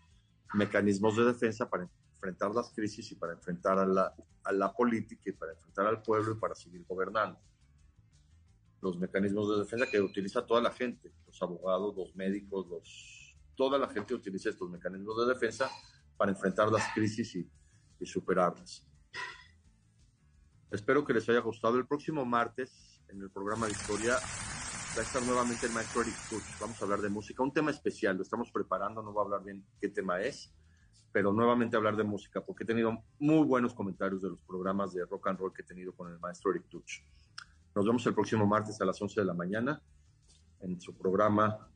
mecanismos 0.53 1.15
de 1.15 1.25
defensa 1.25 1.69
para 1.69 1.89
enfrentar 2.13 2.53
las 2.53 2.69
crisis 2.71 3.11
y 3.11 3.15
para 3.15 3.33
enfrentar 3.33 3.77
a 3.79 3.85
la, 3.85 4.13
a 4.43 4.51
la 4.51 4.73
política 4.73 5.29
y 5.29 5.33
para 5.33 5.53
enfrentar 5.53 5.87
al 5.87 6.01
pueblo 6.01 6.33
y 6.33 6.35
para 6.35 6.55
seguir 6.55 6.85
gobernando. 6.87 7.39
Los 8.81 8.97
mecanismos 8.97 9.49
de 9.49 9.63
defensa 9.63 9.85
que 9.89 9.99
utiliza 9.99 10.45
toda 10.45 10.61
la 10.61 10.71
gente, 10.71 11.11
los 11.25 11.41
abogados, 11.41 11.95
los 11.95 12.15
médicos, 12.15 12.67
los, 12.67 13.35
toda 13.55 13.77
la 13.77 13.87
gente 13.87 14.13
utiliza 14.13 14.49
estos 14.49 14.69
mecanismos 14.69 15.17
de 15.19 15.33
defensa 15.33 15.69
para 16.15 16.31
enfrentar 16.31 16.71
las 16.71 16.93
crisis 16.93 17.35
y, 17.35 17.49
y 17.99 18.05
superarlas. 18.05 18.85
Espero 20.71 21.05
que 21.05 21.13
les 21.13 21.27
haya 21.29 21.39
gustado. 21.39 21.77
El 21.77 21.87
próximo 21.87 22.25
martes, 22.25 23.01
en 23.07 23.21
el 23.21 23.29
programa 23.29 23.67
de 23.67 23.71
historia, 23.71 24.17
va 24.97 25.01
a 25.01 25.05
estar 25.05 25.21
nuevamente 25.21 25.67
el 25.67 25.73
maestro 25.73 26.01
Eric 26.01 26.15
Tuch. 26.27 26.59
Vamos 26.59 26.81
a 26.81 26.85
hablar 26.85 27.01
de 27.01 27.09
música, 27.09 27.43
un 27.43 27.53
tema 27.53 27.69
especial, 27.69 28.15
lo 28.17 28.23
estamos 28.23 28.51
preparando, 28.51 29.03
no 29.03 29.13
voy 29.13 29.21
a 29.21 29.25
hablar 29.25 29.43
bien 29.43 29.63
qué 29.79 29.89
tema 29.89 30.19
es, 30.21 30.51
pero 31.11 31.31
nuevamente 31.31 31.77
hablar 31.77 31.95
de 31.95 32.03
música, 32.03 32.43
porque 32.43 32.63
he 32.63 32.65
tenido 32.65 33.03
muy 33.19 33.45
buenos 33.45 33.75
comentarios 33.75 34.23
de 34.23 34.29
los 34.29 34.41
programas 34.41 34.93
de 34.93 35.05
rock 35.05 35.27
and 35.27 35.37
roll 35.37 35.53
que 35.53 35.61
he 35.61 35.65
tenido 35.65 35.93
con 35.93 36.11
el 36.11 36.17
maestro 36.17 36.49
Eric 36.49 36.67
Tuch. 36.67 37.03
Nos 37.75 37.85
vemos 37.85 38.07
el 38.07 38.15
próximo 38.15 38.47
martes 38.47 38.81
a 38.81 38.85
las 38.85 38.99
11 38.99 39.21
de 39.21 39.25
la 39.27 39.35
mañana 39.35 39.79
en 40.61 40.81
su 40.81 40.97
programa 40.97 41.69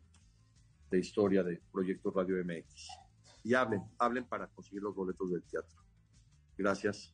de 0.90 0.98
historia 0.98 1.44
de 1.44 1.62
Proyecto 1.72 2.10
Radio 2.10 2.44
MX 2.44 2.88
y 3.44 3.54
hablen, 3.54 3.84
hablen 4.00 4.26
para 4.26 4.48
conseguir 4.48 4.82
los 4.82 4.96
boletos 4.96 5.30
del 5.30 5.44
teatro. 5.44 5.80
Gracias. 6.58 7.14